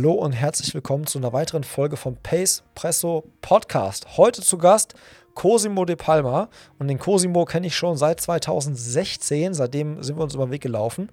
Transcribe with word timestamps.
Hallo 0.00 0.12
und 0.12 0.32
herzlich 0.32 0.72
willkommen 0.72 1.06
zu 1.06 1.18
einer 1.18 1.34
weiteren 1.34 1.62
Folge 1.62 1.98
vom 1.98 2.16
Pace 2.16 2.62
Presso 2.74 3.22
Podcast. 3.42 4.16
Heute 4.16 4.40
zu 4.40 4.56
Gast 4.56 4.94
Cosimo 5.34 5.84
de 5.84 5.94
Palma. 5.94 6.48
Und 6.78 6.88
den 6.88 6.98
Cosimo 6.98 7.44
kenne 7.44 7.66
ich 7.66 7.76
schon 7.76 7.98
seit 7.98 8.18
2016. 8.18 9.52
Seitdem 9.52 10.02
sind 10.02 10.16
wir 10.16 10.22
uns 10.22 10.34
über 10.34 10.46
den 10.46 10.52
Weg 10.52 10.62
gelaufen. 10.62 11.12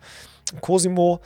Cosimo 0.62 1.20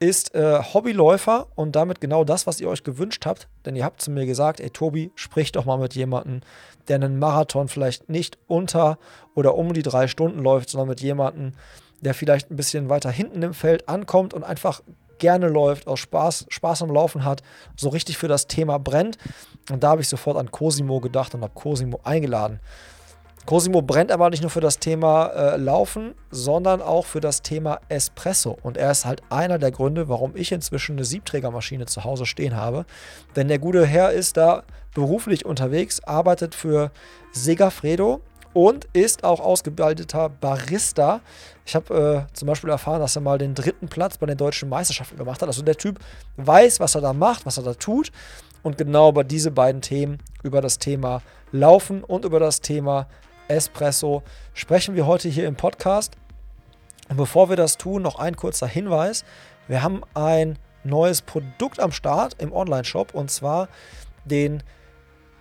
ist 0.00 0.34
äh, 0.34 0.60
Hobbyläufer 0.60 1.46
und 1.54 1.76
damit 1.76 2.00
genau 2.00 2.24
das, 2.24 2.48
was 2.48 2.60
ihr 2.60 2.68
euch 2.68 2.82
gewünscht 2.82 3.26
habt. 3.26 3.46
Denn 3.64 3.76
ihr 3.76 3.84
habt 3.84 4.02
zu 4.02 4.10
mir 4.10 4.26
gesagt, 4.26 4.58
ey 4.58 4.70
Tobi, 4.70 5.12
sprich 5.14 5.52
doch 5.52 5.66
mal 5.66 5.78
mit 5.78 5.94
jemandem, 5.94 6.40
der 6.88 6.96
einen 6.96 7.20
Marathon 7.20 7.68
vielleicht 7.68 8.08
nicht 8.08 8.38
unter 8.48 8.98
oder 9.36 9.54
um 9.54 9.72
die 9.72 9.84
drei 9.84 10.08
Stunden 10.08 10.40
läuft, 10.40 10.68
sondern 10.68 10.88
mit 10.88 11.00
jemandem, 11.00 11.52
der 12.00 12.12
vielleicht 12.12 12.50
ein 12.50 12.56
bisschen 12.56 12.88
weiter 12.88 13.12
hinten 13.12 13.40
im 13.44 13.54
Feld 13.54 13.88
ankommt 13.88 14.34
und 14.34 14.42
einfach 14.42 14.82
gerne 15.18 15.48
läuft, 15.48 15.86
aus 15.86 16.00
Spaß, 16.00 16.46
Spaß 16.48 16.82
am 16.82 16.90
Laufen 16.90 17.24
hat, 17.24 17.42
so 17.76 17.88
richtig 17.88 18.18
für 18.18 18.28
das 18.28 18.46
Thema 18.46 18.78
brennt. 18.78 19.18
Und 19.70 19.82
da 19.82 19.90
habe 19.90 20.00
ich 20.00 20.08
sofort 20.08 20.36
an 20.36 20.50
Cosimo 20.50 21.00
gedacht 21.00 21.34
und 21.34 21.42
habe 21.42 21.54
Cosimo 21.54 22.00
eingeladen. 22.04 22.60
Cosimo 23.46 23.82
brennt 23.82 24.10
aber 24.10 24.30
nicht 24.30 24.40
nur 24.40 24.50
für 24.50 24.62
das 24.62 24.78
Thema 24.78 25.26
äh, 25.26 25.56
Laufen, 25.58 26.14
sondern 26.30 26.80
auch 26.80 27.04
für 27.04 27.20
das 27.20 27.42
Thema 27.42 27.78
Espresso. 27.90 28.56
Und 28.62 28.78
er 28.78 28.90
ist 28.90 29.04
halt 29.04 29.22
einer 29.28 29.58
der 29.58 29.70
Gründe, 29.70 30.08
warum 30.08 30.34
ich 30.34 30.50
inzwischen 30.50 30.92
eine 30.92 31.04
Siebträgermaschine 31.04 31.84
zu 31.84 32.04
Hause 32.04 32.24
stehen 32.24 32.56
habe. 32.56 32.86
Denn 33.36 33.48
der 33.48 33.58
gute 33.58 33.84
Herr 33.84 34.12
ist 34.12 34.38
da 34.38 34.62
beruflich 34.94 35.44
unterwegs, 35.44 36.00
arbeitet 36.04 36.54
für 36.54 36.90
Segafredo 37.32 38.22
und 38.54 38.86
ist 38.92 39.24
auch 39.24 39.40
ausgebildeter 39.40 40.30
Barista. 40.30 41.20
Ich 41.66 41.74
habe 41.74 42.26
äh, 42.30 42.34
zum 42.34 42.46
Beispiel 42.46 42.70
erfahren, 42.70 43.00
dass 43.00 43.16
er 43.16 43.22
mal 43.22 43.36
den 43.36 43.54
dritten 43.54 43.88
Platz 43.88 44.16
bei 44.16 44.26
den 44.26 44.38
deutschen 44.38 44.68
Meisterschaften 44.68 45.18
gemacht 45.18 45.42
hat. 45.42 45.48
Also 45.48 45.62
der 45.62 45.76
Typ 45.76 45.98
weiß, 46.36 46.80
was 46.80 46.94
er 46.94 47.02
da 47.02 47.12
macht, 47.12 47.44
was 47.44 47.58
er 47.58 47.64
da 47.64 47.74
tut. 47.74 48.10
Und 48.62 48.78
genau 48.78 49.10
über 49.10 49.24
diese 49.24 49.50
beiden 49.50 49.82
Themen, 49.82 50.18
über 50.42 50.62
das 50.62 50.78
Thema 50.78 51.20
Laufen 51.52 52.02
und 52.02 52.24
über 52.24 52.40
das 52.40 52.60
Thema 52.60 53.08
Espresso, 53.48 54.22
sprechen 54.54 54.94
wir 54.94 55.06
heute 55.06 55.28
hier 55.28 55.46
im 55.46 55.56
Podcast. 55.56 56.16
Und 57.08 57.16
bevor 57.16 57.50
wir 57.50 57.56
das 57.56 57.76
tun, 57.76 58.02
noch 58.02 58.18
ein 58.18 58.36
kurzer 58.36 58.66
Hinweis. 58.66 59.24
Wir 59.68 59.82
haben 59.82 60.02
ein 60.14 60.58
neues 60.84 61.22
Produkt 61.22 61.80
am 61.80 61.92
Start 61.92 62.36
im 62.38 62.52
Online-Shop 62.52 63.14
und 63.14 63.30
zwar 63.30 63.68
den 64.24 64.62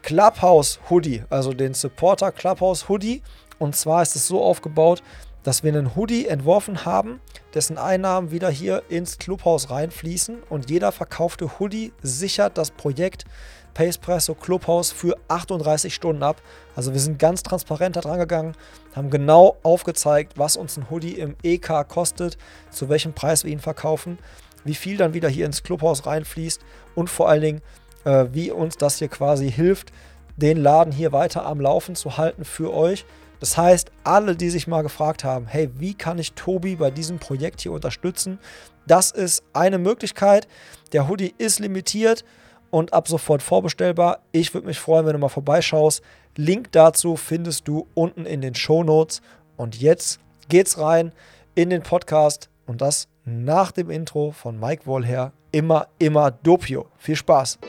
Clubhouse 0.03 0.79
Hoodie, 0.89 1.23
also 1.29 1.53
den 1.53 1.73
Supporter 1.73 2.31
Clubhouse 2.31 2.89
Hoodie. 2.89 3.23
Und 3.57 3.75
zwar 3.75 4.01
ist 4.01 4.17
es 4.17 4.27
so 4.27 4.43
aufgebaut, 4.43 5.01
dass 5.43 5.63
wir 5.63 5.73
einen 5.73 5.95
Hoodie 5.95 6.27
entworfen 6.27 6.85
haben, 6.85 7.21
dessen 7.53 7.77
Einnahmen 7.77 8.31
wieder 8.31 8.49
hier 8.49 8.83
ins 8.89 9.17
Clubhaus 9.17 9.69
reinfließen 9.69 10.43
und 10.49 10.69
jeder 10.69 10.91
verkaufte 10.91 11.59
Hoodie 11.59 11.93
sichert 12.01 12.57
das 12.57 12.71
Projekt 12.71 13.25
Pacepresso 13.73 14.35
Clubhaus 14.35 14.91
für 14.91 15.17
38 15.29 15.93
Stunden 15.95 16.21
ab. 16.21 16.41
Also 16.75 16.93
wir 16.93 16.99
sind 16.99 17.17
ganz 17.17 17.41
transparent 17.41 17.95
da 17.95 18.01
dran 18.01 18.19
gegangen, 18.19 18.55
haben 18.95 19.09
genau 19.09 19.57
aufgezeigt, 19.63 20.33
was 20.38 20.57
uns 20.57 20.77
ein 20.77 20.89
Hoodie 20.89 21.17
im 21.17 21.35
EK 21.43 21.88
kostet, 21.88 22.38
zu 22.69 22.89
welchem 22.89 23.13
Preis 23.13 23.43
wir 23.43 23.51
ihn 23.51 23.59
verkaufen, 23.59 24.19
wie 24.63 24.75
viel 24.75 24.97
dann 24.97 25.13
wieder 25.13 25.29
hier 25.29 25.45
ins 25.45 25.63
Clubhaus 25.63 26.05
reinfließt 26.05 26.61
und 26.95 27.09
vor 27.09 27.29
allen 27.29 27.41
Dingen, 27.41 27.61
äh, 28.05 28.25
wie 28.31 28.51
uns 28.51 28.77
das 28.77 28.97
hier 28.97 29.07
quasi 29.07 29.51
hilft, 29.51 29.91
den 30.37 30.57
Laden 30.57 30.91
hier 30.91 31.11
weiter 31.11 31.45
am 31.45 31.59
Laufen 31.59 31.95
zu 31.95 32.17
halten 32.17 32.45
für 32.45 32.73
euch. 32.73 33.05
Das 33.39 33.57
heißt, 33.57 33.91
alle, 34.03 34.35
die 34.35 34.49
sich 34.49 34.67
mal 34.67 34.83
gefragt 34.83 35.23
haben, 35.23 35.47
hey, 35.47 35.69
wie 35.77 35.93
kann 35.93 36.17
ich 36.17 36.33
Tobi 36.33 36.77
bei 36.77 36.91
diesem 36.91 37.19
Projekt 37.19 37.61
hier 37.61 37.73
unterstützen? 37.73 38.39
Das 38.87 39.11
ist 39.11 39.43
eine 39.53 39.77
Möglichkeit. 39.77 40.47
Der 40.93 41.07
Hoodie 41.07 41.33
ist 41.37 41.59
limitiert 41.59 42.23
und 42.71 42.93
ab 42.93 43.07
sofort 43.07 43.43
vorbestellbar. 43.43 44.19
Ich 44.31 44.53
würde 44.53 44.67
mich 44.67 44.79
freuen, 44.79 45.05
wenn 45.05 45.13
du 45.13 45.19
mal 45.19 45.29
vorbeischaust. 45.29 46.01
Link 46.38 46.71
dazu 46.71 47.17
findest 47.17 47.67
du 47.67 47.88
unten 47.93 48.25
in 48.25 48.41
den 48.41 48.55
Show 48.55 48.83
Notes. 48.83 49.21
Und 49.57 49.79
jetzt 49.79 50.19
geht's 50.49 50.78
rein 50.78 51.11
in 51.53 51.69
den 51.69 51.83
Podcast 51.83 52.49
und 52.66 52.81
das 52.81 53.07
nach 53.25 53.72
dem 53.72 53.89
Intro 53.89 54.31
von 54.31 54.59
Mike 54.59 54.85
Wollher. 54.85 55.33
Immer, 55.53 55.86
immer 56.00 56.31
Dopio. 56.31 56.88
Viel 56.97 57.16
Spaß. 57.16 57.59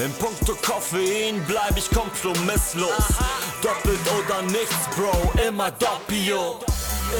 In 0.00 0.12
puncto 0.14 0.54
Koffein 0.56 1.40
bleib 1.46 1.76
ich 1.76 1.88
kompromisslos. 1.88 2.90
Doppelt 3.62 4.00
oder 4.18 4.42
nichts, 4.42 4.74
Bro, 4.96 5.14
immer 5.46 5.70
Doppio. 5.70 6.58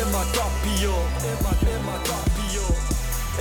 Immer 0.03 0.25
Doppio, 0.35 0.91
immer, 1.23 1.55
immer 1.71 1.99
Doppio. 2.03 2.65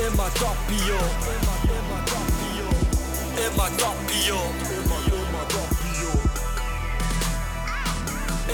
Immer 0.05 0.29
Doppio, 0.37 0.97
immer, 1.33 1.57
immer 1.65 2.01
Doppio. 2.05 2.67
Immer 3.43 3.69
Doppio, 3.71 4.35
immer, 4.69 5.01
immer 5.17 5.45
Doppio. 5.49 6.11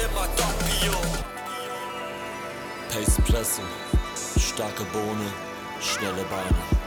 Immer 0.01 0.27
Doppio. 0.37 0.97
Pace 2.89 3.21
Presse, 3.27 3.61
starke 4.39 4.85
Bohne, 4.93 5.27
schnelle 5.81 6.23
Beine. 6.29 6.82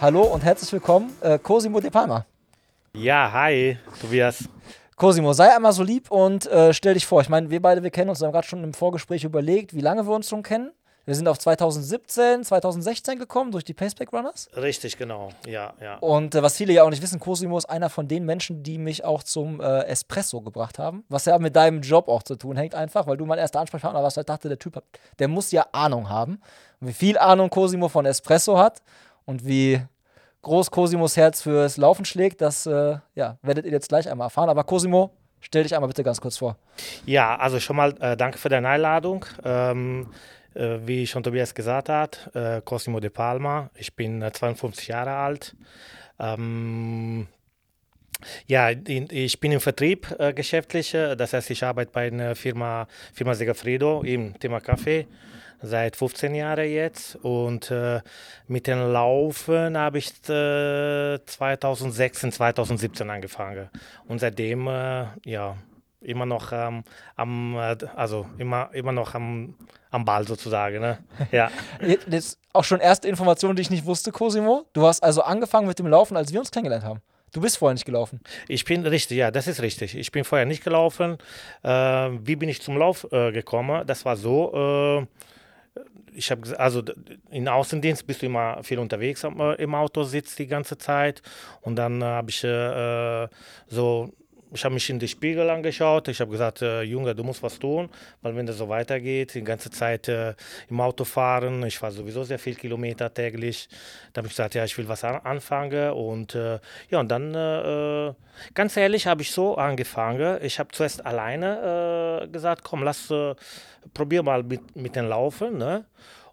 Hallo 0.00 0.22
und 0.22 0.42
herzlich 0.42 0.72
willkommen, 0.72 1.14
äh, 1.20 1.38
Cosimo 1.38 1.78
de 1.78 1.90
Palma. 1.90 2.24
Ja, 2.94 3.30
hi, 3.30 3.76
Tobias. 4.00 4.48
Cosimo, 4.96 5.34
sei 5.34 5.54
einmal 5.54 5.74
so 5.74 5.82
lieb 5.82 6.10
und 6.10 6.46
äh, 6.46 6.72
stell 6.72 6.94
dich 6.94 7.04
vor. 7.04 7.20
Ich 7.20 7.28
meine, 7.28 7.50
wir 7.50 7.60
beide, 7.60 7.82
wir 7.82 7.90
kennen 7.90 8.08
uns, 8.08 8.18
wir 8.20 8.26
haben 8.26 8.32
gerade 8.32 8.46
schon 8.46 8.64
im 8.64 8.72
Vorgespräch 8.72 9.24
überlegt, 9.24 9.74
wie 9.74 9.82
lange 9.82 10.06
wir 10.06 10.14
uns 10.14 10.30
schon 10.30 10.42
kennen. 10.42 10.72
Wir 11.04 11.14
sind 11.14 11.28
auf 11.28 11.38
2017, 11.38 12.44
2016 12.44 13.18
gekommen 13.18 13.52
durch 13.52 13.64
die 13.64 13.74
Paceback 13.74 14.10
Runners. 14.14 14.48
Richtig, 14.56 14.96
genau. 14.96 15.30
Ja, 15.46 15.74
ja. 15.82 15.98
Und 15.98 16.34
äh, 16.34 16.42
was 16.42 16.56
viele 16.56 16.72
ja 16.72 16.84
auch 16.84 16.90
nicht 16.90 17.02
wissen, 17.02 17.20
Cosimo 17.20 17.58
ist 17.58 17.66
einer 17.66 17.90
von 17.90 18.08
den 18.08 18.24
Menschen, 18.24 18.62
die 18.62 18.78
mich 18.78 19.04
auch 19.04 19.22
zum 19.22 19.60
äh, 19.60 19.82
Espresso 19.82 20.40
gebracht 20.40 20.78
haben. 20.78 21.04
Was 21.10 21.26
ja 21.26 21.38
mit 21.38 21.56
deinem 21.56 21.82
Job 21.82 22.08
auch 22.08 22.22
zu 22.22 22.36
tun 22.36 22.56
hängt, 22.56 22.74
einfach, 22.74 23.06
weil 23.06 23.18
du 23.18 23.26
mein 23.26 23.38
erster 23.38 23.60
Ansprechpartner 23.60 24.02
warst. 24.02 24.16
Ich 24.16 24.24
dachte, 24.24 24.48
der 24.48 24.58
Typ, 24.58 24.76
hat, 24.76 24.84
der 25.18 25.28
muss 25.28 25.52
ja 25.52 25.66
Ahnung 25.72 26.08
haben. 26.08 26.40
Und 26.80 26.88
wie 26.88 26.94
viel 26.94 27.18
Ahnung 27.18 27.50
Cosimo 27.50 27.88
von 27.88 28.06
Espresso 28.06 28.56
hat 28.56 28.80
und 29.30 29.46
wie 29.46 29.80
groß 30.42 30.72
Cosimos 30.72 31.16
Herz 31.16 31.42
fürs 31.42 31.76
Laufen 31.76 32.04
schlägt, 32.04 32.40
das 32.40 32.66
äh, 32.66 32.98
ja, 33.14 33.38
werdet 33.42 33.64
ihr 33.64 33.70
jetzt 33.70 33.88
gleich 33.88 34.10
einmal 34.10 34.26
erfahren. 34.26 34.48
Aber 34.48 34.64
Cosimo, 34.64 35.12
stell 35.40 35.62
dich 35.62 35.74
einmal 35.74 35.86
bitte 35.86 36.02
ganz 36.02 36.20
kurz 36.20 36.38
vor. 36.38 36.56
Ja, 37.06 37.36
also 37.36 37.60
schon 37.60 37.76
mal 37.76 37.94
äh, 38.00 38.16
danke 38.16 38.38
für 38.38 38.48
deine 38.48 38.68
Einladung. 38.68 39.24
Ähm, 39.44 40.08
äh, 40.54 40.78
wie 40.84 41.06
schon 41.06 41.22
Tobias 41.22 41.54
gesagt 41.54 41.88
hat, 41.88 42.28
äh, 42.34 42.60
Cosimo 42.62 42.98
de 42.98 43.10
Palma. 43.10 43.70
Ich 43.76 43.94
bin 43.94 44.20
52 44.20 44.88
äh, 44.88 44.92
Jahre 44.92 45.14
alt. 45.14 45.54
Ähm, 46.18 47.28
ja, 48.46 48.70
ich 48.70 49.40
bin 49.40 49.52
im 49.52 49.60
Vertrieb 49.60 50.14
äh, 50.18 50.32
geschäftlich, 50.32 50.92
das 50.92 51.32
heißt, 51.32 51.50
ich 51.50 51.64
arbeite 51.64 51.92
bei 51.92 52.06
einer 52.08 52.34
Firma, 52.34 52.86
Firma 53.12 53.34
Segafredo 53.34 54.02
im 54.02 54.38
Thema 54.38 54.60
Kaffee 54.60 55.06
seit 55.62 55.96
15 55.96 56.34
Jahren 56.34 56.68
jetzt 56.68 57.16
und 57.16 57.70
äh, 57.70 58.00
mit 58.48 58.66
dem 58.66 58.92
Laufen 58.92 59.76
habe 59.76 59.98
ich 59.98 60.10
äh, 60.28 61.18
2016, 61.24 62.32
2017 62.32 63.10
angefangen 63.10 63.68
und 64.08 64.20
seitdem 64.20 64.66
äh, 64.68 65.06
ja 65.24 65.56
immer 66.00 66.24
noch 66.24 66.52
ähm, 66.52 66.82
am 67.16 67.56
also 67.56 68.26
immer 68.38 68.70
immer 68.72 68.92
noch 68.92 69.14
am, 69.14 69.54
am 69.90 70.04
Ball 70.04 70.26
sozusagen 70.26 70.80
ne? 70.80 70.98
ja. 71.30 71.50
Jetzt 72.08 72.38
auch 72.52 72.64
schon 72.64 72.80
erste 72.80 73.08
Informationen 73.08 73.56
die 73.56 73.62
ich 73.62 73.70
nicht 73.70 73.84
wusste 73.84 74.10
Cosimo. 74.12 74.64
Du 74.72 74.86
hast 74.86 75.02
also 75.02 75.22
angefangen 75.22 75.66
mit 75.66 75.78
dem 75.78 75.86
Laufen 75.88 76.16
als 76.16 76.32
wir 76.32 76.40
uns 76.40 76.50
kennengelernt 76.50 76.84
haben 76.84 77.02
Du 77.32 77.40
bist 77.40 77.58
vorher 77.58 77.74
nicht 77.74 77.84
gelaufen. 77.84 78.20
Ich 78.48 78.64
bin 78.64 78.84
richtig, 78.86 79.18
ja, 79.18 79.30
das 79.30 79.46
ist 79.46 79.62
richtig. 79.62 79.96
Ich 79.96 80.10
bin 80.10 80.24
vorher 80.24 80.46
nicht 80.46 80.64
gelaufen. 80.64 81.18
Äh, 81.62 81.70
wie 81.70 82.36
bin 82.36 82.48
ich 82.48 82.60
zum 82.60 82.76
Lauf 82.76 83.06
äh, 83.12 83.32
gekommen? 83.32 83.86
Das 83.86 84.04
war 84.04 84.16
so, 84.16 84.52
äh, 84.54 85.06
ich 86.12 86.30
habe 86.30 86.58
also 86.58 86.82
im 87.30 87.48
Außendienst 87.48 88.06
bist 88.06 88.22
du 88.22 88.26
immer 88.26 88.62
viel 88.62 88.78
unterwegs 88.78 89.24
im 89.24 89.74
Auto 89.74 90.02
sitzt 90.02 90.38
die 90.38 90.46
ganze 90.46 90.76
Zeit 90.76 91.22
und 91.60 91.76
dann 91.76 92.02
äh, 92.02 92.04
habe 92.04 92.30
ich 92.30 92.42
äh, 92.42 93.28
so 93.68 94.12
ich 94.52 94.64
habe 94.64 94.74
mich 94.74 94.88
in 94.90 94.98
den 94.98 95.08
Spiegel 95.08 95.48
angeschaut. 95.48 96.08
Ich 96.08 96.20
habe 96.20 96.30
gesagt, 96.30 96.62
äh, 96.62 96.82
Junge, 96.82 97.14
du 97.14 97.22
musst 97.22 97.42
was 97.42 97.58
tun, 97.58 97.88
weil 98.22 98.34
wenn 98.36 98.46
das 98.46 98.58
so 98.58 98.68
weitergeht, 98.68 99.34
die 99.34 99.44
ganze 99.44 99.70
Zeit 99.70 100.08
äh, 100.08 100.34
im 100.68 100.80
Auto 100.80 101.04
fahren, 101.04 101.62
ich 101.64 101.78
fahre 101.78 101.92
sowieso 101.92 102.24
sehr 102.24 102.38
viel 102.38 102.54
Kilometer 102.54 103.12
täglich. 103.12 103.68
Da 104.12 104.20
habe 104.20 104.28
ich 104.28 104.32
gesagt, 104.32 104.54
ja, 104.54 104.64
ich 104.64 104.76
will 104.76 104.88
was 104.88 105.04
an 105.04 105.20
anfangen. 105.22 105.92
Und 105.92 106.34
äh, 106.34 106.58
ja, 106.90 107.00
und 107.00 107.08
dann, 107.08 107.34
äh, 107.34 108.08
äh, 108.08 108.14
ganz 108.54 108.76
ehrlich, 108.76 109.06
habe 109.06 109.22
ich 109.22 109.30
so 109.30 109.56
angefangen. 109.56 110.38
Ich 110.42 110.58
habe 110.58 110.70
zuerst 110.72 111.04
alleine 111.04 112.22
äh, 112.24 112.28
gesagt, 112.28 112.64
komm, 112.64 112.82
lass, 112.82 113.12
probier 113.94 114.22
mal 114.22 114.42
mit, 114.42 114.76
mit 114.76 114.96
dem 114.96 115.08
Laufen. 115.08 115.58
Ne? 115.58 115.84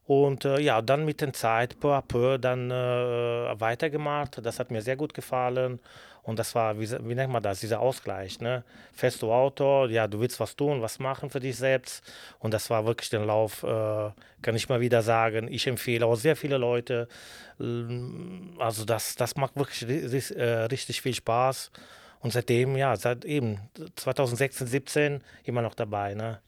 Und 0.08 0.46
äh, 0.46 0.60
ja, 0.60 0.82
dann 0.82 1.04
mit 1.04 1.20
der 1.20 1.34
Zeit, 1.34 1.80
peu 1.80 1.94
à 1.94 2.02
peu, 2.02 2.38
dann 2.38 2.72
äh, 2.72 3.60
weitergemacht. 3.60 4.40
Das 4.44 4.58
hat 4.58 4.72
mir 4.72 4.82
sehr 4.82 4.96
gut 4.96 5.14
gefallen. 5.14 5.80
Und 6.28 6.40
das 6.40 6.56
war, 6.56 6.78
wie, 6.78 6.92
wie 6.92 7.16
nennt 7.16 7.32
man 7.32 7.42
das, 7.42 7.62
dieser 7.62 7.80
Ausgleich. 7.80 8.42
Ne? 8.42 8.66
Du 9.22 9.32
Auto, 9.32 9.86
ja, 9.86 10.10
du 10.10 10.20
willst 10.20 10.42
was 10.42 10.58
tun, 10.58 10.82
was 10.82 11.00
machen 11.00 11.30
für 11.30 11.40
dich 11.40 11.56
selbst. 11.56 12.04
Und 12.40 12.54
das 12.54 12.70
war 12.70 12.86
wirklich 12.86 13.10
den 13.10 13.26
Lauf, 13.26 13.64
äh, 13.64 14.12
kann 14.42 14.54
ich 14.54 14.68
mal 14.68 14.82
wieder 14.82 15.02
sagen. 15.04 15.48
Ich 15.50 15.68
empfehle 15.68 16.06
auch 16.06 16.16
sehr 16.16 16.36
viele 16.36 16.58
Leute. 16.58 17.08
Also 18.60 18.84
das, 18.84 19.16
das 19.16 19.38
macht 19.38 19.56
wirklich 19.56 20.36
äh, 20.36 20.44
richtig 20.66 21.02
viel 21.02 21.16
Spaß. 21.16 21.72
Und 22.20 22.34
seitdem, 22.34 22.76
ja, 22.76 22.98
seit 22.98 23.24
eben 23.24 23.62
2016, 23.96 24.68
17 24.68 25.24
immer 25.46 25.62
noch 25.62 25.76
dabei. 25.76 26.14
Ne? 26.14 26.42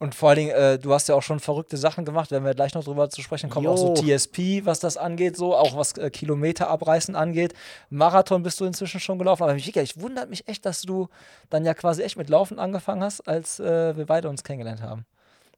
Und 0.00 0.14
vor 0.14 0.30
allen 0.30 0.38
Dingen, 0.38 0.50
äh, 0.50 0.78
du 0.78 0.92
hast 0.92 1.08
ja 1.08 1.14
auch 1.14 1.22
schon 1.22 1.38
verrückte 1.38 1.76
Sachen 1.76 2.04
gemacht, 2.04 2.30
wenn 2.32 2.44
wir 2.44 2.54
gleich 2.54 2.74
noch 2.74 2.82
drüber 2.82 3.08
zu 3.10 3.22
sprechen 3.22 3.48
kommen, 3.48 3.66
jo. 3.66 3.72
auch 3.72 3.76
so 3.76 3.94
TSP, 3.94 4.64
was 4.64 4.80
das 4.80 4.96
angeht, 4.96 5.36
so, 5.36 5.54
auch 5.54 5.76
was 5.76 5.92
äh, 5.92 6.10
Kilometer 6.10 6.68
abreißen 6.68 7.14
angeht. 7.14 7.54
Marathon 7.90 8.42
bist 8.42 8.60
du 8.60 8.64
inzwischen 8.64 8.98
schon 8.98 9.18
gelaufen, 9.18 9.44
aber 9.44 9.54
mich, 9.54 9.74
ich 9.74 10.00
wundert 10.00 10.30
mich 10.30 10.48
echt, 10.48 10.66
dass 10.66 10.82
du 10.82 11.08
dann 11.48 11.64
ja 11.64 11.74
quasi 11.74 12.02
echt 12.02 12.16
mit 12.16 12.28
Laufen 12.28 12.58
angefangen 12.58 13.02
hast, 13.02 13.20
als 13.28 13.60
äh, 13.60 13.96
wir 13.96 14.06
beide 14.06 14.28
uns 14.28 14.42
kennengelernt 14.42 14.82
haben. 14.82 15.06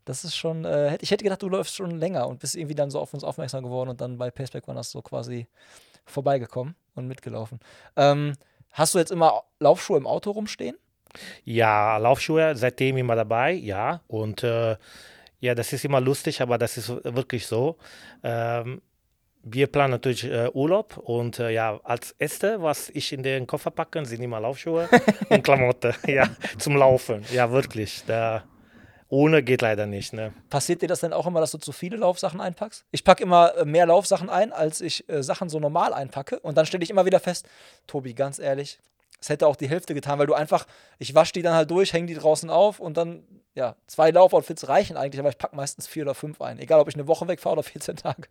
Das 0.05 0.23
ist 0.23 0.37
schon, 0.37 0.65
äh, 0.65 0.99
ich 1.01 1.11
hätte 1.11 1.25
gedacht, 1.25 1.43
du 1.43 1.49
läufst 1.49 1.75
schon 1.75 1.91
länger 1.91 2.29
und 2.29 2.39
bist 2.39 2.55
irgendwie 2.57 2.77
dann 2.77 2.91
so 2.91 3.01
auf 3.01 3.15
uns 3.15 3.25
aufmerksam 3.25 3.65
geworden 3.65 3.91
und 3.91 4.01
dann 4.01 4.19
bei 4.19 4.31
Paceback 4.31 4.69
war 4.69 4.75
das 4.75 4.91
so 4.91 5.03
quasi 5.03 5.49
vorbeigekommen 6.05 6.77
und 6.95 7.09
mitgelaufen. 7.09 7.59
Ähm, 7.97 8.35
hast 8.71 8.95
du 8.95 8.99
jetzt 8.99 9.11
immer 9.11 9.43
Laufschuhe 9.59 9.97
im 9.97 10.07
Auto 10.07 10.31
rumstehen? 10.31 10.77
Ja, 11.45 11.97
Laufschuhe 11.99 12.57
seitdem 12.57 12.97
immer 12.97 13.17
dabei, 13.17 13.53
ja. 13.53 14.01
Und 14.07 14.43
äh, 14.43 14.77
ja, 15.41 15.55
das 15.55 15.73
ist 15.73 15.85
immer 15.85 16.01
lustig, 16.01 16.41
aber 16.41 16.59
das 16.59 16.77
ist 16.77 16.89
wirklich 17.05 17.47
so. 17.47 17.77
Ähm, 18.23 18.81
wir 19.49 19.69
planen 19.69 19.93
natürlich 19.93 20.25
äh, 20.25 20.51
Urlaub 20.53 20.97
und 20.97 21.39
äh, 21.39 21.51
ja, 21.51 21.79
als 21.85 22.13
Erste, 22.19 22.61
was 22.63 22.89
ich 22.91 23.13
in 23.13 23.23
den 23.23 23.47
Koffer 23.47 23.71
packe, 23.71 24.05
sind 24.05 24.21
immer 24.21 24.41
Laufschuhe 24.41 24.89
und 25.29 25.45
Klamotten, 25.45 25.95
ja, 26.07 26.29
zum 26.59 26.77
Laufen. 26.77 27.25
Ja, 27.33 27.53
wirklich. 27.53 28.03
Da, 28.07 28.43
ohne 29.09 29.45
geht 29.45 29.63
leider 29.63 29.87
nicht. 29.87 30.13
Ne? 30.13 30.33
Passiert 30.51 30.83
dir 30.83 30.89
das 30.89 31.01
denn 31.01 31.13
auch 31.13 31.29
immer, 31.29 31.39
dass 31.41 31.53
du 31.53 31.59
zu 31.59 31.71
viele 31.71 31.97
Laufsachen 31.97 32.41
einpackst? 32.41 32.85
Ich 32.91 33.05
packe 33.05 33.23
immer 33.23 33.57
äh, 33.57 33.65
mehr 33.65 33.87
Laufsachen 33.87 34.29
ein, 34.29 34.53
als 34.53 34.81
ich 34.81 35.09
äh, 35.09 35.23
Sachen 35.23 35.49
so 35.49 35.61
normal 35.61 35.95
einpacke. 35.95 36.41
Und 36.41 36.57
dann 36.57 36.67
stelle 36.67 36.83
ich 36.83 36.91
immer 36.91 37.07
wieder 37.07 37.21
fest, 37.21 37.49
Tobi, 37.87 38.15
ganz 38.15 38.41
ehrlich, 38.41 38.81
es 39.27 39.31
hätte 39.31 39.49
auch 39.49 39.57
die 39.57 39.69
Hälfte 39.69 39.93
getan, 39.93 40.21
weil 40.21 40.29
du 40.29 40.35
einfach, 40.35 40.69
ich 40.99 41.13
wasche 41.17 41.33
die 41.33 41.43
dann 41.43 41.55
halt 41.55 41.69
durch, 41.69 41.93
hänge 41.93 42.07
die 42.07 42.15
draußen 42.15 42.49
auf 42.49 42.79
und 42.79 42.97
dann, 42.97 43.25
ja, 43.57 43.75
zwei 43.89 44.13
Laufoutfits 44.13 44.69
reichen 44.69 44.97
eigentlich, 44.97 45.19
aber 45.19 45.31
ich 45.31 45.39
packe 45.39 45.57
meistens 45.57 45.89
vier 45.89 46.05
oder 46.05 46.15
fünf 46.15 46.41
ein. 46.41 46.61
Egal, 46.61 46.79
ob 46.79 46.87
ich 46.87 46.95
eine 46.95 47.09
Woche 47.09 47.27
wegfahre 47.27 47.55
oder 47.55 47.65
14 47.65 47.97
Tage. 47.97 48.29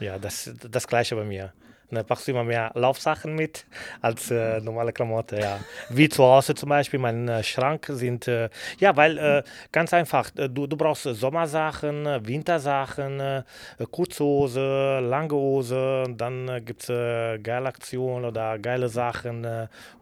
Ja, 0.00 0.18
das 0.18 0.50
das 0.70 0.86
Gleiche 0.86 1.16
bei 1.16 1.24
mir. 1.24 1.52
Und 1.90 1.96
dann 1.96 2.04
packst 2.04 2.28
du 2.28 2.32
immer 2.32 2.44
mehr 2.44 2.70
Laufsachen 2.74 3.34
mit 3.34 3.64
als 4.02 4.30
äh, 4.30 4.60
normale 4.60 4.92
Klamotten, 4.92 5.40
ja. 5.40 5.58
Wie 5.88 6.08
zu 6.08 6.22
Hause 6.22 6.54
zum 6.54 6.68
Beispiel, 6.68 7.00
mein 7.00 7.26
äh, 7.28 7.42
Schrank 7.42 7.86
sind, 7.88 8.28
äh, 8.28 8.50
ja, 8.78 8.94
weil 8.94 9.16
äh, 9.16 9.42
ganz 9.72 9.94
einfach, 9.94 10.30
äh, 10.36 10.50
du, 10.50 10.66
du 10.66 10.76
brauchst 10.76 11.04
Sommersachen, 11.04 12.04
Wintersachen, 12.26 13.20
äh, 13.20 13.42
Kurzhose, 13.90 15.00
lange 15.00 15.34
Hose, 15.34 16.04
dann 16.14 16.62
gibt 16.64 16.88
es 16.88 17.42
geile 17.42 17.68
Aktionen 17.68 18.26
oder 18.26 18.58
geile 18.58 18.88
Sachen 18.88 19.46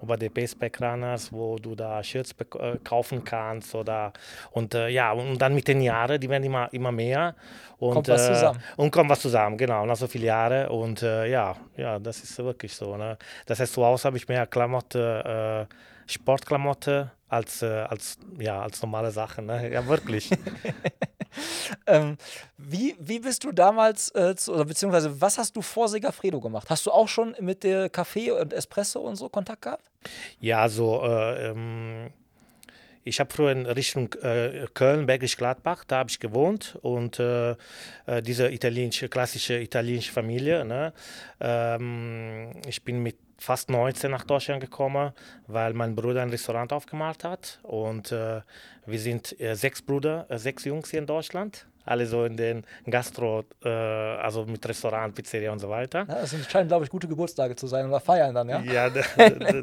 über 0.02 0.16
die 0.16 0.28
Baseback 0.28 0.80
Runners, 0.80 1.32
wo 1.32 1.56
du 1.56 1.74
da 1.74 2.02
Shirts 2.02 2.34
kaufen 2.82 3.22
kannst 3.24 3.74
oder 3.74 4.12
und 4.52 4.74
ja, 4.74 5.12
und 5.12 5.38
dann 5.38 5.54
mit 5.54 5.68
den 5.68 5.80
Jahren, 5.80 6.20
die 6.20 6.28
werden 6.28 6.44
immer, 6.44 6.72
immer 6.72 6.92
mehr. 6.92 7.34
Und, 7.78 7.92
kommt 7.92 8.08
was 8.08 8.26
zusammen. 8.26 8.62
und 8.76 8.90
kommt 8.90 9.10
was 9.10 9.20
zusammen, 9.20 9.58
genau, 9.58 9.84
nach 9.84 9.96
so 9.96 10.06
vielen 10.06 10.24
Jahren 10.24 10.68
und 10.68 11.02
ja, 11.02 11.54
ja, 11.76 11.99
das 11.99 12.23
ist 12.23 12.38
wirklich 12.38 12.75
so. 12.75 12.96
Ne? 12.96 13.19
Das 13.46 13.61
heißt, 13.61 13.73
zu 13.73 13.84
Hause 13.84 14.05
habe 14.05 14.17
ich 14.17 14.28
mehr 14.28 14.46
Klamotte, 14.46 15.69
äh, 15.69 15.75
Sportklamotte 16.11 17.11
als, 17.28 17.62
äh, 17.62 17.67
als, 17.67 18.19
ja, 18.38 18.62
als 18.62 18.81
normale 18.82 19.11
Sachen. 19.11 19.46
Ne? 19.46 19.73
Ja, 19.73 19.87
wirklich. 19.87 20.31
ähm, 21.87 22.17
wie, 22.56 22.96
wie 22.99 23.20
bist 23.20 23.44
du 23.44 23.52
damals, 23.52 24.14
äh, 24.14 24.34
zu, 24.37 24.55
oder 24.55 24.64
beziehungsweise 24.64 25.20
was 25.20 25.38
hast 25.38 25.56
du 25.56 25.62
vor 25.62 25.88
Segafredo 25.88 26.40
gemacht? 26.40 26.70
Hast 26.70 26.87
du 26.87 26.90
auch 26.90 27.08
schon 27.08 27.34
mit 27.40 27.64
der 27.64 27.90
Kaffee 27.90 28.31
und 28.31 28.52
Espresso 28.52 29.00
und 29.00 29.17
so 29.17 29.28
Kontakt 29.28 29.62
gehabt? 29.62 29.90
Ja, 30.40 30.69
so. 30.69 31.02
Äh, 31.02 31.50
ähm 31.50 32.12
ich 33.06 33.20
habe 33.20 33.32
früher 33.32 33.52
in 33.52 33.66
Richtung 33.66 34.12
äh, 34.14 34.66
Köln, 34.74 35.06
Bergisch 35.06 35.36
Gladbach, 35.36 35.84
da 35.84 35.98
habe 35.98 36.10
ich 36.10 36.18
gewohnt 36.18 36.76
und 36.82 37.20
äh, 37.20 37.52
äh, 38.06 38.20
diese 38.20 38.50
italienische, 38.50 39.08
klassische 39.08 39.60
italienische 39.60 40.12
Familie. 40.12 40.64
Ne? 40.64 40.92
Ähm, 41.40 42.50
ich 42.66 42.82
bin 42.82 43.02
mit 43.02 43.16
fast 43.38 43.70
19 43.70 44.10
nach 44.10 44.24
Deutschland 44.24 44.60
gekommen, 44.60 45.12
weil 45.46 45.72
mein 45.72 45.94
Bruder 45.94 46.22
ein 46.22 46.30
Restaurant 46.30 46.72
aufgemacht 46.72 47.22
hat 47.22 47.60
und 47.62 48.10
äh, 48.10 48.40
wir 48.86 48.98
sind 48.98 49.38
äh, 49.40 49.54
sechs 49.54 49.82
Brüder, 49.82 50.26
äh, 50.28 50.38
sechs 50.38 50.64
Jungs 50.64 50.90
hier 50.90 50.98
in 50.98 51.06
Deutschland 51.06 51.66
alle 51.86 52.06
so 52.06 52.24
in 52.24 52.36
den 52.36 52.64
Gastro, 52.84 53.44
äh, 53.64 53.68
also 53.68 54.44
mit 54.44 54.66
Restaurant, 54.68 55.14
Pizzeria 55.14 55.52
und 55.52 55.60
so 55.60 55.68
weiter. 55.68 56.00
Ja, 56.08 56.20
das 56.20 56.34
scheinen, 56.50 56.68
glaube 56.68 56.84
ich, 56.84 56.90
gute 56.90 57.08
Geburtstage 57.08 57.56
zu 57.56 57.66
sein 57.66 57.86
oder 57.86 58.00
feiern 58.00 58.34
dann, 58.34 58.48
ja? 58.48 58.60
Ja, 58.60 58.86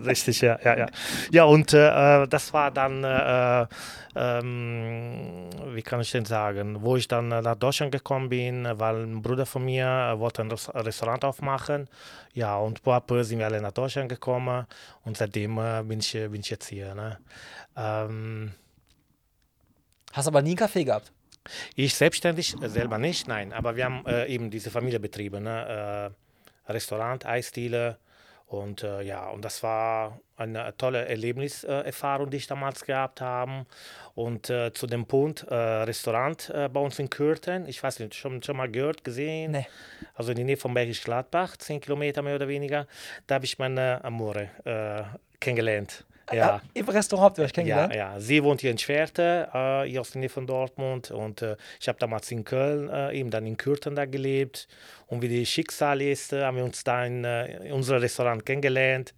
richtig, 0.06 0.42
ja, 0.42 0.58
ja, 0.64 0.78
ja. 0.78 0.86
Ja, 1.32 1.44
und 1.44 1.74
äh, 1.74 2.28
das 2.28 2.54
war 2.54 2.72
dann, 2.72 3.04
äh, 3.04 3.68
ähm, 4.16 5.50
wie 5.74 5.82
kann 5.82 6.02
ich 6.02 6.12
denn 6.12 6.26
sagen, 6.26 6.82
wo 6.82 6.96
ich 6.96 7.08
dann 7.08 7.28
nach 7.28 7.56
Deutschland 7.56 7.92
gekommen 7.92 8.30
bin, 8.30 8.68
weil 8.80 9.04
ein 9.04 9.22
Bruder 9.22 9.46
von 9.46 9.66
mir 9.66 9.86
äh, 9.86 10.20
wollte 10.20 10.42
ein 10.42 10.52
Restaurant 10.52 11.26
aufmachen. 11.26 11.88
Ja, 12.34 12.58
und 12.58 12.84
peu 12.84 12.92
à 12.92 13.00
peu 13.00 13.24
sind 13.24 13.40
wir 13.40 13.46
alle 13.46 13.62
nach 13.62 13.72
Deutschland 13.72 14.10
gekommen 14.10 14.66
und 15.04 15.18
seitdem 15.18 15.58
äh, 15.60 15.84
bin, 15.84 16.00
ich, 16.00 16.14
bin 16.14 16.42
ich 16.42 16.50
jetzt 16.50 16.68
hier. 16.68 16.96
Ne? 16.96 17.20
Ähm, 17.76 18.54
Hast 20.14 20.28
aber 20.28 20.42
nie 20.42 20.52
einen 20.52 20.58
Kaffee 20.58 20.84
gehabt? 20.84 21.13
Ich 21.76 21.96
selbstständig 21.96 22.62
äh, 22.62 22.70
selber 22.70 22.98
nicht, 22.98 23.28
nein, 23.28 23.54
aber 23.54 23.76
wir 23.76 23.86
haben 23.86 24.06
äh, 24.06 24.28
eben 24.28 24.50
diese 24.50 24.72
Familienbetriebe, 24.72 25.42
ne? 25.42 26.14
äh, 26.68 26.72
Restaurant, 26.72 27.26
Eisdiele 27.26 27.98
und 28.48 28.84
äh, 28.84 29.02
ja, 29.02 29.30
und 29.30 29.44
das 29.44 29.64
war 29.64 30.20
eine 30.38 30.76
tolle 30.78 31.06
Erlebniserfahrung, 31.06 32.30
die 32.30 32.38
ich 32.38 32.48
damals 32.48 32.86
gehabt 32.86 33.20
habe. 33.20 33.66
Und 34.16 34.50
äh, 34.50 34.72
zu 34.74 34.88
dem 34.88 35.06
Punkt 35.06 35.44
äh, 35.50 35.56
Restaurant 35.56 36.52
bei 36.54 36.80
uns 36.80 37.00
in 37.00 37.10
Kürten, 37.10 37.68
ich 37.68 37.82
weiß 37.82 38.00
nicht, 38.00 38.16
schon, 38.16 38.42
schon 38.44 38.58
mal 38.58 38.70
gehört, 38.70 39.04
gesehen, 39.04 39.52
nee. 39.52 39.68
also 40.14 40.32
in 40.32 40.38
der 40.38 40.46
Nähe 40.46 40.58
von 40.58 40.74
Bergisch 40.74 41.04
Gladbach, 41.04 41.58
10 41.58 41.82
Kilometer 41.82 42.22
mehr 42.22 42.36
oder 42.36 42.48
weniger, 42.48 42.88
da 43.28 43.36
habe 43.36 43.46
ich 43.46 43.58
meine 43.58 44.04
Amore 44.04 44.50
kennengelernt. 45.40 46.06
Ja. 46.32 46.62
Im 46.74 46.88
Restaurant 46.88 47.26
habt 47.26 47.38
ihr 47.38 47.44
euch 47.44 47.54
kennengelernt? 47.54 47.94
Ja, 47.94 48.14
ja. 48.14 48.20
Sie 48.20 48.44
wohnt 48.44 48.62
hier 48.62 48.72
in 48.72 48.78
Schwerte, 48.78 49.50
äh, 49.54 49.84
hier 49.90 50.02
aus 50.02 50.12
der 50.12 50.22
Nähe 50.22 50.30
von 50.30 50.48
Dortmund. 50.48 51.12
Und 51.12 51.42
äh, 51.42 51.58
ich 51.80 51.88
habe 51.88 52.00
damals 52.00 52.32
in 52.32 52.44
Köln, 52.44 52.90
äh, 52.90 53.14
eben 53.14 53.30
dann 53.30 53.46
in 53.46 53.58
Kürten 53.58 53.96
da 53.96 54.06
gelebt. 54.06 54.68
Und 55.08 55.22
wie 55.22 55.28
die 55.28 55.46
Schicksal 55.46 56.02
ist, 56.02 56.34
äh, 56.34 56.44
haben 56.44 56.58
wir 56.58 56.64
uns 56.64 56.84
da 56.84 57.06
in, 57.06 57.26
äh, 57.26 57.66
in 57.68 57.74
unserem 57.74 58.02
Restaurant 58.02 58.46
kennengelernt. 58.46 59.14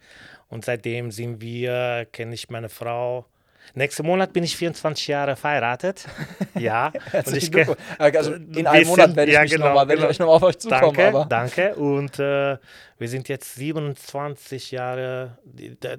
Und 0.50 0.66
seitdem 0.66 1.12
sind 1.12 1.42
wir, 1.42 2.08
kenne 2.12 2.34
ich 2.34 2.50
meine 2.50 2.70
Frau, 2.70 3.26
Nächsten 3.74 4.06
Monat 4.06 4.34
bin 4.34 4.44
ich 4.44 4.56
24 4.56 5.08
Jahre 5.08 5.36
verheiratet. 5.36 6.06
Ja. 6.58 6.94
und 7.12 7.36
ich 7.36 7.52
also 7.98 8.34
in 8.34 8.66
einem 8.66 8.88
Monat 8.88 9.14
werde 9.16 9.30
ich, 9.30 9.36
ja, 9.36 9.42
mich 9.42 9.52
genau, 9.52 9.68
noch 9.68 9.76
mal, 9.76 9.86
genau. 9.86 10.10
ich 10.10 10.20
noch 10.20 10.30
auf 10.30 10.44
euch 10.44 10.58
zukommen. 10.58 10.96
Danke, 10.96 11.08
aber. 11.08 11.26
danke. 11.26 11.76
Und 11.76 12.18
äh, 12.18 12.58
wir 12.98 13.10
sind 13.10 13.28
jetzt 13.28 13.56
27 13.56 14.72
Jahre, 14.72 15.38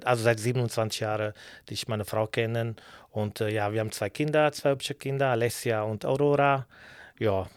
also 0.03 0.23
seit 0.23 0.39
27 0.39 1.01
Jahren, 1.01 1.33
die 1.69 1.75
ich 1.75 1.87
meine 1.87 2.05
Frau 2.05 2.25
kenne. 2.25 2.75
Und 3.11 3.41
äh, 3.41 3.49
ja, 3.49 3.71
wir 3.71 3.81
haben 3.81 3.91
zwei 3.91 4.09
Kinder, 4.09 4.51
zwei 4.51 4.71
hübsche 4.71 4.95
Kinder, 4.95 5.27
Alessia 5.27 5.83
und 5.83 6.05
Aurora. 6.05 6.65
Ja. 7.19 7.47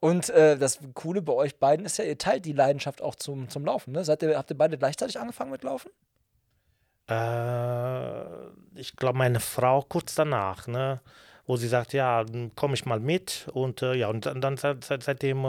Und 0.00 0.30
äh, 0.30 0.58
das 0.58 0.80
Coole 0.94 1.22
bei 1.22 1.32
euch 1.32 1.56
beiden 1.58 1.86
ist 1.86 1.96
ja, 1.98 2.04
ihr 2.04 2.18
teilt 2.18 2.44
die 2.44 2.52
Leidenschaft 2.52 3.00
auch 3.00 3.14
zum, 3.14 3.48
zum 3.48 3.64
Laufen. 3.64 3.92
Ne? 3.92 4.04
Seid 4.04 4.22
ihr, 4.22 4.36
habt 4.36 4.50
ihr 4.50 4.58
beide 4.58 4.76
gleichzeitig 4.76 5.18
angefangen 5.18 5.50
mit 5.50 5.62
Laufen? 5.62 5.90
Äh, 7.12 8.80
ich 8.80 8.96
glaube, 8.96 9.18
meine 9.18 9.40
Frau 9.40 9.82
kurz 9.82 10.14
danach, 10.14 10.66
ne, 10.66 11.00
wo 11.46 11.56
sie 11.56 11.68
sagt, 11.68 11.92
ja, 11.92 12.24
komme 12.56 12.74
ich 12.74 12.86
mal 12.86 13.00
mit. 13.00 13.48
Und 13.52 13.82
äh, 13.82 13.94
ja, 13.94 14.08
und 14.08 14.26
dann, 14.26 14.40
dann 14.40 14.56
seit, 14.56 14.84
seitdem 14.84 15.44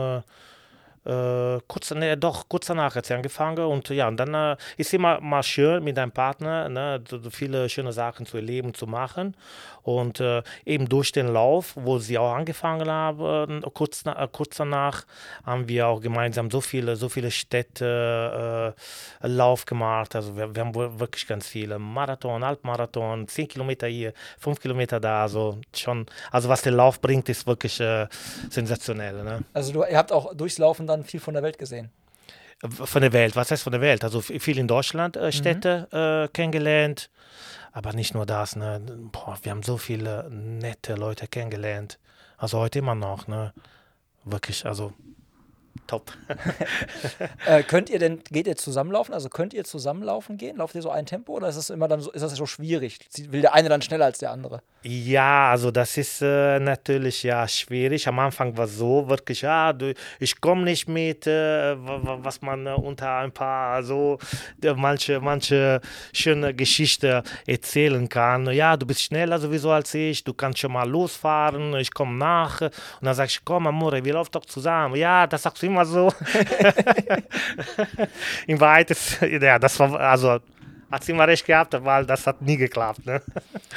äh, 1.05 1.53
äh, 1.53 1.59
kurz, 1.67 1.91
ne, 1.91 2.17
doch, 2.17 2.47
kurz 2.49 2.67
danach 2.67 2.95
hat 2.95 3.05
sie 3.05 3.13
angefangen 3.13 3.65
und 3.65 3.89
ja, 3.89 4.07
und 4.07 4.17
dann 4.17 4.33
äh, 4.33 4.57
ist 4.77 4.93
immer 4.93 5.19
mal 5.21 5.43
schön 5.43 5.83
mit 5.83 5.97
deinem 5.97 6.11
Partner, 6.11 6.69
ne, 6.69 7.03
viele 7.29 7.69
schöne 7.69 7.93
Sachen 7.93 8.25
zu 8.25 8.37
erleben, 8.37 8.73
zu 8.73 8.87
machen 8.87 9.35
und 9.83 10.19
äh, 10.19 10.43
eben 10.65 10.87
durch 10.87 11.11
den 11.11 11.27
Lauf, 11.27 11.73
wo 11.75 11.99
sie 11.99 12.17
auch 12.17 12.33
angefangen 12.33 12.89
haben, 12.89 13.61
kurz, 13.73 14.03
na, 14.05 14.27
kurz 14.27 14.57
danach 14.57 15.05
haben 15.45 15.67
wir 15.67 15.87
auch 15.87 16.01
gemeinsam 16.01 16.49
so 16.49 16.61
viele, 16.61 16.95
so 16.95 17.09
viele 17.09 17.31
Städte 17.31 18.73
äh, 19.21 19.27
Lauf 19.27 19.65
gemacht, 19.65 20.15
also 20.15 20.35
wir, 20.37 20.55
wir, 20.55 20.63
haben 20.63 20.75
wirklich 20.75 21.27
ganz 21.27 21.47
viele, 21.47 21.79
Marathon, 21.79 22.45
Halbmarathon, 22.45 23.27
10 23.27 23.47
Kilometer 23.47 23.87
hier, 23.87 24.13
5 24.39 24.59
Kilometer 24.59 24.99
da, 24.99 25.23
also 25.23 25.57
schon, 25.75 26.05
also 26.31 26.49
was 26.49 26.61
der 26.61 26.71
Lauf 26.71 27.01
bringt, 27.01 27.27
ist 27.29 27.45
wirklich 27.45 27.79
äh, 27.79 28.07
sensationell. 28.49 29.23
Ne? 29.23 29.43
Also 29.53 29.73
du, 29.73 29.83
ihr 29.83 29.97
habt 29.97 30.11
auch 30.11 30.33
durchs 30.33 30.57
Laufen 30.57 30.87
dann 30.87 30.92
viel 31.03 31.19
von 31.19 31.33
der 31.33 31.43
Welt 31.43 31.57
gesehen? 31.57 31.89
Von 32.69 33.01
der 33.01 33.11
Welt, 33.11 33.35
was 33.35 33.51
heißt 33.51 33.63
von 33.63 33.73
der 33.73 33.81
Welt? 33.81 34.03
Also 34.03 34.21
viel 34.21 34.57
in 34.57 34.67
Deutschland 34.67 35.17
äh, 35.17 35.31
Städte 35.31 35.87
mhm. 35.91 35.97
äh, 35.97 36.27
kennengelernt, 36.29 37.09
aber 37.73 37.91
nicht 37.93 38.13
nur 38.13 38.25
das. 38.25 38.55
Ne? 38.55 38.81
Boah, 39.11 39.37
wir 39.41 39.51
haben 39.51 39.63
so 39.63 39.77
viele 39.77 40.29
nette 40.29 40.95
Leute 40.95 41.27
kennengelernt. 41.27 41.99
Also 42.37 42.59
heute 42.59 42.79
immer 42.79 42.95
noch. 42.95 43.27
Ne? 43.27 43.53
Wirklich, 44.23 44.65
also 44.65 44.93
top. 45.87 46.11
äh, 47.45 47.63
könnt 47.63 47.89
ihr 47.89 47.99
denn, 47.99 48.23
geht 48.31 48.47
ihr 48.47 48.55
zusammenlaufen? 48.55 49.13
Also 49.13 49.29
könnt 49.29 49.53
ihr 49.53 49.63
zusammenlaufen 49.63 50.37
gehen? 50.37 50.57
Lauft 50.57 50.75
ihr 50.75 50.81
so 50.81 50.89
ein 50.89 51.05
Tempo 51.05 51.33
oder 51.33 51.49
ist 51.49 51.55
das 51.55 51.69
immer 51.69 51.87
dann 51.87 52.01
so, 52.01 52.11
ist 52.11 52.21
das 52.21 52.35
so 52.35 52.45
schwierig? 52.45 52.99
Will 53.29 53.41
der 53.41 53.53
eine 53.53 53.69
dann 53.69 53.81
schneller 53.81 54.05
als 54.05 54.19
der 54.19 54.31
andere? 54.31 54.61
Ja, 54.85 55.51
also 55.51 55.71
das 55.71 55.95
ist 55.95 56.21
äh, 56.21 56.59
natürlich 56.59 57.23
ja 57.23 57.47
schwierig. 57.47 58.05
Am 58.07 58.19
Anfang 58.19 58.57
war 58.57 58.65
es 58.65 58.77
so 58.77 59.07
wirklich, 59.07 59.41
ja, 59.41 59.71
du, 59.71 59.93
ich 60.19 60.41
komme 60.41 60.63
nicht 60.63 60.89
mit, 60.89 61.25
äh, 61.25 61.75
was 61.77 62.41
man 62.41 62.67
äh, 62.67 62.71
unter 62.71 63.19
ein 63.19 63.31
paar 63.31 63.81
so 63.81 64.19
manche, 64.75 65.21
manche 65.21 65.79
schöne 66.11 66.53
Geschichte 66.53 67.23
erzählen 67.47 68.09
kann. 68.09 68.51
Ja, 68.51 68.75
du 68.75 68.85
bist 68.85 69.01
schneller 69.01 69.39
sowieso 69.39 69.71
als 69.71 69.93
ich, 69.93 70.21
du 70.25 70.33
kannst 70.33 70.59
schon 70.59 70.73
mal 70.73 70.89
losfahren, 70.89 71.73
ich 71.75 71.93
komme 71.93 72.17
nach. 72.17 72.59
Und 72.59 72.71
dann 73.01 73.15
sag 73.15 73.29
ich, 73.29 73.39
komm, 73.45 73.67
Amore, 73.67 74.03
wir 74.03 74.13
laufen 74.13 74.31
doch 74.33 74.45
zusammen. 74.45 74.95
Ja, 74.97 75.27
das 75.27 75.43
sagst 75.43 75.62
du 75.62 75.62
immer 75.63 75.85
so. 75.85 76.07
Wahrheit 78.47 78.91
ist, 78.91 79.21
ja, 79.21 79.57
das 79.59 79.79
war, 79.79 79.99
also 79.99 80.39
hat 80.93 81.03
sie 81.03 81.11
immer 81.11 81.27
recht 81.27 81.45
gehabt, 81.47 81.73
weil 81.83 82.05
das 82.05 82.27
hat 82.27 82.43
nie 82.43 82.55
geklappt. 82.55 83.05
Ne? 83.07 83.19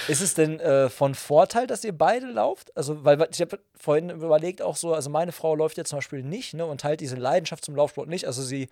Ist 0.07 0.21
es 0.21 0.35
denn 0.35 0.61
äh, 0.61 0.91
von 0.91 1.15
Vorteil, 1.15 1.67
dass 1.67 1.83
ihr 1.83 1.97
beide 1.97 2.27
lauft? 2.27 2.77
Also, 2.77 3.05
weil 3.07 3.27
ich 3.33 3.41
habe 3.41 3.59
vorhin 3.75 4.11
überlegt 4.11 4.61
auch 4.61 4.77
so, 4.77 4.93
also 4.93 5.09
meine 5.09 5.33
Frau 5.33 5.55
läuft 5.55 5.79
jetzt 5.79 5.89
zum 5.89 5.97
Beispiel 5.97 6.23
nicht 6.23 6.53
ne, 6.53 6.67
und 6.67 6.83
teilt 6.83 7.01
diese 7.01 7.17
Leidenschaft 7.17 7.65
zum 7.65 7.75
Laufsport 7.75 8.09
nicht. 8.09 8.27
Also 8.27 8.43
sie 8.43 8.69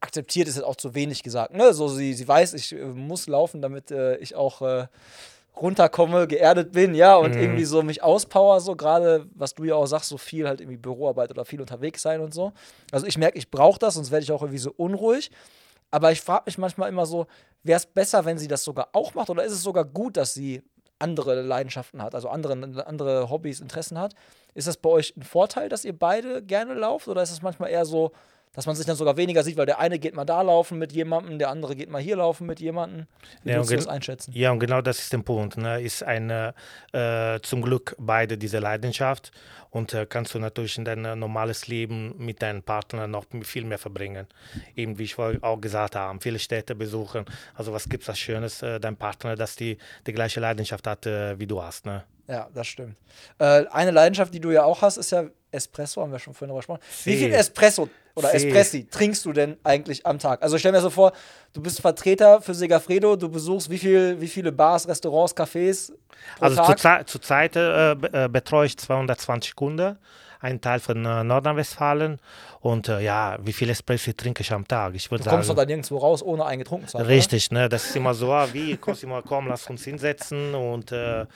akzeptiert 0.00 0.48
ist 0.48 0.56
jetzt 0.56 0.64
auch 0.64 0.74
zu 0.74 0.96
wenig 0.96 1.22
gesagt. 1.22 1.54
Ne? 1.54 1.72
So, 1.72 1.86
sie, 1.86 2.12
sie 2.12 2.26
weiß, 2.26 2.54
ich 2.54 2.72
äh, 2.72 2.84
muss 2.84 3.28
laufen, 3.28 3.62
damit 3.62 3.92
äh, 3.92 4.16
ich 4.16 4.34
auch 4.34 4.62
äh, 4.62 4.88
runterkomme, 5.60 6.26
geerdet 6.26 6.72
bin, 6.72 6.94
ja, 6.94 7.16
und 7.16 7.34
mhm. 7.34 7.40
irgendwie 7.40 7.64
so 7.64 7.82
mich 7.82 8.02
auspower, 8.02 8.60
so 8.60 8.76
gerade, 8.76 9.26
was 9.34 9.54
du 9.54 9.64
ja 9.64 9.74
auch 9.74 9.86
sagst, 9.86 10.08
so 10.08 10.18
viel 10.18 10.48
halt 10.48 10.60
irgendwie 10.60 10.78
Büroarbeit 10.78 11.30
oder 11.30 11.44
viel 11.44 11.60
unterwegs 11.60 12.02
sein 12.02 12.20
und 12.20 12.32
so. 12.32 12.52
Also 12.92 13.06
ich 13.06 13.18
merke, 13.18 13.38
ich 13.38 13.50
brauche 13.50 13.78
das, 13.78 13.94
sonst 13.94 14.10
werde 14.10 14.22
ich 14.22 14.32
auch 14.32 14.42
irgendwie 14.42 14.58
so 14.58 14.72
unruhig. 14.76 15.30
Aber 15.90 16.12
ich 16.12 16.20
frage 16.20 16.44
mich 16.46 16.58
manchmal 16.58 16.88
immer 16.88 17.04
so, 17.06 17.26
wäre 17.62 17.76
es 17.78 17.86
besser, 17.86 18.24
wenn 18.24 18.38
sie 18.38 18.48
das 18.48 18.64
sogar 18.64 18.88
auch 18.92 19.14
macht 19.14 19.30
oder 19.30 19.44
ist 19.44 19.52
es 19.52 19.62
sogar 19.62 19.84
gut, 19.84 20.16
dass 20.16 20.34
sie 20.34 20.62
andere 20.98 21.42
Leidenschaften 21.42 22.02
hat, 22.02 22.14
also 22.14 22.28
andere, 22.28 22.86
andere 22.86 23.30
Hobbys, 23.30 23.60
Interessen 23.60 23.98
hat? 23.98 24.14
Ist 24.54 24.68
das 24.68 24.76
bei 24.76 24.90
euch 24.90 25.16
ein 25.16 25.22
Vorteil, 25.22 25.68
dass 25.68 25.84
ihr 25.84 25.98
beide 25.98 26.42
gerne 26.42 26.74
lauft 26.74 27.08
oder 27.08 27.22
ist 27.22 27.32
es 27.32 27.42
manchmal 27.42 27.70
eher 27.70 27.84
so, 27.84 28.12
dass 28.52 28.66
man 28.66 28.74
sich 28.74 28.84
dann 28.84 28.96
sogar 28.96 29.16
weniger 29.16 29.44
sieht, 29.44 29.56
weil 29.56 29.66
der 29.66 29.78
eine 29.78 29.98
geht 29.98 30.14
mal 30.14 30.24
da 30.24 30.42
laufen 30.42 30.78
mit 30.78 30.92
jemandem, 30.92 31.38
der 31.38 31.50
andere 31.50 31.76
geht 31.76 31.88
mal 31.88 32.02
hier 32.02 32.16
laufen 32.16 32.46
mit 32.46 32.60
jemandem. 32.60 33.06
Wie 33.44 33.50
ja, 33.50 33.62
du 33.62 33.76
das 33.76 33.86
einschätzen? 33.86 34.32
Ja, 34.34 34.50
und 34.50 34.58
genau 34.58 34.80
das 34.80 34.98
ist 34.98 35.12
der 35.12 35.18
Punkt. 35.18 35.56
Ne? 35.56 35.80
Ist 35.80 36.02
eine, 36.02 36.54
äh, 36.92 37.38
zum 37.42 37.62
Glück 37.62 37.94
beide 37.98 38.36
diese 38.36 38.58
Leidenschaft 38.58 39.30
und 39.70 39.94
äh, 39.94 40.04
kannst 40.04 40.34
du 40.34 40.40
natürlich 40.40 40.76
in 40.78 40.84
dein 40.84 41.02
normales 41.18 41.68
Leben 41.68 42.14
mit 42.18 42.42
deinem 42.42 42.62
Partner 42.62 43.06
noch 43.06 43.24
viel 43.42 43.64
mehr 43.64 43.78
verbringen. 43.78 44.26
Eben 44.74 44.98
wie 44.98 45.04
ich 45.04 45.16
auch 45.18 45.60
gesagt 45.60 45.94
habe, 45.94 46.18
viele 46.20 46.40
Städte 46.40 46.74
besuchen. 46.74 47.24
Also 47.54 47.72
was 47.72 47.88
gibt 47.88 48.02
es 48.02 48.06
da 48.08 48.14
Schönes, 48.16 48.62
äh, 48.62 48.80
dein 48.80 48.96
Partner, 48.96 49.36
dass 49.36 49.54
die 49.54 49.78
die 50.06 50.12
gleiche 50.12 50.40
Leidenschaft 50.40 50.86
hat, 50.88 51.06
äh, 51.06 51.38
wie 51.38 51.46
du 51.46 51.62
hast. 51.62 51.86
Ne? 51.86 52.02
Ja, 52.26 52.48
das 52.52 52.66
stimmt. 52.66 52.96
Äh, 53.38 53.66
eine 53.70 53.92
Leidenschaft, 53.92 54.34
die 54.34 54.40
du 54.40 54.50
ja 54.50 54.64
auch 54.64 54.82
hast, 54.82 54.96
ist 54.96 55.10
ja 55.12 55.24
Espresso, 55.50 56.02
haben 56.02 56.12
wir 56.12 56.18
schon 56.18 56.34
vorhin 56.34 56.48
darüber 56.48 56.60
gesprochen. 56.60 56.80
Wie 57.04 57.16
viel 57.16 57.32
Espresso 57.32 57.88
oder 58.14 58.34
Espressi 58.34 58.86
trinkst 58.86 59.24
du 59.24 59.32
denn 59.32 59.56
eigentlich 59.64 60.06
am 60.06 60.18
Tag? 60.18 60.42
Also 60.42 60.58
stell 60.58 60.72
mir 60.72 60.80
so 60.80 60.90
vor, 60.90 61.12
du 61.52 61.60
bist 61.60 61.80
Vertreter 61.80 62.40
für 62.40 62.54
Segafredo, 62.54 63.16
du 63.16 63.28
besuchst 63.28 63.70
wie, 63.70 63.78
viel, 63.78 64.20
wie 64.20 64.28
viele 64.28 64.52
Bars, 64.52 64.86
Restaurants, 64.88 65.36
Cafés 65.36 65.92
Also 66.38 66.62
zurzeit 66.62 67.08
zur 67.08 67.22
Zeit, 67.22 67.56
äh, 67.56 67.92
äh, 67.92 68.28
betreue 68.28 68.66
ich 68.66 68.76
220 68.76 69.54
Kunden 69.54 69.98
ein 70.40 70.60
Teil 70.60 70.80
von 70.80 71.04
äh, 71.04 71.24
Nordrhein-Westfalen. 71.24 72.18
Und 72.60 72.88
äh, 72.88 73.00
ja, 73.00 73.38
wie 73.40 73.52
viel 73.52 73.70
Espresso 73.70 74.12
trinke 74.12 74.42
ich 74.42 74.52
am 74.52 74.66
Tag? 74.66 74.94
Ich 74.94 75.04
du 75.04 75.10
kommst 75.10 75.24
sagen, 75.24 75.46
doch 75.46 75.54
dann 75.54 75.66
nirgendwo 75.66 75.98
raus, 75.98 76.22
ohne 76.22 76.44
einen 76.44 76.60
getrunken 76.60 76.88
zu 76.88 76.98
haben. 76.98 77.06
Richtig, 77.06 77.50
ne? 77.50 77.68
das 77.68 77.86
ist 77.86 77.96
immer 77.96 78.14
so, 78.14 78.32
ah, 78.32 78.48
wie, 78.52 78.76
kommst 78.76 79.02
immer, 79.02 79.22
komm, 79.22 79.48
lass 79.48 79.68
uns 79.68 79.84
hinsetzen. 79.84 80.54
Und 80.54 80.92
äh, 80.92 81.26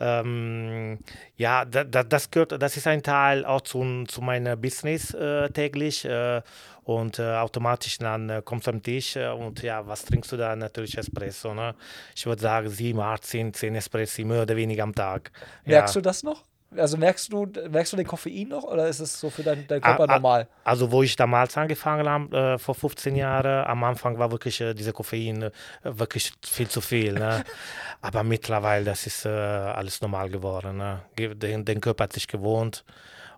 ähm, 0.00 0.98
ja, 1.36 1.64
da, 1.64 1.84
da, 1.84 2.02
das 2.02 2.30
gehört, 2.30 2.60
das 2.60 2.76
ist 2.76 2.86
ein 2.86 3.02
Teil 3.02 3.44
auch 3.44 3.60
zu, 3.60 4.04
zu 4.06 4.20
meinem 4.20 4.60
Business 4.60 5.14
äh, 5.14 5.50
täglich. 5.50 6.04
Äh, 6.04 6.42
und 6.84 7.18
äh, 7.18 7.36
automatisch 7.36 7.96
dann 7.98 8.28
äh, 8.28 8.42
kommst 8.44 8.66
du 8.66 8.72
am 8.72 8.82
Tisch 8.82 9.16
äh, 9.16 9.28
und 9.28 9.62
ja, 9.62 9.86
was 9.86 10.04
trinkst 10.04 10.30
du 10.32 10.36
da? 10.36 10.54
Natürlich 10.54 10.98
Espresso. 10.98 11.54
Ne? 11.54 11.74
Ich 12.14 12.26
würde 12.26 12.42
sagen, 12.42 12.68
sieben, 12.68 13.00
acht, 13.00 13.24
zehn, 13.24 13.54
zehn 13.54 13.74
Espressi, 13.74 14.22
mehr 14.24 14.42
oder 14.42 14.54
weniger 14.54 14.82
am 14.82 14.94
Tag. 14.94 15.32
Merkst 15.64 15.94
ja. 15.94 16.00
du 16.00 16.04
das 16.04 16.22
noch? 16.22 16.44
Also 16.76 16.96
merkst 16.96 17.32
du, 17.32 17.46
merkst 17.70 17.92
du 17.92 17.96
den 17.96 18.06
Koffein 18.06 18.48
noch 18.48 18.64
oder 18.64 18.88
ist 18.88 19.00
es 19.00 19.18
so 19.18 19.30
für 19.30 19.42
deinen 19.42 19.66
dein 19.66 19.80
Körper 19.80 20.04
a, 20.04 20.12
a, 20.12 20.14
normal? 20.14 20.48
Also 20.64 20.90
wo 20.90 21.02
ich 21.02 21.16
damals 21.16 21.56
angefangen 21.56 22.08
habe, 22.08 22.36
äh, 22.36 22.58
vor 22.58 22.74
15 22.74 23.16
Jahren, 23.16 23.66
am 23.66 23.84
Anfang 23.84 24.18
war 24.18 24.30
wirklich 24.30 24.60
äh, 24.60 24.74
diese 24.74 24.92
Koffein 24.92 25.42
äh, 25.42 25.50
wirklich 25.82 26.32
viel 26.44 26.68
zu 26.68 26.80
viel. 26.80 27.14
Ne? 27.14 27.44
Aber 28.00 28.22
mittlerweile, 28.22 28.84
das 28.84 29.06
ist 29.06 29.24
äh, 29.24 29.28
alles 29.28 30.00
normal 30.00 30.30
geworden. 30.30 30.76
Ne? 30.76 31.02
Den, 31.18 31.64
den, 31.64 31.80
Körper 31.80 32.04
hat 32.04 32.12
sich 32.12 32.28
gewohnt. 32.28 32.84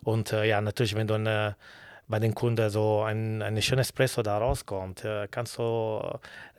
Und 0.03 0.33
äh, 0.33 0.45
ja, 0.45 0.61
natürlich, 0.61 0.95
wenn 0.95 1.07
du 1.07 1.15
eine 1.15 1.55
bei 2.07 2.19
den 2.19 2.33
Kunden 2.33 2.69
so 2.69 3.01
ein, 3.01 3.41
ein 3.41 3.61
schönes 3.61 3.87
Espresso 3.87 4.21
da 4.21 4.37
rauskommt, 4.37 5.03
kannst 5.31 5.57
du 5.57 6.01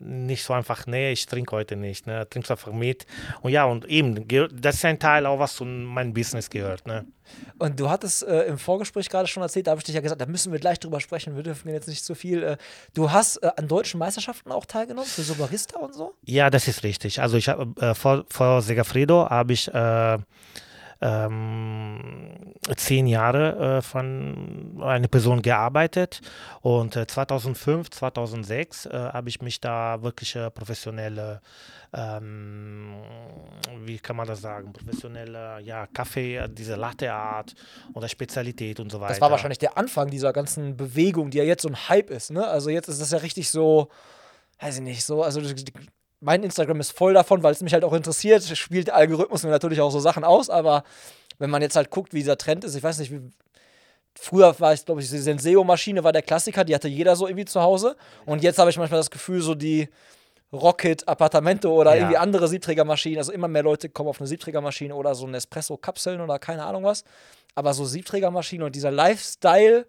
nicht 0.00 0.44
so 0.44 0.52
einfach, 0.52 0.86
nee, 0.86 1.12
ich 1.12 1.26
trinke 1.26 1.56
heute 1.56 1.76
nicht, 1.76 2.06
ne? 2.06 2.28
trinkst 2.28 2.50
einfach 2.50 2.72
mit. 2.72 3.06
Und 3.42 3.52
ja, 3.52 3.64
und 3.64 3.84
eben, 3.86 4.26
das 4.60 4.76
ist 4.76 4.84
ein 4.84 4.98
Teil 4.98 5.26
auch, 5.26 5.38
was 5.38 5.54
zu 5.56 5.64
meinem 5.64 6.12
Business 6.12 6.50
gehört. 6.50 6.86
Ne? 6.86 7.06
Und 7.58 7.78
du 7.78 7.90
hattest 7.90 8.22
äh, 8.22 8.44
im 8.44 8.58
Vorgespräch 8.58 9.08
gerade 9.08 9.26
schon 9.26 9.42
erzählt, 9.42 9.66
da 9.66 9.72
habe 9.72 9.80
ich 9.80 9.84
dich 9.84 9.94
ja 9.94 10.00
gesagt, 10.00 10.20
da 10.20 10.26
müssen 10.26 10.52
wir 10.52 10.58
gleich 10.58 10.78
drüber 10.78 11.00
sprechen, 11.00 11.36
wir 11.36 11.42
dürfen 11.42 11.68
jetzt 11.68 11.88
nicht 11.88 12.04
zu 12.04 12.14
viel. 12.14 12.42
Äh, 12.42 12.56
du 12.94 13.10
hast 13.10 13.38
äh, 13.38 13.50
an 13.56 13.68
deutschen 13.68 13.98
Meisterschaften 13.98 14.52
auch 14.52 14.66
teilgenommen, 14.66 15.08
für 15.08 15.22
so 15.22 15.34
Barista 15.34 15.78
und 15.78 15.94
so? 15.94 16.14
Ja, 16.24 16.50
das 16.50 16.68
ist 16.68 16.82
richtig. 16.82 17.20
Also 17.20 17.36
ich 17.36 17.48
habe 17.48 17.68
äh, 17.80 17.94
vor, 17.94 18.24
vor 18.28 18.62
Segafredo 18.62 19.28
habe 19.28 19.52
ich 19.52 19.68
äh, 19.68 20.18
ähm, 21.00 22.54
zehn 22.76 23.06
Jahre 23.06 23.78
äh, 23.78 23.82
von 23.82 24.80
einer 24.82 25.08
Person 25.08 25.42
gearbeitet 25.42 26.20
und 26.60 26.96
äh, 26.96 27.06
2005, 27.06 27.90
2006 27.90 28.86
äh, 28.86 28.90
habe 28.90 29.28
ich 29.28 29.40
mich 29.40 29.60
da 29.60 30.02
wirklich 30.02 30.34
äh, 30.34 30.50
professionelle, 30.50 31.40
ähm, 31.92 32.94
wie 33.84 33.98
kann 33.98 34.16
man 34.16 34.26
das 34.26 34.40
sagen, 34.40 34.72
professionelle 34.72 35.60
ja, 35.60 35.86
Kaffee, 35.86 36.46
diese 36.48 36.74
Latte-Art 36.74 37.54
oder 37.94 38.08
Spezialität 38.08 38.80
und 38.80 38.90
so 38.90 39.00
weiter. 39.00 39.12
Das 39.12 39.20
war 39.20 39.30
wahrscheinlich 39.30 39.58
der 39.58 39.78
Anfang 39.78 40.10
dieser 40.10 40.32
ganzen 40.32 40.76
Bewegung, 40.76 41.30
die 41.30 41.38
ja 41.38 41.44
jetzt 41.44 41.62
so 41.62 41.68
ein 41.68 41.88
Hype 41.88 42.10
ist. 42.10 42.30
Ne? 42.30 42.46
Also 42.46 42.70
jetzt 42.70 42.88
ist 42.88 43.00
das 43.00 43.12
ja 43.12 43.18
richtig 43.18 43.50
so, 43.50 43.88
weiß 44.60 44.78
ich 44.78 44.82
nicht, 44.82 45.04
so, 45.04 45.22
also 45.22 45.40
mein 46.20 46.42
Instagram 46.42 46.80
ist 46.80 46.92
voll 46.92 47.14
davon, 47.14 47.42
weil 47.42 47.52
es 47.52 47.60
mich 47.60 47.72
halt 47.72 47.84
auch 47.84 47.92
interessiert. 47.92 48.42
Spielt 48.56 48.88
der 48.88 48.96
Algorithmus 48.96 49.44
mir 49.44 49.50
natürlich 49.50 49.80
auch 49.80 49.90
so 49.90 50.00
Sachen 50.00 50.24
aus, 50.24 50.50
aber 50.50 50.84
wenn 51.38 51.50
man 51.50 51.62
jetzt 51.62 51.76
halt 51.76 51.90
guckt, 51.90 52.12
wie 52.12 52.18
dieser 52.18 52.38
Trend 52.38 52.64
ist, 52.64 52.74
ich 52.74 52.82
weiß 52.82 52.98
nicht, 52.98 53.12
wie. 53.12 53.20
Früher 54.20 54.58
war 54.58 54.74
ich, 54.74 54.84
glaube 54.84 55.00
ich, 55.00 55.08
die 55.08 55.18
Senseo-Maschine 55.18 56.02
war 56.02 56.10
der 56.10 56.22
Klassiker, 56.22 56.64
die 56.64 56.74
hatte 56.74 56.88
jeder 56.88 57.14
so 57.14 57.28
irgendwie 57.28 57.44
zu 57.44 57.62
Hause. 57.62 57.94
Und 58.26 58.42
jetzt 58.42 58.58
habe 58.58 58.68
ich 58.68 58.76
manchmal 58.76 58.98
das 58.98 59.12
Gefühl, 59.12 59.40
so 59.42 59.54
die 59.54 59.88
Rocket, 60.52 61.06
Appartamento 61.06 61.72
oder 61.72 61.92
ja. 61.92 61.98
irgendwie 61.98 62.16
andere 62.16 62.48
Siebträgermaschinen. 62.48 63.18
Also 63.18 63.30
immer 63.30 63.46
mehr 63.46 63.62
Leute 63.62 63.88
kommen 63.88 64.08
auf 64.08 64.20
eine 64.20 64.26
Siebträgermaschine 64.26 64.92
oder 64.92 65.14
so 65.14 65.24
ein 65.24 65.34
Espresso-Kapseln 65.34 66.20
oder 66.20 66.40
keine 66.40 66.64
Ahnung 66.64 66.82
was. 66.82 67.04
Aber 67.54 67.74
so 67.74 67.84
Siebträgermaschinen 67.84 68.66
und 68.66 68.74
dieser 68.74 68.90
Lifestyle, 68.90 69.86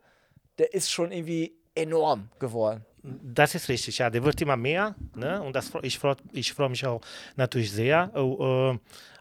der 0.60 0.74
ist 0.76 0.92
schon 0.92 1.12
irgendwie 1.12 1.56
enorm 1.74 2.30
geworden. 2.38 2.86
Das 3.04 3.56
ist 3.56 3.70
richtig, 3.70 3.98
ja, 3.98 4.10
der 4.10 4.24
wird 4.24 4.42
immer 4.42 4.58
mehr. 4.58 4.96
Ne? 5.16 5.42
Und 5.42 5.56
das, 5.56 5.72
ich 5.82 5.98
freue 5.98 6.18
ich 6.34 6.54
freu 6.54 6.70
mich 6.70 6.86
auch 6.86 7.02
natürlich 7.36 7.72
sehr. 7.72 8.12
Uh, 8.16 8.78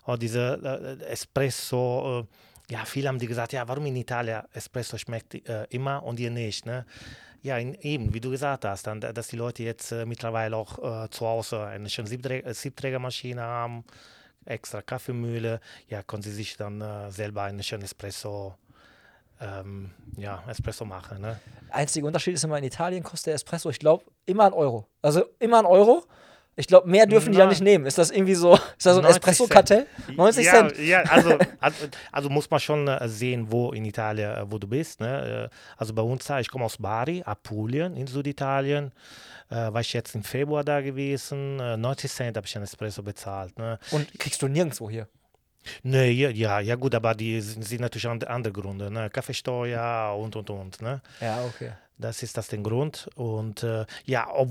uh, 0.06 0.16
diese 0.16 0.98
äh, 1.00 1.04
Espresso, 1.04 2.26
ja, 2.70 2.84
viele 2.84 3.08
haben 3.08 3.18
die 3.18 3.26
gesagt, 3.26 3.52
ja, 3.52 3.66
warum 3.66 3.86
in 3.86 3.96
Italien 3.96 4.42
Espresso 4.52 4.98
schmeckt 4.98 5.34
äh, 5.48 5.66
immer 5.70 6.02
und 6.02 6.20
ihr 6.20 6.30
nicht, 6.30 6.66
ne? 6.66 6.84
Ja, 7.42 7.56
in, 7.56 7.74
eben, 7.74 8.12
wie 8.12 8.20
du 8.20 8.30
gesagt 8.30 8.64
hast, 8.64 8.86
dann, 8.86 9.00
dass 9.00 9.28
die 9.28 9.36
Leute 9.36 9.62
jetzt 9.62 9.92
äh, 9.92 10.04
mittlerweile 10.04 10.56
auch 10.56 11.04
äh, 11.04 11.08
zu 11.10 11.26
Hause 11.26 11.64
eine 11.64 11.88
schöne 11.88 12.08
Siebträ 12.08 12.42
Siebträgermaschine 12.52 13.40
haben, 13.40 13.84
extra 14.44 14.82
Kaffeemühle, 14.82 15.60
ja, 15.88 16.02
können 16.02 16.22
sie 16.22 16.32
sich 16.32 16.56
dann 16.56 16.80
äh, 16.80 17.10
selber 17.10 17.42
einen 17.42 17.62
schönen 17.62 17.84
Espresso 17.84 18.56
ähm, 19.40 19.90
ja, 20.16 20.42
Espresso 20.48 20.84
machen. 20.84 21.20
Ne? 21.20 21.38
Einziger 21.70 22.06
Unterschied 22.06 22.34
ist 22.34 22.44
immer, 22.44 22.58
in 22.58 22.64
Italien 22.64 23.02
kostet 23.02 23.28
der 23.28 23.34
Espresso, 23.34 23.70
ich 23.70 23.78
glaube, 23.78 24.04
immer 24.26 24.46
ein 24.46 24.52
Euro. 24.52 24.86
Also 25.02 25.24
immer 25.38 25.58
ein 25.58 25.66
Euro. 25.66 26.04
Ich 26.58 26.66
glaube, 26.66 26.88
mehr 26.88 27.06
dürfen 27.06 27.30
die 27.30 27.38
ja 27.38 27.46
nicht 27.46 27.60
nehmen. 27.60 27.86
Ist 27.86 27.98
das 27.98 28.10
irgendwie 28.10 28.34
so, 28.34 28.54
ist 28.54 28.84
das 28.84 28.96
so 28.96 29.00
ein 29.00 29.06
Espresso-Kartell? 29.06 29.86
90 30.16 30.44
ja, 30.44 30.52
Cent? 30.52 30.78
Ja, 30.78 31.02
also, 31.02 31.38
also, 32.10 32.28
muss 32.28 32.50
man 32.50 32.58
schon 32.58 32.88
äh, 32.88 33.08
sehen, 33.08 33.46
wo 33.48 33.70
in 33.70 33.84
Italien, 33.84 34.32
äh, 34.32 34.50
wo 34.50 34.58
du 34.58 34.66
bist. 34.66 35.00
Ne? 35.00 35.50
Äh, 35.52 35.56
also 35.76 35.94
bei 35.94 36.02
uns, 36.02 36.28
ich 36.28 36.50
komme 36.50 36.64
aus 36.64 36.78
Bari, 36.78 37.22
Apulien 37.24 37.96
in 37.96 38.08
Süditalien. 38.08 38.90
Äh, 39.50 39.54
war 39.54 39.80
ich 39.80 39.92
jetzt 39.92 40.16
im 40.16 40.24
Februar 40.24 40.64
da 40.64 40.80
gewesen. 40.80 41.58
90 41.80 42.10
Cent 42.10 42.36
habe 42.36 42.44
ich 42.44 42.56
ein 42.56 42.64
Espresso 42.64 43.04
bezahlt. 43.04 43.56
Ne? 43.56 43.78
Und 43.92 44.18
kriegst 44.18 44.42
du 44.42 44.48
nirgendwo 44.48 44.90
hier? 44.90 45.06
Nee, 45.82 46.10
ja, 46.10 46.60
ja, 46.60 46.74
gut, 46.76 46.94
aber 46.94 47.14
die 47.14 47.40
sind, 47.40 47.64
sind 47.64 47.80
natürlich 47.80 48.08
andere 48.08 48.52
Gründe, 48.52 48.90
ne? 48.90 49.10
Kaffeesteuer 49.10 50.16
und 50.18 50.36
und 50.36 50.50
und. 50.50 50.82
Ne? 50.82 51.00
Ja, 51.20 51.44
okay. 51.44 51.72
Das 51.98 52.22
ist 52.22 52.36
das 52.36 52.48
der 52.48 52.60
Grund. 52.60 53.08
Und 53.16 53.62
äh, 53.62 53.84
ja, 54.04 54.28
ob, 54.32 54.50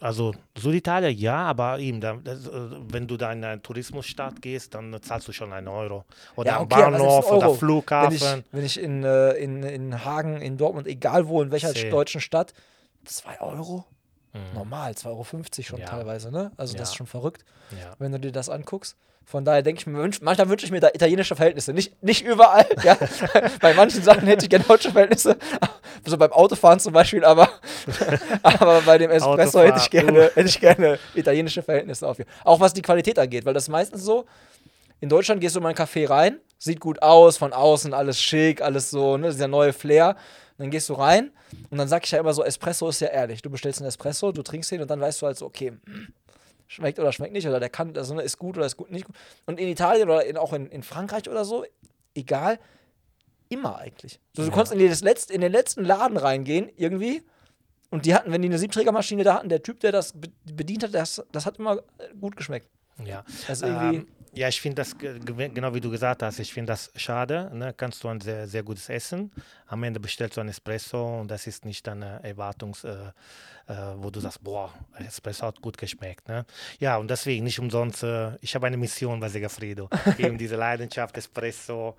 also 0.00 0.34
Süditalien 0.58 1.16
ja, 1.16 1.36
aber 1.36 1.78
eben, 1.78 2.00
da, 2.00 2.18
das, 2.22 2.46
äh, 2.46 2.50
wenn 2.88 3.06
du 3.06 3.16
da 3.16 3.32
in 3.32 3.44
eine 3.44 3.62
Tourismusstadt 3.62 4.42
gehst, 4.42 4.74
dann 4.74 5.00
zahlst 5.00 5.28
du 5.28 5.32
schon 5.32 5.52
einen 5.52 5.68
Euro. 5.68 6.04
Oder 6.36 6.50
ja, 6.50 6.60
okay, 6.60 6.80
Bahnhof 6.80 7.24
also 7.24 7.36
oder 7.36 7.54
Flughafen. 7.54 8.20
Wenn 8.20 8.38
ich, 8.38 8.44
wenn 8.52 8.64
ich 8.64 8.80
in, 8.80 9.04
äh, 9.04 9.32
in, 9.32 9.62
in 9.62 10.04
Hagen, 10.04 10.40
in 10.40 10.56
Dortmund, 10.56 10.86
egal 10.88 11.28
wo, 11.28 11.42
in 11.42 11.50
welcher 11.50 11.70
See. 11.70 11.90
deutschen 11.90 12.20
Stadt, 12.20 12.52
2 13.04 13.40
Euro? 13.40 13.84
Mhm. 14.34 14.54
Normal, 14.54 14.92
2,50 14.92 15.06
Euro 15.06 15.24
schon 15.62 15.80
ja. 15.80 15.86
teilweise, 15.86 16.30
ne? 16.30 16.50
Also 16.56 16.74
ja. 16.74 16.80
das 16.80 16.90
ist 16.90 16.96
schon 16.96 17.06
verrückt, 17.06 17.44
ja. 17.70 17.94
wenn 17.98 18.12
du 18.12 18.18
dir 18.18 18.32
das 18.32 18.48
anguckst. 18.48 18.96
Von 19.26 19.44
daher 19.44 19.62
denke 19.62 19.80
ich 19.80 19.86
mir, 19.86 19.96
manchmal 20.20 20.48
wünsche 20.50 20.66
ich 20.66 20.72
mir 20.72 20.80
da 20.80 20.88
italienische 20.92 21.34
Verhältnisse. 21.34 21.72
Nicht, 21.72 22.02
nicht 22.02 22.22
überall, 22.24 22.66
ja. 22.82 22.98
Bei 23.60 23.72
manchen 23.72 24.02
Sachen 24.02 24.26
hätte 24.26 24.44
ich 24.44 24.50
gerne 24.50 24.64
deutsche 24.66 24.90
Verhältnisse. 24.90 25.36
So 26.06 26.18
beim 26.18 26.32
Autofahren 26.32 26.78
zum 26.80 26.92
Beispiel, 26.92 27.24
aber, 27.24 27.48
aber 28.42 28.82
bei 28.82 28.98
dem 28.98 29.10
Espresso 29.10 29.60
hätte 29.60 29.78
ich, 29.78 29.88
gerne, 29.88 30.30
hätte 30.34 30.48
ich 30.48 30.60
gerne 30.60 30.98
italienische 31.14 31.62
Verhältnisse 31.62 32.06
auf. 32.06 32.18
Auch 32.42 32.60
was 32.60 32.74
die 32.74 32.82
Qualität 32.82 33.18
angeht, 33.18 33.46
weil 33.46 33.54
das 33.54 33.62
ist 33.62 33.68
meistens 33.70 34.02
so, 34.02 34.26
in 35.00 35.08
Deutschland 35.08 35.40
gehst 35.40 35.56
du 35.56 35.60
in 35.60 35.66
ein 35.66 35.74
Café 35.74 36.10
rein, 36.10 36.40
sieht 36.58 36.78
gut 36.78 37.00
aus, 37.00 37.38
von 37.38 37.54
außen 37.54 37.94
alles 37.94 38.20
schick, 38.20 38.60
alles 38.60 38.90
so, 38.90 39.16
ne, 39.16 39.30
dieser 39.30 39.48
neue 39.48 39.72
Flair. 39.72 40.16
Dann 40.58 40.70
gehst 40.70 40.88
du 40.88 40.94
rein 40.94 41.32
und 41.70 41.78
dann 41.78 41.88
sag 41.88 42.04
ich 42.04 42.12
ja 42.12 42.20
immer 42.20 42.32
so, 42.32 42.44
Espresso 42.44 42.88
ist 42.88 43.00
ja 43.00 43.08
ehrlich. 43.08 43.42
Du 43.42 43.50
bestellst 43.50 43.80
einen 43.80 43.88
Espresso, 43.88 44.32
du 44.32 44.42
trinkst 44.42 44.70
den 44.70 44.82
und 44.82 44.90
dann 44.90 45.00
weißt 45.00 45.20
du 45.22 45.26
halt 45.26 45.36
so, 45.36 45.46
okay, 45.46 45.72
schmeckt 46.68 46.98
oder 46.98 47.12
schmeckt 47.12 47.32
nicht 47.32 47.46
oder 47.46 47.60
der 47.60 47.70
kann, 47.70 47.96
also 47.96 48.18
ist 48.20 48.38
gut 48.38 48.56
oder 48.56 48.66
ist 48.66 48.76
gut 48.76 48.90
nicht 48.90 49.04
gut. 49.04 49.16
Und 49.46 49.58
in 49.58 49.68
Italien 49.68 50.08
oder 50.08 50.24
in, 50.24 50.36
auch 50.36 50.52
in, 50.52 50.66
in 50.68 50.82
Frankreich 50.82 51.28
oder 51.28 51.44
so, 51.44 51.64
egal, 52.14 52.58
immer 53.48 53.78
eigentlich. 53.78 54.20
Also, 54.36 54.42
du 54.42 54.48
ja. 54.48 54.54
konntest 54.54 54.74
in, 54.74 54.88
das 54.88 55.02
letzte, 55.02 55.32
in 55.32 55.40
den 55.40 55.52
letzten 55.52 55.84
Laden 55.84 56.16
reingehen, 56.16 56.70
irgendwie. 56.76 57.22
Und 57.90 58.06
die 58.06 58.14
hatten, 58.14 58.32
wenn 58.32 58.42
die 58.42 58.48
eine 58.48 58.58
Siebträgermaschine 58.58 59.22
da 59.22 59.34
hatten, 59.34 59.48
der 59.48 59.62
Typ, 59.62 59.80
der 59.80 59.92
das 59.92 60.14
bedient 60.44 60.82
hat, 60.82 60.94
das, 60.94 61.22
das 61.30 61.46
hat 61.46 61.58
immer 61.58 61.80
gut 62.20 62.36
geschmeckt. 62.36 62.68
Ja. 63.04 63.24
Also 63.48 63.66
irgendwie. 63.66 63.96
Ähm, 63.96 64.06
ja, 64.34 64.48
ich 64.48 64.60
finde 64.60 64.76
das, 64.76 64.96
genau 64.98 65.74
wie 65.74 65.80
du 65.80 65.90
gesagt 65.90 66.22
hast, 66.22 66.38
ich 66.40 66.52
finde 66.52 66.72
das 66.72 66.90
schade. 66.96 67.50
Ne? 67.52 67.72
Kannst 67.76 68.02
du 68.02 68.08
ein 68.08 68.20
sehr, 68.20 68.48
sehr 68.48 68.62
gutes 68.62 68.88
Essen. 68.88 69.30
Am 69.66 69.82
Ende 69.82 70.00
bestellst 70.00 70.36
du 70.36 70.40
ein 70.40 70.48
Espresso 70.48 71.20
und 71.20 71.30
das 71.30 71.46
ist 71.46 71.64
nicht 71.64 71.88
eine 71.88 72.22
Erwartungs, 72.22 72.84
äh, 72.84 73.12
äh, 73.66 73.74
wo 73.96 74.10
du 74.10 74.20
sagst, 74.20 74.42
boah, 74.42 74.72
Espresso 74.98 75.46
hat 75.46 75.62
gut 75.62 75.78
geschmeckt. 75.78 76.28
Ne? 76.28 76.44
Ja, 76.80 76.96
und 76.96 77.08
deswegen 77.08 77.44
nicht 77.44 77.60
umsonst, 77.60 78.02
äh, 78.02 78.36
ich 78.40 78.54
habe 78.54 78.66
eine 78.66 78.76
Mission 78.76 79.20
bei 79.20 79.28
Segafredo, 79.28 79.88
eben 80.18 80.36
diese 80.36 80.56
Leidenschaft 80.56 81.16
Espresso 81.16 81.96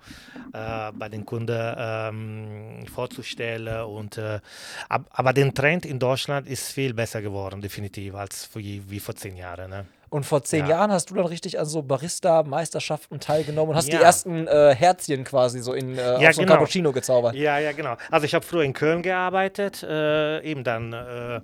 äh, 0.52 0.92
bei 0.92 1.08
den 1.08 1.24
Kunden 1.24 1.74
ähm, 1.78 2.86
vorzustellen. 2.86 3.84
Und, 3.84 4.18
äh, 4.18 4.40
ab, 4.88 5.06
aber 5.10 5.32
der 5.32 5.52
Trend 5.54 5.86
in 5.86 5.98
Deutschland 5.98 6.46
ist 6.46 6.72
viel 6.72 6.92
besser 6.92 7.22
geworden, 7.22 7.60
definitiv, 7.60 8.14
als 8.14 8.48
wie, 8.54 8.82
wie 8.90 9.00
vor 9.00 9.14
zehn 9.16 9.36
Jahren. 9.36 9.70
Ne? 9.70 9.86
Und 10.08 10.24
vor 10.24 10.42
zehn 10.42 10.66
ja. 10.66 10.70
Jahren 10.70 10.92
hast 10.92 11.10
du 11.10 11.14
dann 11.14 11.26
richtig 11.26 11.58
an 11.58 11.66
so 11.66 11.82
Barista-Meisterschaften 11.82 13.20
teilgenommen 13.20 13.70
und 13.70 13.76
hast 13.76 13.88
ja. 13.88 13.98
die 13.98 14.04
ersten 14.04 14.46
äh, 14.46 14.74
Herzchen 14.74 15.24
quasi 15.24 15.60
so 15.60 15.72
in 15.72 15.98
äh, 15.98 16.22
ja, 16.22 16.32
so 16.32 16.42
genau. 16.42 16.54
Cappuccino 16.54 16.92
gezaubert. 16.92 17.34
Ja, 17.34 17.58
ja, 17.58 17.72
genau. 17.72 17.96
Also 18.10 18.24
ich 18.24 18.34
habe 18.34 18.44
früher 18.44 18.62
in 18.62 18.72
Köln 18.72 19.02
gearbeitet, 19.02 19.82
äh, 19.82 20.40
eben 20.42 20.64
dann 20.64 20.92
äh, 20.92 21.40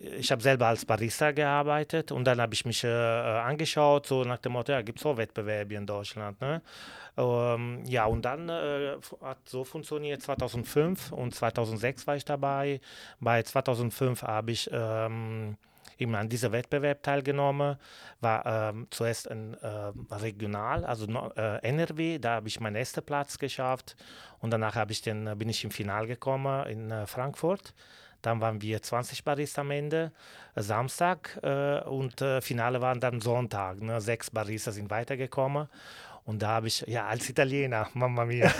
ich 0.00 0.30
habe 0.30 0.42
selber 0.42 0.66
als 0.66 0.84
Barista 0.84 1.32
gearbeitet 1.32 2.12
und 2.12 2.24
dann 2.24 2.40
habe 2.40 2.54
ich 2.54 2.64
mich 2.64 2.84
äh, 2.84 2.88
angeschaut, 2.88 4.06
so 4.06 4.24
nach 4.24 4.38
dem 4.38 4.52
Motto, 4.52 4.72
ja, 4.72 4.82
gibt 4.82 4.98
es 4.98 5.02
so 5.02 5.16
Wettbewerbe 5.16 5.74
in 5.74 5.86
Deutschland. 5.86 6.40
Ne? 6.40 6.62
Ähm, 7.16 7.82
ja, 7.86 8.06
und 8.06 8.22
dann 8.24 8.48
äh, 8.48 8.96
hat 9.22 9.38
so 9.46 9.64
funktioniert 9.64 10.22
2005 10.22 11.12
und 11.12 11.34
2006 11.34 12.06
war 12.06 12.16
ich 12.16 12.24
dabei. 12.24 12.80
Bei 13.20 13.42
2005 13.42 14.22
habe 14.22 14.52
ich 14.52 14.68
ähm, 14.72 15.56
eben 15.98 16.14
an 16.14 16.28
diesem 16.28 16.52
Wettbewerb 16.52 17.02
teilgenommen. 17.02 17.76
War 18.20 18.46
ähm, 18.46 18.86
zuerst 18.90 19.30
ein 19.30 19.54
äh, 19.54 19.92
regional, 20.14 20.84
also 20.84 21.06
äh, 21.36 21.58
NRW, 21.68 22.18
da 22.18 22.36
habe 22.36 22.48
ich 22.48 22.60
meinen 22.60 22.76
ersten 22.76 23.04
Platz 23.04 23.38
geschafft 23.38 23.96
und 24.38 24.50
danach 24.50 24.76
ich 24.92 25.02
den, 25.02 25.26
äh, 25.26 25.34
bin 25.34 25.48
ich 25.48 25.64
im 25.64 25.70
Finale 25.70 26.06
gekommen 26.06 26.66
in 26.66 26.90
äh, 26.90 27.06
Frankfurt. 27.06 27.74
Dann 28.22 28.40
waren 28.40 28.60
wir 28.62 28.82
20 28.82 29.22
Barista 29.22 29.60
am 29.60 29.70
Ende, 29.70 30.12
äh, 30.54 30.62
Samstag 30.62 31.38
äh, 31.42 31.80
und 31.82 32.20
Finale 32.40 32.80
waren 32.80 33.00
dann 33.00 33.20
Sonntag. 33.20 33.80
Ne? 33.80 34.00
Sechs 34.00 34.30
Barista 34.30 34.72
sind 34.72 34.90
weitergekommen 34.90 35.68
und 36.28 36.42
da 36.42 36.48
habe 36.48 36.66
ich, 36.66 36.84
ja, 36.86 37.06
als 37.06 37.30
Italiener, 37.30 37.88
Mamma 37.94 38.26
mia, 38.26 38.52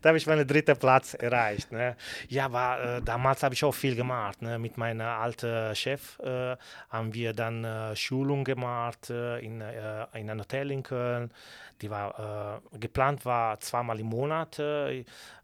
da 0.00 0.08
habe 0.10 0.18
ich 0.18 0.26
meinen 0.28 0.46
dritten 0.46 0.76
Platz 0.76 1.14
erreicht. 1.14 1.72
Ne? 1.72 1.96
Ja, 2.28 2.44
aber 2.44 2.98
äh, 2.98 3.02
damals 3.02 3.42
habe 3.42 3.56
ich 3.56 3.64
auch 3.64 3.74
viel 3.74 3.96
gemacht. 3.96 4.40
Ne? 4.40 4.56
Mit 4.56 4.78
meinem 4.78 5.00
alten 5.00 5.74
Chef 5.74 6.16
äh, 6.20 6.56
haben 6.90 7.12
wir 7.12 7.32
dann 7.32 7.64
äh, 7.64 7.96
Schulung 7.96 8.44
gemacht 8.44 9.10
äh, 9.10 9.40
in, 9.40 9.60
äh, 9.60 10.06
in 10.14 10.30
einem 10.30 10.38
Hotel 10.38 10.70
in 10.70 10.84
Köln 10.84 11.32
die 11.80 11.90
war 11.90 12.60
äh, 12.72 12.78
geplant 12.78 13.24
war 13.24 13.60
zweimal 13.60 14.00
im 14.00 14.06
Monat, 14.06 14.60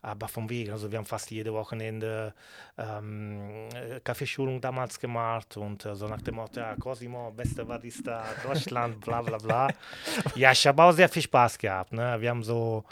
aber 0.03 0.29
vom 0.29 0.51
Weg. 0.51 0.71
Also 0.71 0.91
wir 0.91 0.99
haben 0.99 1.07
fast 1.07 1.31
jede 1.31 1.53
Wochenende 1.53 2.35
ähm, 2.77 3.69
Kaffeeschulung 4.03 4.61
damals 4.61 4.99
gemacht 4.99 5.57
und 5.57 5.83
so 5.93 6.09
nach 6.09 6.21
dem 6.23 6.35
Motto, 6.35 6.59
ja, 6.61 6.75
Cosimo, 6.75 7.31
beste 7.31 7.65
Barista 7.65 8.25
Deutschland, 8.43 9.01
bla 9.01 9.23
bla 9.23 9.39
bla. 9.39 9.69
ja, 10.35 10.53
ich 10.53 10.67
habe 10.67 10.83
auch 10.85 10.93
sehr 10.93 11.09
viel 11.09 11.23
Spaß 11.23 11.59
gehabt. 11.59 11.93
Ne? 11.93 12.21
Wir 12.21 12.31
haben 12.31 12.43
so 12.43 12.85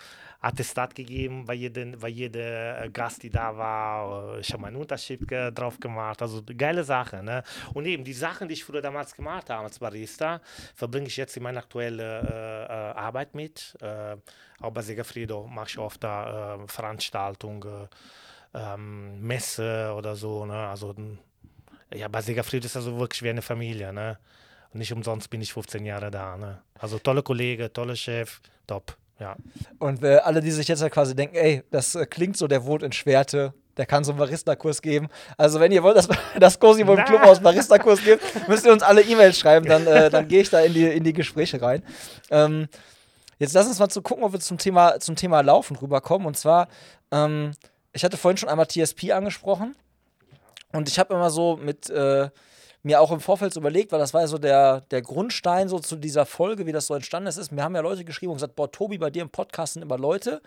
Attestat 0.42 0.94
gegeben 0.94 1.44
bei 1.44 1.54
jedem 1.54 1.98
bei 1.98 2.08
jeder 2.08 2.84
äh, 2.84 2.90
Gast, 2.90 3.22
die 3.22 3.30
da 3.30 3.56
war. 3.56 4.38
Ich 4.38 4.52
habe 4.52 4.62
meinen 4.62 4.76
Unterschied 4.76 5.20
drauf 5.30 5.78
gemacht. 5.78 6.20
Also 6.20 6.42
geile 6.56 6.82
Sache. 6.82 7.22
Ne? 7.22 7.44
Und 7.74 7.86
eben 7.86 8.02
die 8.02 8.12
Sachen, 8.12 8.48
die 8.48 8.54
ich 8.54 8.64
früher 8.64 8.82
damals 8.82 9.14
gemacht 9.14 9.48
habe 9.50 9.64
als 9.64 9.78
Barista, 9.78 10.40
verbringe 10.74 11.06
ich 11.06 11.16
jetzt 11.16 11.36
in 11.36 11.44
meiner 11.44 11.60
aktuellen 11.60 12.00
äh, 12.00 12.64
äh, 12.64 12.92
Arbeit 12.94 13.34
mit. 13.34 13.76
Äh, 13.80 14.16
auch 14.60 14.72
bei 14.72 14.82
Segafredo 14.82 15.46
mache 15.46 15.68
ich 15.68 15.78
oft 15.78 16.02
da 16.02 16.56
äh, 16.56 16.68
Veranstaltungen, 16.68 17.88
ähm, 18.52 19.20
Messe 19.20 19.94
oder 19.96 20.16
so. 20.16 20.44
Ne? 20.44 20.68
Also 20.68 20.94
ja, 21.94 22.08
bei 22.08 22.20
Segafredo 22.20 22.66
ist 22.66 22.74
das 22.74 22.84
also 22.84 22.98
wirklich 22.98 23.22
wie 23.22 23.30
eine 23.30 23.42
Familie. 23.42 23.92
Ne? 23.92 24.18
Und 24.72 24.78
nicht 24.78 24.92
umsonst 24.92 25.28
bin 25.30 25.40
ich 25.40 25.52
15 25.52 25.84
Jahre 25.84 26.10
da. 26.10 26.36
Ne? 26.36 26.62
Also 26.78 26.98
tolle 26.98 27.22
Kollege, 27.22 27.72
toller 27.72 27.96
Chef, 27.96 28.40
top. 28.66 28.96
Ja. 29.18 29.36
Und 29.78 30.02
äh, 30.02 30.16
alle, 30.16 30.40
die 30.40 30.50
sich 30.50 30.66
jetzt 30.68 30.82
halt 30.82 30.92
quasi 30.92 31.14
denken, 31.14 31.36
ey, 31.36 31.62
das 31.70 31.94
äh, 31.94 32.06
klingt 32.06 32.36
so, 32.36 32.48
der 32.48 32.64
wohnt 32.64 32.82
in 32.82 32.92
Schwerte, 32.92 33.52
der 33.76 33.86
kann 33.86 34.04
so 34.04 34.12
einen 34.12 34.18
Barista-Kurs 34.18 34.82
geben. 34.82 35.08
Also, 35.36 35.60
wenn 35.60 35.72
ihr 35.72 35.82
wollt, 35.82 35.96
dass, 35.96 36.08
dass 36.40 36.58
Cosimo 36.58 36.94
im 36.94 37.04
Clubhaus 37.04 37.40
Barista-Kurs 37.40 38.02
gibt, 38.02 38.22
müsst 38.48 38.66
ihr 38.66 38.72
uns 38.72 38.82
alle 38.82 39.02
E-Mails 39.02 39.38
schreiben, 39.38 39.66
dann, 39.66 39.86
äh, 39.86 40.10
dann 40.10 40.26
gehe 40.28 40.40
ich 40.40 40.50
da 40.50 40.60
in 40.60 40.74
die, 40.74 40.86
in 40.86 41.04
die 41.04 41.12
Gespräche 41.12 41.60
rein. 41.62 41.82
Ähm, 42.30 42.68
jetzt 43.38 43.54
lass 43.54 43.66
uns 43.66 43.78
mal 43.78 43.88
zu 43.88 44.02
gucken, 44.02 44.24
ob 44.24 44.32
wir 44.32 44.40
zum 44.40 44.58
Thema, 44.58 44.98
zum 45.00 45.16
Thema 45.16 45.40
Laufen 45.40 45.76
rüberkommen. 45.76 46.26
Und 46.26 46.36
zwar, 46.36 46.68
ähm, 47.10 47.52
ich 47.92 48.04
hatte 48.04 48.16
vorhin 48.16 48.38
schon 48.38 48.48
einmal 48.48 48.66
TSP 48.66 49.12
angesprochen. 49.12 49.76
Und 50.72 50.88
ich 50.88 50.98
habe 50.98 51.14
immer 51.14 51.30
so 51.30 51.56
mit, 51.56 51.90
äh, 51.90 52.30
mir 52.82 53.00
auch 53.00 53.12
im 53.12 53.20
Vorfeld 53.20 53.54
überlegt, 53.56 53.92
weil 53.92 53.98
das 53.98 54.12
war 54.12 54.22
ja 54.22 54.26
so 54.26 54.38
der, 54.38 54.80
der 54.90 55.02
Grundstein 55.02 55.68
so 55.68 55.78
zu 55.78 55.96
dieser 55.96 56.26
Folge, 56.26 56.66
wie 56.66 56.72
das 56.72 56.86
so 56.86 56.94
entstanden 56.94 57.28
ist. 57.28 57.54
Wir 57.54 57.62
haben 57.62 57.74
ja 57.74 57.80
Leute 57.80 58.04
geschrieben 58.04 58.32
und 58.32 58.36
gesagt, 58.36 58.56
boah, 58.56 58.70
Tobi, 58.70 58.98
bei 58.98 59.10
dir 59.10 59.22
im 59.22 59.30
Podcast 59.30 59.74
sind 59.74 59.82
immer 59.82 59.98
Leute, 59.98 60.42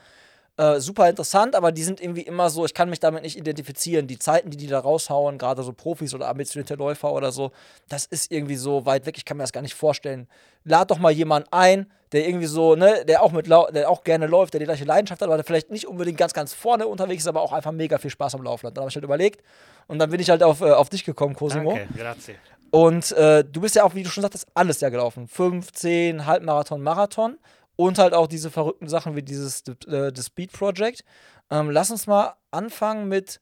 Äh, 0.57 0.79
super 0.79 1.09
interessant, 1.09 1.53
aber 1.53 1.73
die 1.73 1.83
sind 1.83 1.99
irgendwie 1.99 2.21
immer 2.21 2.49
so, 2.49 2.63
ich 2.63 2.73
kann 2.73 2.89
mich 2.89 3.01
damit 3.01 3.23
nicht 3.23 3.37
identifizieren. 3.37 4.07
Die 4.07 4.17
Zeiten, 4.17 4.49
die 4.49 4.55
die 4.55 4.67
da 4.67 4.79
raushauen, 4.79 5.37
gerade 5.37 5.63
so 5.63 5.73
Profis 5.73 6.13
oder 6.13 6.29
ambitionierte 6.29 6.75
Läufer 6.75 7.11
oder 7.11 7.33
so, 7.33 7.51
das 7.89 8.05
ist 8.05 8.31
irgendwie 8.31 8.55
so 8.55 8.85
weit 8.85 9.05
weg, 9.05 9.17
ich 9.17 9.25
kann 9.25 9.35
mir 9.35 9.43
das 9.43 9.51
gar 9.51 9.61
nicht 9.61 9.75
vorstellen. 9.75 10.29
Lad 10.63 10.91
doch 10.91 10.97
mal 10.97 11.11
jemanden 11.11 11.49
ein, 11.51 11.91
der 12.13 12.25
irgendwie 12.25 12.45
so, 12.45 12.75
ne, 12.75 13.03
der 13.05 13.21
auch 13.21 13.33
mit 13.33 13.47
der 13.47 13.89
auch 13.89 14.05
gerne 14.05 14.27
läuft, 14.27 14.53
der 14.53 14.59
die 14.59 14.65
gleiche 14.65 14.85
Leidenschaft 14.85 15.21
hat, 15.21 15.27
aber 15.27 15.35
der 15.35 15.43
vielleicht 15.43 15.71
nicht 15.71 15.87
unbedingt 15.87 16.17
ganz, 16.17 16.33
ganz 16.33 16.53
vorne 16.53 16.87
unterwegs 16.87 17.23
ist, 17.23 17.27
aber 17.27 17.41
auch 17.41 17.51
einfach 17.51 17.73
mega 17.73 17.97
viel 17.97 18.11
Spaß 18.11 18.35
am 18.35 18.43
Laufen 18.43 18.67
hat. 18.67 18.77
Dann 18.77 18.83
habe 18.83 18.89
ich 18.89 18.95
halt 18.95 19.03
überlegt 19.03 19.43
und 19.87 19.99
dann 19.99 20.09
bin 20.09 20.21
ich 20.21 20.29
halt 20.29 20.41
auf, 20.41 20.61
äh, 20.61 20.71
auf 20.71 20.87
dich 20.87 21.03
gekommen, 21.03 21.35
Cosimo. 21.35 21.75
Danke, 21.75 21.93
grazie. 21.97 22.35
Und 22.71 23.11
äh, 23.11 23.43
du 23.43 23.59
bist 23.59 23.75
ja 23.75 23.83
auch, 23.83 23.93
wie 23.93 24.03
du 24.03 24.09
schon 24.09 24.21
sagtest, 24.21 24.47
alles 24.53 24.79
ja 24.79 24.87
gelaufen. 24.87 25.27
15, 25.27 26.25
Halbmarathon, 26.25 26.81
Marathon 26.81 27.37
und 27.75 27.97
halt 27.97 28.13
auch 28.13 28.27
diese 28.27 28.49
verrückten 28.49 28.87
Sachen 28.87 29.15
wie 29.15 29.23
dieses 29.23 29.63
äh, 29.87 30.11
The 30.13 30.21
Speed 30.21 30.51
Project. 30.51 31.03
Ähm, 31.49 31.69
lass 31.69 31.91
uns 31.91 32.07
mal 32.07 32.35
anfangen 32.51 33.07
mit 33.07 33.41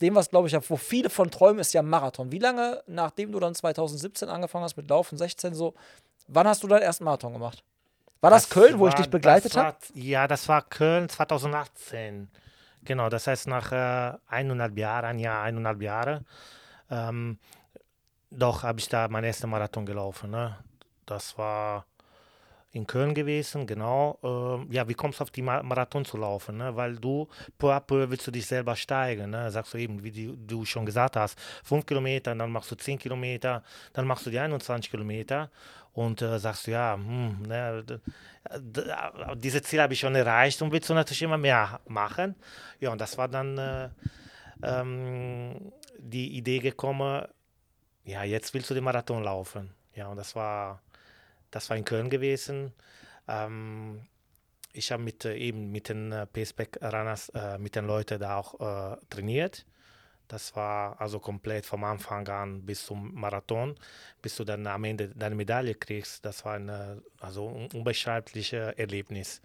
dem, 0.00 0.14
was 0.14 0.30
glaube 0.30 0.48
ich, 0.48 0.70
wo 0.70 0.76
viele 0.76 1.10
von 1.10 1.30
träumen, 1.30 1.60
ist 1.60 1.72
ja 1.72 1.82
Marathon. 1.82 2.32
Wie 2.32 2.38
lange, 2.38 2.82
nachdem 2.86 3.32
du 3.32 3.40
dann 3.40 3.54
2017 3.54 4.28
angefangen 4.28 4.64
hast 4.64 4.76
mit 4.76 4.88
Laufen, 4.90 5.16
16 5.16 5.54
so, 5.54 5.74
wann 6.26 6.46
hast 6.46 6.62
du 6.62 6.68
deinen 6.68 6.82
ersten 6.82 7.04
Marathon 7.04 7.32
gemacht? 7.32 7.62
War 8.20 8.30
das, 8.30 8.48
das 8.48 8.50
Köln, 8.50 8.78
wo 8.78 8.82
war, 8.82 8.88
ich 8.90 8.94
dich 8.94 9.10
begleitet 9.10 9.56
habe? 9.56 9.76
Ja, 9.94 10.28
das 10.28 10.48
war 10.48 10.62
Köln 10.62 11.08
2018. 11.08 12.30
Genau, 12.84 13.08
das 13.08 13.26
heißt 13.26 13.48
nach 13.48 13.72
äh, 13.72 14.16
eineinhalb 14.26 14.76
Jahren, 14.76 15.04
ein 15.04 15.18
Jahr, 15.18 15.42
eineinhalb 15.42 15.82
Jahre. 15.82 16.24
Ähm, 16.90 17.38
doch, 18.30 18.62
habe 18.62 18.80
ich 18.80 18.88
da 18.88 19.08
meinen 19.08 19.24
ersten 19.24 19.48
Marathon 19.48 19.86
gelaufen. 19.86 20.30
Ne? 20.30 20.56
Das 21.06 21.36
war 21.38 21.86
in 22.72 22.86
Köln 22.86 23.14
gewesen, 23.14 23.66
genau. 23.66 24.18
Äh, 24.22 24.74
ja, 24.74 24.88
wie 24.88 24.94
kommst 24.94 25.20
du 25.20 25.24
auf 25.24 25.30
die 25.30 25.42
Marathon 25.42 26.04
zu 26.04 26.16
laufen? 26.16 26.56
Ne? 26.56 26.74
Weil 26.74 26.96
du 26.96 27.28
peu 27.58 27.70
à 27.72 27.80
peu 27.80 28.08
willst 28.08 28.26
du 28.26 28.30
dich 28.30 28.46
selber 28.46 28.76
steigen. 28.76 29.30
Ne? 29.30 29.50
Sagst 29.50 29.74
du 29.74 29.78
eben, 29.78 30.02
wie 30.02 30.10
die, 30.10 30.34
du 30.46 30.64
schon 30.64 30.86
gesagt 30.86 31.16
hast, 31.16 31.38
fünf 31.62 31.84
Kilometer, 31.84 32.34
dann 32.34 32.50
machst 32.50 32.70
du 32.70 32.74
zehn 32.76 32.98
Kilometer, 32.98 33.62
dann 33.92 34.06
machst 34.06 34.24
du 34.24 34.30
die 34.30 34.38
21 34.38 34.90
Kilometer 34.90 35.50
und 35.92 36.22
äh, 36.22 36.38
sagst 36.38 36.66
du, 36.66 36.70
ja, 36.70 36.94
hm, 36.94 37.42
ne, 37.42 37.84
diese 39.36 39.62
Ziel 39.62 39.82
habe 39.82 39.92
ich 39.92 40.00
schon 40.00 40.14
erreicht 40.14 40.62
und 40.62 40.72
willst 40.72 40.88
du 40.88 40.94
natürlich 40.94 41.22
immer 41.22 41.38
mehr 41.38 41.80
machen. 41.86 42.34
Ja, 42.80 42.90
und 42.90 43.00
das 43.00 43.18
war 43.18 43.28
dann 43.28 43.58
äh, 43.58 43.88
ähm, 44.62 45.72
die 45.98 46.36
Idee 46.36 46.58
gekommen, 46.58 47.26
ja, 48.04 48.24
jetzt 48.24 48.54
willst 48.54 48.70
du 48.70 48.74
den 48.74 48.84
Marathon 48.84 49.22
laufen. 49.22 49.70
Ja, 49.94 50.08
und 50.08 50.16
das 50.16 50.34
war, 50.34 50.80
das 51.52 51.70
war 51.70 51.76
in 51.76 51.84
Köln 51.84 52.10
gewesen. 52.10 52.72
Ähm, 53.28 54.08
ich 54.72 54.90
habe 54.90 55.02
mit, 55.02 55.24
äh, 55.24 55.36
eben 55.36 55.70
mit 55.70 55.88
den 55.88 56.10
äh, 56.10 56.26
PSPEC 56.26 56.78
Runners, 56.82 57.28
äh, 57.28 57.58
mit 57.58 57.76
den 57.76 57.86
Leuten 57.86 58.18
da 58.18 58.38
auch 58.38 58.58
äh, 58.60 58.96
trainiert. 59.08 59.64
Das 60.28 60.56
war 60.56 60.98
also 61.00 61.20
komplett 61.20 61.66
vom 61.66 61.84
Anfang 61.84 62.26
an 62.28 62.64
bis 62.64 62.86
zum 62.86 63.14
Marathon, 63.14 63.76
bis 64.22 64.36
du 64.36 64.44
dann 64.44 64.66
am 64.66 64.82
Ende 64.84 65.08
deine 65.10 65.34
Medaille 65.34 65.74
kriegst. 65.74 66.24
Das 66.24 66.44
war 66.44 66.54
ein 66.54 67.02
also 67.22 67.48
ein 67.48 67.68
unbeschreibliches 67.72 68.74
Erlebnis. 68.76 69.40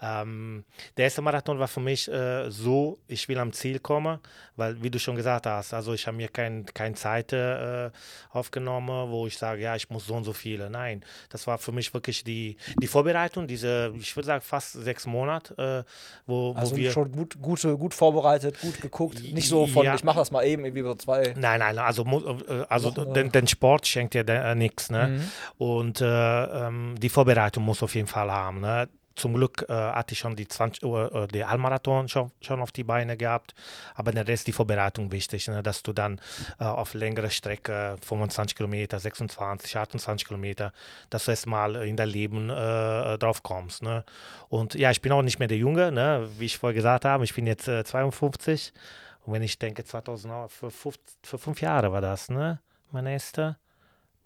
Ähm, 0.00 0.64
der 0.96 1.04
erste 1.04 1.22
Marathon 1.22 1.58
war 1.58 1.66
für 1.66 1.80
mich 1.80 2.08
äh, 2.08 2.48
so, 2.50 2.98
ich 3.08 3.28
will 3.28 3.38
am 3.38 3.52
Ziel 3.52 3.80
kommen, 3.80 4.20
weil 4.54 4.80
wie 4.80 4.90
du 4.90 4.98
schon 4.98 5.16
gesagt 5.16 5.46
hast, 5.46 5.74
also 5.74 5.92
ich 5.92 6.06
habe 6.06 6.16
mir 6.16 6.28
keine 6.28 6.64
kein 6.64 6.94
Zeit 6.94 7.32
äh, 7.32 7.90
aufgenommen, 8.30 9.10
wo 9.10 9.26
ich 9.26 9.36
sage, 9.36 9.62
ja, 9.62 9.74
ich 9.74 9.90
muss 9.90 10.06
so 10.06 10.14
und 10.14 10.24
so 10.24 10.32
viele. 10.32 10.70
Nein, 10.70 11.04
das 11.30 11.46
war 11.48 11.58
für 11.58 11.72
mich 11.72 11.92
wirklich 11.92 12.22
die, 12.22 12.56
die 12.80 12.86
Vorbereitung, 12.86 13.48
diese, 13.48 13.92
ich 13.98 14.14
würde 14.14 14.26
sagen, 14.26 14.42
fast 14.42 14.72
sechs 14.72 15.06
Monate, 15.06 15.84
äh, 15.86 15.90
wo, 16.26 16.52
also 16.52 16.72
wo 16.72 16.76
wir... 16.76 16.92
schon 16.92 17.10
gut, 17.10 17.40
gut, 17.42 17.62
gut 17.62 17.94
vorbereitet, 17.94 18.60
gut 18.60 18.80
geguckt, 18.80 19.20
nicht 19.20 19.48
so 19.48 19.66
von, 19.66 19.84
ja. 19.84 19.96
ich 19.96 20.04
mache 20.04 20.18
das 20.18 20.30
mal 20.30 20.44
eben, 20.44 20.64
irgendwie 20.64 20.82
so 20.82 20.94
zwei... 20.94 21.34
Nein, 21.36 21.58
nein, 21.58 21.78
also, 21.78 22.04
äh, 22.04 22.64
also 22.68 22.90
den, 22.90 23.32
den, 23.32 23.48
Sport 23.48 23.86
schenkt 23.86 24.14
dir 24.14 24.24
ja 24.24 24.54
nichts, 24.54 24.90
ne? 24.90 25.08
Mhm. 25.08 25.30
Und 25.58 26.00
äh, 26.00 26.06
ähm, 26.06 26.94
die 26.98 27.07
Vorbereitung 27.08 27.64
muss 27.64 27.82
auf 27.82 27.94
jeden 27.94 28.08
Fall 28.08 28.30
haben, 28.30 28.60
ne? 28.60 28.88
zum 29.18 29.34
Glück 29.34 29.66
äh, 29.68 29.72
hatte 29.72 30.12
ich 30.14 30.20
schon 30.20 30.36
die 30.36 30.48
20 30.48 30.84
Uhr, 30.84 31.12
äh, 31.14 31.28
die 31.28 31.44
Halbmarathon 31.44 32.08
schon, 32.08 32.30
schon 32.40 32.60
auf 32.60 32.72
die 32.72 32.84
Beine 32.84 33.16
gehabt, 33.16 33.54
aber 33.94 34.12
der 34.12 34.26
Rest 34.26 34.46
die 34.46 34.52
Vorbereitung 34.52 35.12
wichtig, 35.12 35.48
ne? 35.48 35.62
dass 35.62 35.82
du 35.82 35.92
dann 35.92 36.20
äh, 36.58 36.64
auf 36.64 36.94
längere 36.94 37.30
Strecke 37.30 37.96
25 38.00 38.56
Kilometer, 38.56 38.98
26, 38.98 39.76
28 39.76 40.26
Kilometer, 40.26 40.72
dass 41.10 41.26
du 41.26 41.32
erstmal 41.32 41.76
in 41.76 41.96
dein 41.96 42.08
Leben 42.08 42.48
äh, 42.48 43.18
drauf 43.18 43.42
kommst. 43.42 43.82
Ne? 43.82 44.04
Und 44.48 44.74
ja, 44.74 44.90
ich 44.90 45.02
bin 45.02 45.12
auch 45.12 45.22
nicht 45.22 45.38
mehr 45.38 45.48
der 45.48 45.58
Junge, 45.58 45.92
ne? 45.92 46.28
wie 46.38 46.46
ich 46.46 46.58
vorher 46.58 46.74
gesagt 46.74 47.04
habe, 47.04 47.24
ich 47.24 47.34
bin 47.34 47.46
jetzt 47.46 47.64
52 47.64 48.72
äh, 48.74 48.78
und 49.26 49.34
wenn 49.34 49.42
ich 49.42 49.58
denke, 49.58 49.84
2000, 49.84 50.50
für, 50.50 50.70
für 50.70 51.38
fünf 51.38 51.60
Jahre 51.60 51.92
war 51.92 52.00
das, 52.00 52.30
ne? 52.30 52.60
mein 52.90 53.06
erster 53.06 53.58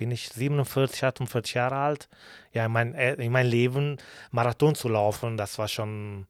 bin 0.02 0.10
ich 0.10 0.30
47, 0.30 1.04
48 1.04 1.54
Jahre 1.54 1.76
alt. 1.76 2.08
Ja, 2.52 2.66
in 2.66 2.72
mein, 2.72 2.92
äh, 2.96 3.14
in 3.14 3.30
mein 3.30 3.46
Leben 3.46 3.98
Marathon 4.32 4.74
zu 4.74 4.88
laufen, 4.88 5.36
das 5.36 5.58
war 5.58 5.68
schon 5.68 6.26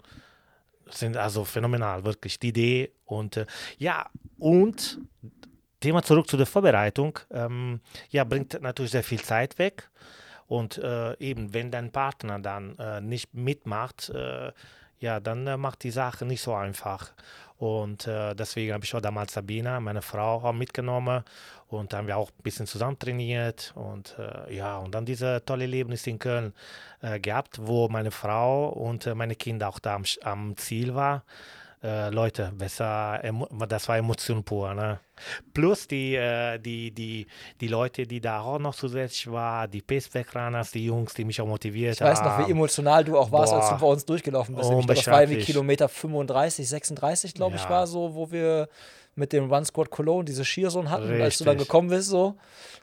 sind 0.91 1.17
also 1.17 1.47
phänomenal, 1.47 2.05
wirklich 2.05 2.39
die 2.39 2.49
Idee. 2.49 2.93
Und 3.07 3.39
äh, 3.39 3.47
ja, 3.79 4.11
und 4.39 4.99
Thema 5.81 6.03
zurück 6.03 6.29
zu 6.29 6.37
der 6.37 6.45
Vorbereitung. 6.45 7.19
Ähm, 7.31 7.81
ja, 8.11 8.25
bringt 8.25 8.61
natürlich 8.61 8.93
sehr 8.93 9.03
viel 9.03 9.23
Zeit 9.23 9.59
weg. 9.59 9.89
Und 10.49 10.77
äh, 10.77 11.17
eben, 11.19 11.55
wenn 11.55 11.71
dein 11.71 11.91
Partner 11.93 12.41
dann 12.41 12.79
äh, 12.79 13.01
nicht 13.01 13.33
mitmacht, 13.33 14.11
äh, 14.11 14.53
ja, 15.03 15.21
dann 15.21 15.47
äh, 15.47 15.57
macht 15.57 15.83
die 15.83 15.91
Sache 15.91 16.25
nicht 16.25 16.41
so 16.41 16.55
einfach. 16.55 17.13
Und 17.59 18.07
äh, 18.07 18.35
deswegen 18.35 18.73
habe 18.73 18.85
ich 18.85 18.95
auch 18.95 19.01
damals 19.01 19.35
Sabina, 19.35 19.79
meine 19.79 20.03
Frau, 20.03 20.43
auch 20.43 20.53
mitgenommen. 20.53 21.23
Und 21.69 21.95
haben 21.95 22.07
wir 22.07 22.17
auch 22.17 22.31
ein 22.31 22.43
bisschen 22.43 22.67
zusammen 22.67 22.99
trainiert. 22.99 23.73
Und 23.77 24.17
äh, 24.19 24.55
ja, 24.55 24.79
und 24.79 24.95
dann 24.95 25.05
diese 25.05 25.45
tolle 25.45 25.65
Erlebnis 25.65 26.07
in 26.07 26.19
Köln 26.19 26.55
äh, 27.03 27.21
gehabt, 27.21 27.59
wo 27.61 27.89
meine 27.89 28.11
Frau 28.11 28.69
und 28.69 29.07
äh, 29.07 29.15
meine 29.15 29.37
Kinder 29.37 29.69
auch 29.69 29.79
da 29.79 29.95
am, 29.95 30.05
am 30.23 30.57
Ziel 30.57 30.95
waren 30.95 31.23
äh, 31.83 32.11
Leute, 32.11 32.53
besser, 32.57 33.21
das 33.69 33.89
war 33.89 33.97
Emotion 33.97 34.45
pur. 34.45 34.73
Ne? 34.73 35.01
Plus 35.53 35.89
die, 35.89 36.15
äh, 36.15 36.59
die, 36.59 36.93
die, 36.93 37.27
die 37.61 37.69
Leute, 37.69 38.07
die 38.07 38.21
da 38.21 38.41
auch 38.41 38.59
noch 38.59 38.75
zusätzlich 38.75 39.31
waren, 39.31 39.71
die 39.71 39.83
Paceback-Runners, 39.83 40.71
die 40.71 40.87
Jungs, 40.87 41.15
die 41.15 41.25
mich 41.25 41.41
auch 41.41 41.47
motiviert 41.47 42.01
haben. 42.01 42.13
Ich 42.13 42.21
weiß 42.21 42.25
noch, 42.25 42.47
wie 42.47 42.53
emotional 42.53 43.05
du 43.05 43.19
auch 43.19 43.33
warst, 43.33 43.53
Boah, 43.53 43.61
als 43.61 43.71
du 43.71 43.79
bei 43.79 43.93
uns 43.93 44.05
durchgelaufen 44.05 44.55
bist. 44.55 44.71
Das 44.87 45.07
war 45.09 45.23
irgendwie 45.23 45.43
Kilometer 45.43 45.89
35, 45.89 46.69
36, 46.69 47.35
glaube 47.35 47.57
ja. 47.57 47.63
ich, 47.63 47.69
war 47.69 47.87
so, 47.87 48.15
wo 48.15 48.31
wir 48.31 48.69
mit 49.15 49.33
dem 49.33 49.53
Run 49.53 49.65
Squad 49.65 49.91
Cologne 49.91 50.25
diese 50.25 50.45
Skiersohn 50.45 50.91
hatten, 50.91 51.05
Richtig. 51.05 51.23
als 51.23 51.39
du 51.39 51.45
dann 51.45 51.59
gekommen 51.59 51.91
bist, 51.91 52.09
so. 52.09 52.37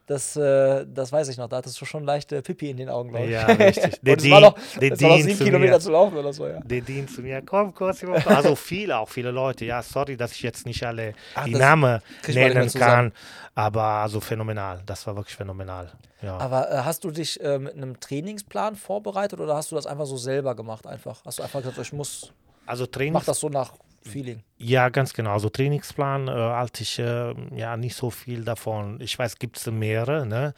Das, 0.05 0.35
äh, 0.35 0.85
das 0.87 1.11
weiß 1.11 1.27
ich 1.29 1.37
noch, 1.37 1.47
da 1.47 1.57
hattest 1.57 1.79
du 1.79 1.85
schon 1.85 2.03
leichte 2.03 2.41
Pipi 2.41 2.69
in 2.69 2.77
den 2.77 2.89
Augen, 2.89 3.09
glaube 3.09 3.25
ich. 3.25 3.31
Ja, 3.31 3.45
richtig. 3.47 3.99
Der 4.01 4.15
Dean, 4.15 4.31
war 4.31 4.41
noch, 4.41 4.57
der 4.79 4.89
Dean 4.91 5.09
war 5.09 5.17
noch 5.17 5.23
sieben 5.23 5.39
Kilometer 5.39 5.73
mir. 5.73 5.79
zu 5.79 5.91
laufen 5.91 6.17
oder 6.17 6.33
so, 6.33 6.47
ja. 6.47 6.59
Der 6.61 6.81
Dean 6.81 7.07
zu 7.07 7.21
mir, 7.21 7.41
komm, 7.43 7.73
kurz, 7.73 8.03
also 8.03 8.55
viele, 8.55 8.97
auch 8.97 9.09
viele 9.09 9.31
Leute, 9.31 9.65
ja, 9.65 9.81
sorry, 9.81 10.17
dass 10.17 10.31
ich 10.33 10.41
jetzt 10.41 10.65
nicht 10.65 10.83
alle 10.83 11.13
Ach, 11.35 11.45
die 11.45 11.55
Namen 11.55 12.01
nennen 12.27 12.71
kann, 12.73 13.11
aber 13.55 13.83
also 13.83 14.19
phänomenal, 14.19 14.81
das 14.85 15.05
war 15.07 15.15
wirklich 15.15 15.35
phänomenal. 15.35 15.91
Ja. 16.21 16.37
Aber 16.37 16.71
äh, 16.71 16.77
hast 16.79 17.03
du 17.03 17.11
dich 17.11 17.39
äh, 17.41 17.59
mit 17.59 17.75
einem 17.75 17.99
Trainingsplan 17.99 18.75
vorbereitet 18.75 19.39
oder 19.39 19.55
hast 19.55 19.71
du 19.71 19.75
das 19.75 19.85
einfach 19.85 20.05
so 20.05 20.17
selber 20.17 20.55
gemacht 20.55 20.85
einfach? 20.85 21.23
Hast 21.25 21.39
du 21.39 21.43
einfach 21.43 21.61
gesagt, 21.61 21.77
ich 21.79 21.93
muss, 21.93 22.31
also 22.65 22.85
Trainings 22.85 23.13
mach 23.13 23.25
das 23.25 23.39
so 23.39 23.49
nach 23.49 23.73
Feeling. 24.09 24.43
Ja, 24.57 24.89
ganz 24.89 25.13
genau. 25.13 25.31
Also 25.31 25.49
Trainingsplan 25.49 26.27
äh, 26.27 26.31
halte 26.31 26.83
ich 26.83 26.99
äh, 26.99 27.33
ja 27.55 27.77
nicht 27.77 27.95
so 27.95 28.09
viel 28.09 28.43
davon. 28.43 28.99
Ich 29.01 29.17
weiß, 29.17 29.39
gibt 29.39 29.57
es 29.57 29.67
mehrere, 29.67 30.25
ne? 30.25 30.53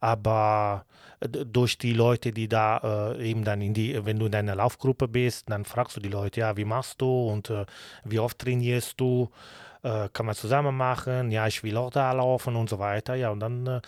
aber 0.00 0.84
äh, 1.20 1.28
durch 1.28 1.78
die 1.78 1.92
Leute, 1.92 2.32
die 2.32 2.48
da 2.48 3.14
äh, 3.16 3.30
eben 3.30 3.44
dann 3.44 3.60
in 3.60 3.74
die, 3.74 4.04
wenn 4.04 4.18
du 4.18 4.26
in 4.26 4.32
deiner 4.32 4.56
Laufgruppe 4.56 5.08
bist, 5.08 5.50
dann 5.50 5.64
fragst 5.64 5.96
du 5.96 6.00
die 6.00 6.08
Leute, 6.08 6.40
ja, 6.40 6.56
wie 6.56 6.64
machst 6.64 7.00
du 7.00 7.28
und 7.28 7.50
äh, 7.50 7.66
wie 8.04 8.18
oft 8.18 8.38
trainierst 8.38 9.00
du? 9.00 9.30
Äh, 9.82 10.08
kann 10.12 10.26
man 10.26 10.34
zusammen 10.34 10.76
machen? 10.76 11.30
Ja, 11.30 11.46
ich 11.46 11.62
will 11.62 11.76
auch 11.76 11.90
da 11.90 12.10
laufen 12.12 12.56
und 12.56 12.70
so 12.70 12.78
weiter. 12.78 13.14
Ja, 13.14 13.30
und 13.30 13.40
dann 13.40 13.80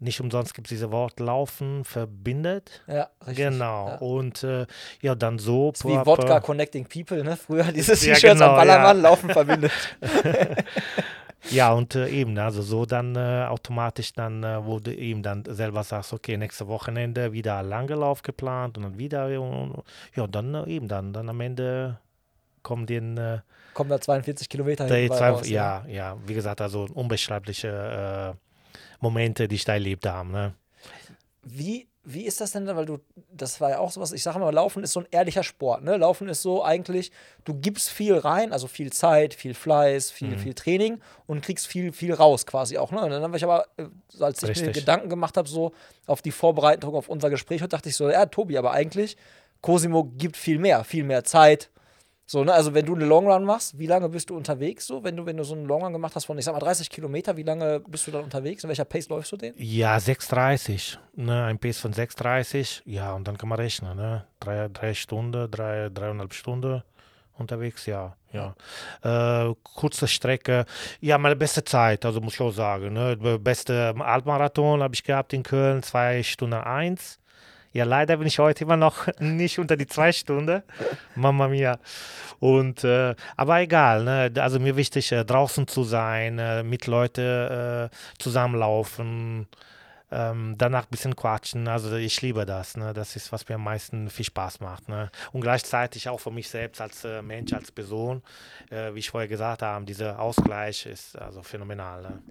nicht 0.00 0.20
umsonst 0.20 0.54
gibt 0.54 0.68
es 0.68 0.70
diese 0.70 0.92
Wort 0.92 1.18
Laufen 1.18 1.84
verbindet. 1.84 2.82
Ja, 2.86 3.08
richtig. 3.26 3.36
Genau. 3.36 3.88
Ja. 3.88 3.94
Und 3.96 4.44
äh, 4.44 4.66
ja, 5.02 5.14
dann 5.14 5.38
so. 5.38 5.72
Ist 5.72 5.84
wie 5.84 6.06
Wodka 6.06 6.40
Connecting 6.40 6.86
People, 6.86 7.24
ne? 7.24 7.36
Früher 7.36 7.64
dieses 7.64 8.04
ja, 8.04 8.14
T-Shirts 8.14 8.38
genau, 8.38 8.50
am 8.50 8.56
Ballermann, 8.56 8.96
ja. 8.96 9.02
Laufen 9.02 9.30
verbindet. 9.30 9.72
ja, 11.50 11.72
und 11.72 11.96
äh, 11.96 12.08
eben, 12.08 12.38
also 12.38 12.62
so 12.62 12.86
dann 12.86 13.16
äh, 13.16 13.46
automatisch 13.48 14.12
dann, 14.12 14.44
äh, 14.44 14.64
wo 14.64 14.78
du 14.78 14.94
eben 14.94 15.22
dann 15.22 15.42
selber 15.48 15.82
sagst, 15.82 16.12
okay, 16.12 16.36
nächste 16.36 16.68
Wochenende 16.68 17.32
wieder 17.32 17.62
Langelauf 17.64 18.22
geplant 18.22 18.76
und 18.76 18.84
dann 18.84 18.98
wieder, 18.98 19.26
und, 19.40 19.82
ja, 20.14 20.28
dann 20.28 20.54
äh, 20.54 20.64
eben 20.70 20.86
dann, 20.86 21.12
dann 21.12 21.28
am 21.28 21.40
Ende 21.40 21.98
kommen 22.62 22.86
den. 22.86 23.16
Äh, 23.16 23.40
kommen 23.74 23.90
da 23.90 24.00
42 24.00 24.48
Kilometer 24.48 24.86
hin. 24.86 25.10
Ja, 25.12 25.42
ja, 25.42 25.84
ja, 25.88 26.16
wie 26.24 26.34
gesagt, 26.34 26.60
also 26.60 26.86
unbeschreibliche 26.94 28.36
Momente, 29.00 29.48
die 29.48 29.56
ich 29.56 29.64
da 29.64 29.74
erlebt 29.74 30.06
habe. 30.06 30.28
Ne? 30.30 30.54
Wie 31.42 31.88
wie 32.10 32.22
ist 32.24 32.40
das 32.40 32.52
denn, 32.52 32.66
weil 32.66 32.86
du, 32.86 33.00
das 33.30 33.60
war 33.60 33.68
ja 33.68 33.78
auch 33.80 33.90
sowas, 33.90 34.12
ich 34.12 34.22
sage 34.22 34.38
mal, 34.38 34.48
Laufen 34.50 34.82
ist 34.82 34.94
so 34.94 35.00
ein 35.00 35.06
ehrlicher 35.10 35.42
Sport, 35.42 35.84
ne? 35.84 35.98
Laufen 35.98 36.26
ist 36.30 36.40
so 36.40 36.64
eigentlich, 36.64 37.12
du 37.44 37.52
gibst 37.52 37.90
viel 37.90 38.16
rein, 38.16 38.50
also 38.50 38.66
viel 38.66 38.90
Zeit, 38.90 39.34
viel 39.34 39.52
Fleiß, 39.52 40.10
viel, 40.10 40.28
Mhm. 40.30 40.38
viel 40.38 40.54
Training 40.54 41.00
und 41.26 41.42
kriegst 41.44 41.66
viel, 41.66 41.92
viel 41.92 42.14
raus 42.14 42.46
quasi 42.46 42.78
auch, 42.78 42.92
ne? 42.92 43.02
Und 43.02 43.10
dann 43.10 43.22
habe 43.22 43.36
ich 43.36 43.44
aber, 43.44 43.66
äh, 43.76 43.84
als 44.20 44.42
ich 44.42 44.48
mir 44.48 44.68
Richtig. 44.68 44.72
Gedanken 44.72 45.10
gemacht 45.10 45.36
habe, 45.36 45.46
so 45.50 45.72
auf 46.06 46.22
die 46.22 46.30
Vorbereitung 46.30 46.94
auf 46.94 47.10
unser 47.10 47.28
Gespräch, 47.28 47.60
dachte 47.68 47.90
ich 47.90 47.96
so, 47.96 48.08
ja, 48.08 48.24
Tobi, 48.24 48.56
aber 48.56 48.70
eigentlich, 48.70 49.18
Cosimo 49.60 50.04
gibt 50.04 50.38
viel 50.38 50.58
mehr, 50.58 50.84
viel 50.84 51.04
mehr 51.04 51.24
Zeit. 51.24 51.68
So, 52.30 52.44
ne? 52.44 52.52
Also 52.52 52.74
wenn 52.74 52.84
du 52.84 52.94
eine 52.94 53.06
Longrun 53.06 53.44
machst, 53.44 53.78
wie 53.78 53.86
lange 53.86 54.10
bist 54.10 54.28
du 54.28 54.36
unterwegs 54.36 54.86
so? 54.86 55.02
Wenn 55.02 55.16
du, 55.16 55.24
wenn 55.24 55.38
du 55.38 55.44
so 55.44 55.54
einen 55.54 55.64
Longrun 55.64 55.94
gemacht 55.94 56.14
hast 56.14 56.26
von, 56.26 56.36
ich 56.36 56.44
sag 56.44 56.52
mal, 56.52 56.60
30 56.60 56.90
Kilometer, 56.90 57.38
wie 57.38 57.42
lange 57.42 57.80
bist 57.80 58.06
du 58.06 58.10
dann 58.10 58.24
unterwegs? 58.24 58.62
In 58.62 58.68
welcher 58.68 58.84
Pace 58.84 59.08
läufst 59.08 59.32
du 59.32 59.38
den? 59.38 59.54
Ja, 59.56 59.96
6,30. 59.96 60.98
Ne, 61.16 61.44
ein 61.44 61.58
Pace 61.58 61.78
von 61.78 61.94
6,30. 61.94 62.82
Ja, 62.84 63.14
und 63.14 63.26
dann 63.26 63.38
kann 63.38 63.48
man 63.48 63.58
rechnen. 63.58 63.96
Ne? 63.96 64.26
Drei, 64.40 64.68
drei 64.68 64.92
Stunden, 64.92 65.50
drei, 65.50 65.88
dreieinhalb 65.88 66.34
Stunden 66.34 66.82
unterwegs, 67.38 67.86
ja. 67.86 68.14
ja. 68.30 68.54
Äh, 69.48 69.54
kurze 69.62 70.06
Strecke. 70.06 70.66
Ja, 71.00 71.16
meine 71.16 71.36
beste 71.36 71.64
Zeit, 71.64 72.04
also 72.04 72.20
muss 72.20 72.34
ich 72.34 72.40
auch 72.42 72.52
sagen. 72.52 72.92
Ne? 72.92 73.16
Der 73.16 73.38
Beste 73.38 73.94
Halbmarathon 73.98 74.82
habe 74.82 74.94
ich 74.94 75.02
gehabt 75.02 75.32
in 75.32 75.42
Köln, 75.42 75.82
zwei 75.82 76.22
Stunden 76.22 76.60
eins. 76.60 77.18
Ja, 77.78 77.84
leider 77.84 78.16
bin 78.16 78.26
ich 78.26 78.40
heute 78.40 78.64
immer 78.64 78.76
noch 78.76 79.06
nicht 79.20 79.60
unter 79.60 79.76
die 79.76 79.86
zwei 79.86 80.10
Stunden. 80.10 80.64
Mama 81.14 81.46
mia. 81.46 81.78
Und, 82.40 82.82
äh, 82.82 83.14
aber 83.36 83.60
egal, 83.60 84.02
ne? 84.02 84.32
also 84.42 84.58
mir 84.58 84.74
wichtig, 84.74 85.12
äh, 85.12 85.24
draußen 85.24 85.68
zu 85.68 85.84
sein, 85.84 86.40
äh, 86.40 86.64
mit 86.64 86.88
Leuten 86.88 87.20
äh, 87.20 87.88
zusammenlaufen, 88.18 89.46
ähm, 90.10 90.56
danach 90.58 90.86
ein 90.86 90.90
bisschen 90.90 91.14
quatschen. 91.14 91.68
Also 91.68 91.94
ich 91.94 92.20
liebe 92.20 92.44
das. 92.44 92.76
Ne? 92.76 92.92
Das 92.94 93.14
ist, 93.14 93.30
was 93.30 93.48
mir 93.48 93.54
am 93.54 93.62
meisten 93.64 94.10
viel 94.10 94.24
Spaß 94.24 94.58
macht. 94.58 94.88
Ne? 94.88 95.08
Und 95.30 95.42
gleichzeitig 95.42 96.08
auch 96.08 96.18
für 96.18 96.32
mich 96.32 96.48
selbst 96.48 96.80
als 96.80 97.04
äh, 97.04 97.22
Mensch, 97.22 97.52
als 97.52 97.70
Person, 97.70 98.24
äh, 98.70 98.92
wie 98.92 98.98
ich 98.98 99.10
vorher 99.10 99.28
gesagt 99.28 99.62
habe, 99.62 99.84
dieser 99.84 100.18
Ausgleich 100.18 100.84
ist 100.84 101.16
also 101.16 101.44
phänomenal. 101.44 102.02
Ne? 102.02 102.22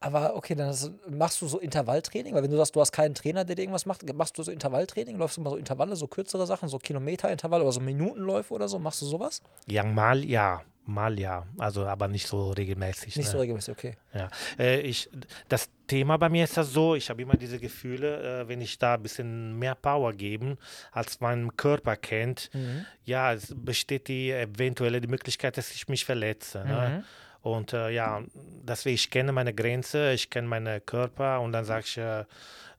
Aber 0.00 0.34
okay, 0.34 0.54
dann 0.54 0.70
ist, 0.70 0.90
machst 1.10 1.42
du 1.42 1.46
so 1.46 1.58
Intervalltraining, 1.58 2.34
weil 2.34 2.42
wenn 2.42 2.50
du 2.50 2.56
sagst, 2.56 2.74
du 2.74 2.80
hast 2.80 2.92
keinen 2.92 3.14
Trainer, 3.14 3.44
der 3.44 3.54
dir 3.54 3.62
irgendwas 3.62 3.84
macht, 3.84 4.02
machst 4.14 4.36
du 4.38 4.42
so 4.42 4.50
Intervalltraining, 4.50 5.16
läufst 5.18 5.36
du 5.36 5.42
mal 5.42 5.50
so 5.50 5.56
Intervalle, 5.56 5.94
so 5.94 6.06
kürzere 6.06 6.46
Sachen, 6.46 6.70
so 6.70 6.78
Kilometerintervalle 6.78 7.62
oder 7.62 7.72
so 7.72 7.80
Minutenläufe 7.80 8.54
oder 8.54 8.66
so, 8.66 8.78
machst 8.78 9.02
du 9.02 9.06
sowas? 9.06 9.42
Ja, 9.66 9.84
mal 9.84 10.24
ja, 10.24 10.62
mal 10.86 11.20
ja. 11.20 11.46
Also 11.58 11.84
aber 11.84 12.08
nicht 12.08 12.26
so 12.26 12.50
regelmäßig. 12.50 13.14
Nicht 13.16 13.26
ne? 13.26 13.32
so 13.32 13.38
regelmäßig, 13.38 13.72
okay. 13.76 13.94
Ja, 14.14 14.30
äh, 14.58 14.80
ich, 14.80 15.10
das 15.48 15.68
Thema 15.86 16.16
bei 16.16 16.30
mir 16.30 16.44
ist 16.44 16.56
das 16.56 16.72
so, 16.72 16.94
ich 16.94 17.10
habe 17.10 17.20
immer 17.20 17.36
diese 17.36 17.58
Gefühle, 17.58 18.40
äh, 18.40 18.48
wenn 18.48 18.62
ich 18.62 18.78
da 18.78 18.94
ein 18.94 19.02
bisschen 19.02 19.58
mehr 19.58 19.74
Power 19.74 20.14
geben, 20.14 20.56
als 20.92 21.20
mein 21.20 21.54
Körper 21.58 21.96
kennt, 21.96 22.48
Mhm. 22.54 22.86
ja, 23.04 23.34
es 23.34 23.54
besteht 23.54 24.08
die 24.08 24.30
eventuelle 24.30 25.02
die 25.02 25.08
Möglichkeit, 25.08 25.58
dass 25.58 25.72
ich 25.72 25.88
mich 25.88 26.06
verletze. 26.06 26.64
Ne? 26.64 27.04
Und 27.42 27.72
äh, 27.72 27.90
ja, 27.90 28.22
deswegen, 28.34 28.94
ich 28.94 29.10
kenne 29.10 29.32
meine 29.32 29.54
Grenze, 29.54 30.12
ich 30.12 30.28
kenne 30.30 30.48
meinen 30.48 30.84
Körper 30.84 31.40
und 31.40 31.52
dann 31.52 31.64
sage 31.64 31.84
ich, 31.86 31.96
äh, 31.96 32.24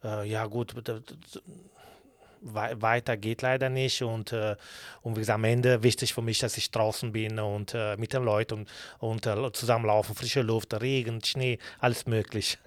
äh, 0.04 0.28
ja 0.28 0.46
gut, 0.46 0.76
weiter 2.42 3.18
geht 3.18 3.42
leider 3.42 3.70
nicht 3.70 4.02
und, 4.02 4.34
äh, 4.34 4.56
und 5.02 5.16
wie 5.16 5.20
gesagt, 5.20 5.36
am 5.36 5.44
Ende 5.44 5.84
wichtig 5.84 6.14
für 6.14 6.22
mich, 6.22 6.40
dass 6.40 6.58
ich 6.58 6.72
draußen 6.72 7.12
bin 7.12 7.40
und 7.40 7.74
äh, 7.74 7.96
mit 7.98 8.14
den 8.14 8.24
Leuten 8.24 8.66
und, 9.00 9.28
und 9.28 9.56
zusammenlaufen, 9.56 10.16
frische 10.16 10.42
Luft, 10.42 10.74
Regen, 10.82 11.24
Schnee, 11.24 11.60
alles 11.80 12.06
möglich. 12.06 12.58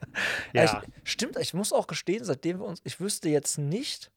ja. 0.52 0.82
Ich, 1.02 1.10
stimmt, 1.10 1.36
ich 1.38 1.52
muss 1.52 1.72
auch 1.72 1.86
gestehen, 1.86 2.24
seitdem 2.24 2.60
wir 2.60 2.66
uns, 2.66 2.80
ich 2.84 3.00
wüsste 3.00 3.28
jetzt 3.28 3.58
nicht, 3.58 4.10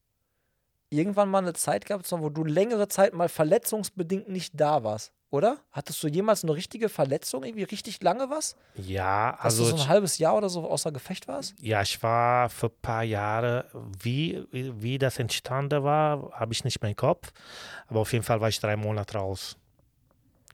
irgendwann 0.90 1.30
mal 1.30 1.40
eine 1.40 1.54
Zeit 1.54 1.88
sondern 1.88 2.22
wo 2.22 2.30
du 2.30 2.44
längere 2.44 2.88
Zeit 2.88 3.14
mal 3.14 3.30
verletzungsbedingt 3.30 4.30
nicht 4.30 4.54
da 4.56 4.84
warst, 4.84 5.12
oder? 5.30 5.58
Hattest 5.72 6.02
du 6.04 6.08
jemals 6.08 6.44
eine 6.44 6.54
richtige 6.54 6.90
Verletzung, 6.90 7.44
irgendwie 7.44 7.64
richtig 7.64 8.02
lange 8.02 8.30
was? 8.30 8.56
ja, 8.76 9.32
Dass 9.32 9.42
also 9.42 9.64
du 9.72 9.78
so 9.78 9.84
ein 9.84 9.90
halbes 9.90 10.18
Jahr 10.18 10.36
oder 10.36 10.50
so 10.50 10.70
außer 10.70 10.92
Gefecht 10.92 11.28
warst? 11.28 11.56
Ja, 11.60 11.82
ich 11.82 12.02
war 12.02 12.50
für 12.50 12.68
ein 12.68 12.82
paar 12.82 13.04
Jahre, 13.04 13.66
wie, 14.02 14.46
wie 14.52 14.98
das 14.98 15.20
entstanden 15.20 15.84
war, 15.84 16.32
habe 16.34 16.54
ich 16.54 16.64
nicht 16.64 16.82
mehr 16.82 16.92
im 16.92 16.96
Kopf. 16.96 17.32
Aber 17.88 18.02
auf 18.02 18.14
jeden 18.14 18.24
Fall 18.24 18.40
war 18.42 18.50
ich 18.50 18.60
drei 18.60 18.76
Monate 18.76 19.18
raus. 19.18 19.58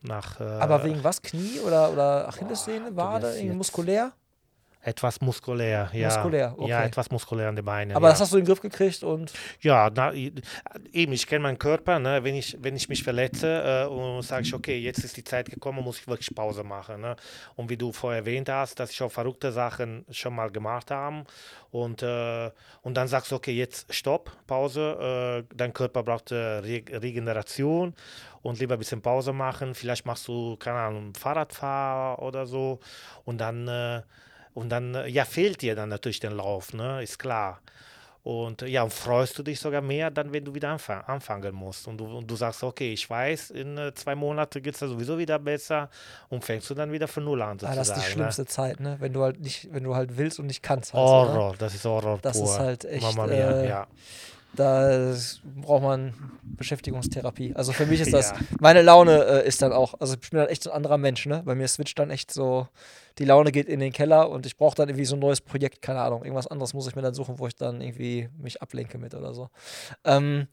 Nach, 0.01 0.39
äh, 0.39 0.43
Aber 0.43 0.83
wegen 0.83 1.03
was? 1.03 1.21
Knie 1.21 1.59
oder, 1.65 1.91
oder 1.91 2.27
Achillessehne, 2.27 2.95
Wade, 2.95 3.35
irgendwie 3.37 3.55
muskulär? 3.55 4.11
Etwas 4.83 5.21
muskulär, 5.21 5.89
ja. 5.93 6.07
Muskulär, 6.07 6.53
okay. 6.57 6.69
Ja, 6.69 6.83
etwas 6.83 7.09
muskulär 7.09 7.47
an 7.47 7.55
den 7.55 7.63
Beinen. 7.63 7.95
Aber 7.95 8.07
ja. 8.07 8.11
das 8.11 8.19
hast 8.19 8.33
du 8.33 8.37
in 8.37 8.43
den 8.43 8.47
Griff 8.47 8.59
gekriegt 8.59 9.01
und 9.03 9.31
Ja, 9.61 9.89
na, 9.93 10.13
eben, 10.13 10.41
ich 11.13 11.25
kenne 11.25 11.43
meinen 11.43 11.57
Körper. 11.57 11.99
Ne? 11.99 12.23
Wenn, 12.23 12.35
ich, 12.35 12.57
wenn 12.59 12.75
ich 12.75 12.89
mich 12.89 13.01
verletze 13.01 13.85
äh, 13.85 13.87
und 13.87 14.23
sage 14.23 14.43
ich, 14.43 14.53
okay, 14.53 14.77
jetzt 14.77 15.03
ist 15.03 15.15
die 15.15 15.23
Zeit 15.23 15.49
gekommen, 15.49 15.83
muss 15.83 15.99
ich 15.99 16.07
wirklich 16.07 16.35
Pause 16.35 16.63
machen. 16.63 16.99
Ne? 16.99 17.15
Und 17.55 17.69
wie 17.69 17.77
du 17.77 17.93
vorher 17.93 18.19
erwähnt 18.19 18.49
hast, 18.49 18.77
dass 18.79 18.91
ich 18.91 19.01
auch 19.01 19.11
verrückte 19.11 19.53
Sachen 19.53 20.05
schon 20.11 20.35
mal 20.35 20.51
gemacht 20.51 20.91
habe. 20.91 21.23
Und, 21.71 22.03
äh, 22.03 22.51
und 22.81 22.95
dann 22.95 23.07
sagst 23.07 23.31
du, 23.31 23.35
okay, 23.35 23.53
jetzt 23.53 23.93
Stopp, 23.93 24.31
Pause. 24.47 25.45
Äh, 25.49 25.55
dein 25.55 25.73
Körper 25.73 26.03
braucht 26.03 26.31
äh, 26.31 26.35
Re 26.35 26.83
Regeneration 26.91 27.95
und 28.41 28.59
lieber 28.59 28.75
ein 28.75 28.79
bisschen 28.79 29.01
Pause 29.01 29.31
machen. 29.31 29.73
Vielleicht 29.75 30.05
machst 30.05 30.27
du, 30.27 30.57
keine 30.57 30.79
Ahnung, 30.79 31.13
Fahrradfahr 31.15 32.21
oder 32.21 32.45
so. 32.45 32.79
Und 33.23 33.39
dann, 33.39 33.67
äh, 33.69 34.01
und 34.53 34.69
dann 34.69 34.95
äh, 34.95 35.07
ja, 35.07 35.25
fehlt 35.25 35.61
dir 35.61 35.75
dann 35.75 35.89
natürlich 35.89 36.19
der 36.19 36.31
Lauf, 36.31 36.73
ne? 36.73 37.01
ist 37.03 37.19
klar. 37.19 37.59
Und 38.23 38.61
ja, 38.61 38.83
und 38.83 38.93
freust 38.93 39.37
du 39.37 39.43
dich 39.43 39.59
sogar 39.59 39.81
mehr, 39.81 40.09
dann, 40.09 40.31
wenn 40.31 40.45
du 40.45 40.55
wieder 40.55 40.69
anfang, 40.69 41.01
anfangen 41.01 41.53
musst. 41.53 41.89
Und 41.89 41.97
du, 41.97 42.05
und 42.05 42.25
du 42.31 42.37
sagst, 42.37 42.63
okay, 42.63 42.93
ich 42.93 43.09
weiß, 43.09 43.49
in 43.51 43.77
äh, 43.77 43.93
zwei 43.93 44.15
Monaten 44.15 44.63
geht 44.63 44.75
es 44.75 44.79
ja 44.79 44.87
sowieso 44.87 45.17
wieder 45.17 45.39
besser 45.39 45.89
und 46.29 46.41
fängst 46.41 46.69
du 46.69 46.73
dann 46.73 46.89
wieder 46.93 47.09
von 47.09 47.25
Null 47.25 47.41
an. 47.41 47.57
ah, 47.63 47.73
Sozusagen, 47.73 47.75
das 47.77 47.89
ist 47.89 47.95
die 47.95 47.99
ne? 47.99 48.05
schlimmste 48.13 48.45
Zeit, 48.45 48.79
ne? 48.79 48.95
Wenn 48.99 49.11
du 49.11 49.23
halt 49.23 49.41
nicht, 49.41 49.67
wenn 49.73 49.83
du 49.83 49.93
halt 49.93 50.15
willst 50.15 50.39
und 50.39 50.47
nicht 50.47 50.63
kannst. 50.63 50.93
Halt, 50.93 51.05
so, 51.05 51.25
ne? 51.25 51.31
Horror, 51.33 51.55
das 51.57 51.75
ist 51.75 51.83
Horror 51.83 52.19
Das 52.21 52.37
pur. 52.37 52.45
ist 52.45 52.59
halt 52.59 52.85
echt, 52.85 53.01
Mama 53.03 53.27
mia, 53.27 53.51
äh, 53.61 53.67
ja. 53.67 53.87
Da 54.55 55.15
braucht 55.43 55.83
man 55.83 56.13
Beschäftigungstherapie. 56.57 57.55
Also 57.55 57.71
für 57.73 57.85
mich 57.85 57.99
ist 58.01 58.13
das, 58.13 58.31
Ja. 58.31 58.37
meine 58.59 58.81
Laune 58.81 59.23
äh, 59.25 59.47
ist 59.47 59.61
dann 59.61 59.73
auch, 59.73 59.95
also 59.99 60.13
ich 60.21 60.29
bin 60.29 60.39
dann 60.39 60.49
echt 60.49 60.63
so 60.63 60.69
ein 60.71 60.75
anderer 60.77 60.97
Mensch, 60.97 61.25
ne? 61.25 61.41
Bei 61.45 61.55
mir 61.55 61.67
switcht 61.67 61.97
dann 61.99 62.09
echt 62.11 62.31
so, 62.31 62.67
die 63.17 63.25
Laune 63.25 63.51
geht 63.51 63.67
in 63.67 63.79
den 63.79 63.91
Keller 63.91 64.29
und 64.29 64.45
ich 64.45 64.57
brauche 64.57 64.75
dann 64.75 64.89
irgendwie 64.89 65.05
so 65.05 65.15
ein 65.15 65.19
neues 65.19 65.41
Projekt, 65.41 65.81
keine 65.81 66.01
Ahnung, 66.01 66.23
irgendwas 66.23 66.47
anderes 66.47 66.73
muss 66.73 66.87
ich 66.87 66.95
mir 66.95 67.01
dann 67.01 67.13
suchen, 67.13 67.39
wo 67.39 67.47
ich 67.47 67.55
dann 67.55 67.81
irgendwie 67.81 68.29
mich 68.37 68.61
ablenke 68.61 68.97
mit 68.97 69.15
oder 69.15 69.33
so. 69.33 69.49
Ähm, 70.03 70.47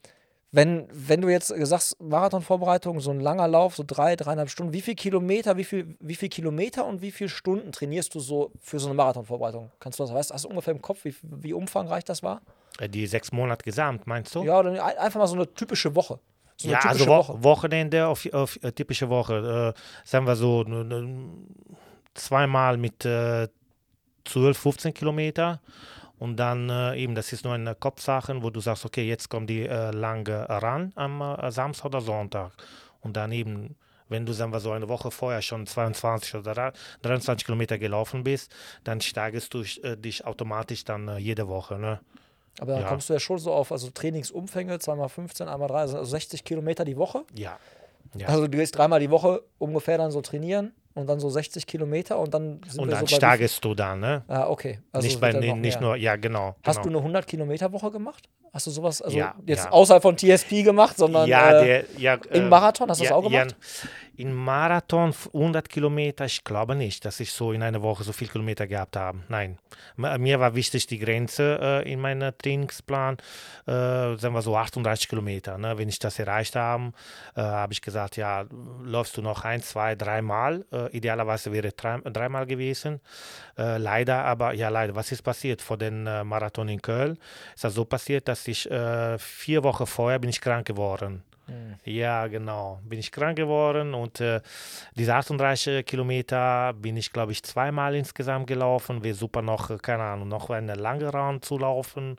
wenn, 0.53 0.87
wenn 0.91 1.21
du 1.21 1.29
jetzt 1.29 1.47
sagst, 1.47 2.01
Marathonvorbereitung, 2.01 2.99
so 2.99 3.11
ein 3.11 3.19
langer 3.21 3.47
Lauf, 3.47 3.75
so 3.75 3.83
drei, 3.87 4.15
dreieinhalb 4.17 4.49
Stunden, 4.49 4.73
wie 4.73 4.81
viel 4.81 4.95
Kilometer, 4.95 5.55
wie 5.57 5.63
viel, 5.63 5.95
wie 5.99 6.15
viel 6.15 6.27
Kilometer 6.29 6.85
und 6.85 7.01
wie 7.01 7.11
viele 7.11 7.29
Stunden 7.29 7.71
trainierst 7.71 8.13
du 8.15 8.19
so 8.19 8.51
für 8.59 8.79
so 8.79 8.87
eine 8.87 8.95
Marathonvorbereitung? 8.95 9.71
Kannst 9.79 9.99
du 9.99 10.03
das, 10.03 10.13
weißt, 10.13 10.33
hast 10.33 10.43
du 10.45 10.49
ungefähr 10.49 10.73
im 10.73 10.81
Kopf, 10.81 11.05
wie, 11.05 11.15
wie 11.21 11.53
umfangreich 11.53 12.03
das 12.03 12.21
war? 12.21 12.41
Äh, 12.79 12.89
Die 12.89 13.07
sechs 13.07 13.31
Monate 13.31 13.63
gesamt, 13.63 14.07
meinst 14.07 14.35
du? 14.35 14.43
Ja, 14.43 14.59
oder 14.59 14.71
ein- 14.71 14.97
einfach 14.97 15.19
mal 15.19 15.27
so 15.27 15.35
eine 15.35 15.53
typische 15.53 15.95
Woche. 15.95 16.19
So 16.57 16.67
eine 16.67 16.73
ja, 16.73 16.79
also 16.81 17.05
typische 17.05 17.33
Wo 17.39 17.43
Wochenende 17.43 18.07
auf, 18.07 18.27
auf 18.33 18.59
äh, 18.61 18.71
typische 18.73 19.09
Woche. 19.09 19.73
Äh, 19.75 19.81
sagen 20.07 20.27
wir 20.27 20.35
so, 20.35 20.63
zweimal 22.13 22.77
mit 22.77 23.05
äh, 23.05 23.47
12, 24.25 24.57
15 24.57 24.93
Kilometer. 24.93 25.61
Und 26.21 26.35
dann 26.37 26.69
äh, 26.69 26.97
eben, 26.97 27.15
das 27.15 27.33
ist 27.33 27.43
nur 27.45 27.55
eine 27.55 27.73
Kopfsache, 27.73 28.43
wo 28.43 28.51
du 28.51 28.59
sagst, 28.59 28.85
okay, 28.85 29.07
jetzt 29.07 29.27
kommt 29.27 29.49
die 29.49 29.63
äh, 29.65 29.89
lange 29.89 30.47
ran 30.47 30.91
am 30.95 31.19
äh, 31.19 31.49
Samstag 31.49 31.85
oder 31.85 32.01
Sonntag. 32.01 32.51
Und 33.01 33.17
dann 33.17 33.31
eben, 33.31 33.75
wenn 34.07 34.27
du, 34.27 34.31
sagen 34.31 34.53
wir 34.53 34.59
so, 34.59 34.71
eine 34.71 34.87
Woche 34.87 35.09
vorher 35.09 35.41
schon 35.41 35.65
22 35.65 36.35
oder 36.35 36.51
dra- 36.51 36.73
23 37.01 37.43
Kilometer 37.43 37.79
gelaufen 37.79 38.23
bist, 38.23 38.53
dann 38.83 39.01
steigerst 39.01 39.51
du 39.55 39.63
äh, 39.81 39.97
dich 39.97 40.23
automatisch 40.23 40.83
dann 40.85 41.07
äh, 41.07 41.17
jede 41.17 41.47
Woche. 41.47 41.79
Ne? 41.79 41.99
Aber 42.59 42.73
dann 42.73 42.81
Ja. 42.83 42.87
kommst 42.89 43.09
du 43.09 43.13
ja 43.13 43.19
schon 43.19 43.39
so 43.39 43.51
auf, 43.51 43.71
also 43.71 43.89
Trainingsumfänge, 43.89 44.77
zweimal 44.77 45.09
15, 45.09 45.47
einmal 45.47 45.69
3, 45.69 45.75
also 45.79 46.03
60 46.03 46.43
Kilometer 46.43 46.85
die 46.85 46.97
Woche. 46.97 47.23
Ja. 47.33 47.57
ja. 48.15 48.27
Also 48.27 48.45
du 48.45 48.55
gehst 48.59 48.77
dreimal 48.77 48.99
die 48.99 49.09
Woche 49.09 49.41
ungefähr 49.57 49.97
dann 49.97 50.11
so 50.11 50.21
trainieren 50.21 50.71
und 50.93 51.07
dann 51.07 51.19
so 51.19 51.29
60 51.29 51.65
Kilometer 51.65 52.19
und 52.19 52.33
dann 52.33 52.61
sind 52.67 52.81
und 52.81 52.89
wir 52.89 52.95
dann 52.95 53.07
so 53.07 53.15
steigerst 53.15 53.63
du 53.63 53.73
dann, 53.73 53.99
ne? 53.99 54.23
Ah, 54.27 54.47
okay. 54.47 54.79
Also 54.91 55.07
nicht 55.07 55.19
bei, 55.19 55.31
noch 55.31 55.55
nicht 55.55 55.79
mehr. 55.79 55.89
nur, 55.89 55.95
ja, 55.95 56.15
genau. 56.15 56.55
Hast 56.63 56.77
genau. 56.77 56.83
du 56.83 56.89
eine 56.89 56.97
100 56.99 57.27
Kilometer 57.27 57.71
Woche 57.71 57.91
gemacht? 57.91 58.29
Hast 58.53 58.67
du 58.67 58.71
sowas, 58.71 59.01
also 59.01 59.17
Ja, 59.17 59.35
jetzt 59.45 59.65
ja. 59.65 59.71
außerhalb 59.71 60.01
von 60.03 60.17
TSP 60.17 60.63
gemacht, 60.63 60.97
sondern 60.97 61.27
ja, 61.29 61.61
äh, 61.61 61.65
der, 61.65 61.85
ja, 61.97 62.15
im 62.31 62.45
äh, 62.45 62.49
Marathon 62.49 62.89
hast 62.89 62.99
du 62.99 63.05
ja, 63.05 63.11
das 63.11 63.17
auch 63.17 63.23
gemacht? 63.23 63.55
In 64.21 64.35
Marathon 64.35 65.15
100 65.33 65.67
Kilometer, 65.67 66.25
ich 66.25 66.43
glaube 66.43 66.75
nicht, 66.75 67.05
dass 67.05 67.19
ich 67.19 67.31
so 67.31 67.53
in 67.53 67.63
einer 67.63 67.81
Woche 67.81 68.03
so 68.03 68.13
viel 68.13 68.27
Kilometer 68.27 68.67
gehabt 68.67 68.95
habe. 68.95 69.17
Nein. 69.29 69.57
Mir 69.95 70.39
war 70.39 70.53
wichtig 70.53 70.85
die 70.85 70.99
Grenze 70.99 71.57
äh, 71.59 71.91
in 71.91 71.99
meinem 71.99 72.31
Trainingsplan, 72.37 73.17
äh, 73.65 73.71
sagen 73.71 74.35
wir 74.35 74.43
so 74.43 74.55
38 74.55 75.09
Kilometer. 75.09 75.57
Ne? 75.57 75.75
Wenn 75.75 75.89
ich 75.89 75.97
das 75.97 76.19
erreicht 76.19 76.55
habe, 76.55 76.93
äh, 77.35 77.41
habe 77.41 77.73
ich 77.73 77.81
gesagt, 77.81 78.15
ja, 78.15 78.45
läufst 78.83 79.17
du 79.17 79.23
noch 79.23 79.43
ein, 79.43 79.63
zwei, 79.63 79.95
dreimal. 79.95 80.65
Äh, 80.71 80.95
idealerweise 80.95 81.51
wäre 81.51 81.71
drei, 81.71 81.97
dreimal 82.01 82.45
gewesen. 82.45 83.01
Äh, 83.57 83.79
leider, 83.79 84.23
aber 84.23 84.53
ja, 84.53 84.69
leider, 84.69 84.93
was 84.93 85.11
ist 85.11 85.23
passiert 85.23 85.63
vor 85.63 85.77
dem 85.77 86.05
äh, 86.05 86.23
Marathon 86.23 86.69
in 86.69 86.79
Köln? 86.79 87.17
Ist 87.55 87.63
das 87.63 87.73
so 87.73 87.85
passiert, 87.85 88.27
dass 88.27 88.47
ich 88.47 88.69
vier 89.17 89.63
Wochen 89.63 89.87
vorher 89.87 90.19
bin 90.19 90.29
ich 90.29 90.41
krank 90.41 90.67
geworden. 90.67 91.23
Mhm. 91.51 91.75
Ja, 91.83 92.27
genau. 92.27 92.79
Bin 92.83 92.99
ich 92.99 93.11
krank 93.11 93.35
geworden 93.37 93.93
und 93.93 94.21
äh, 94.21 94.41
diese 94.95 95.15
38 95.15 95.85
Kilometer 95.85 96.73
bin 96.73 96.97
ich, 96.97 97.11
glaube 97.11 97.31
ich, 97.33 97.43
zweimal 97.43 97.95
insgesamt 97.95 98.47
gelaufen. 98.47 99.03
Wäre 99.03 99.15
super 99.15 99.41
noch, 99.41 99.69
äh, 99.69 99.77
keine 99.77 100.03
Ahnung, 100.03 100.27
noch 100.27 100.49
eine 100.49 100.75
lange 100.75 101.09
Round 101.11 101.43
zu 101.45 101.57
laufen. 101.57 102.17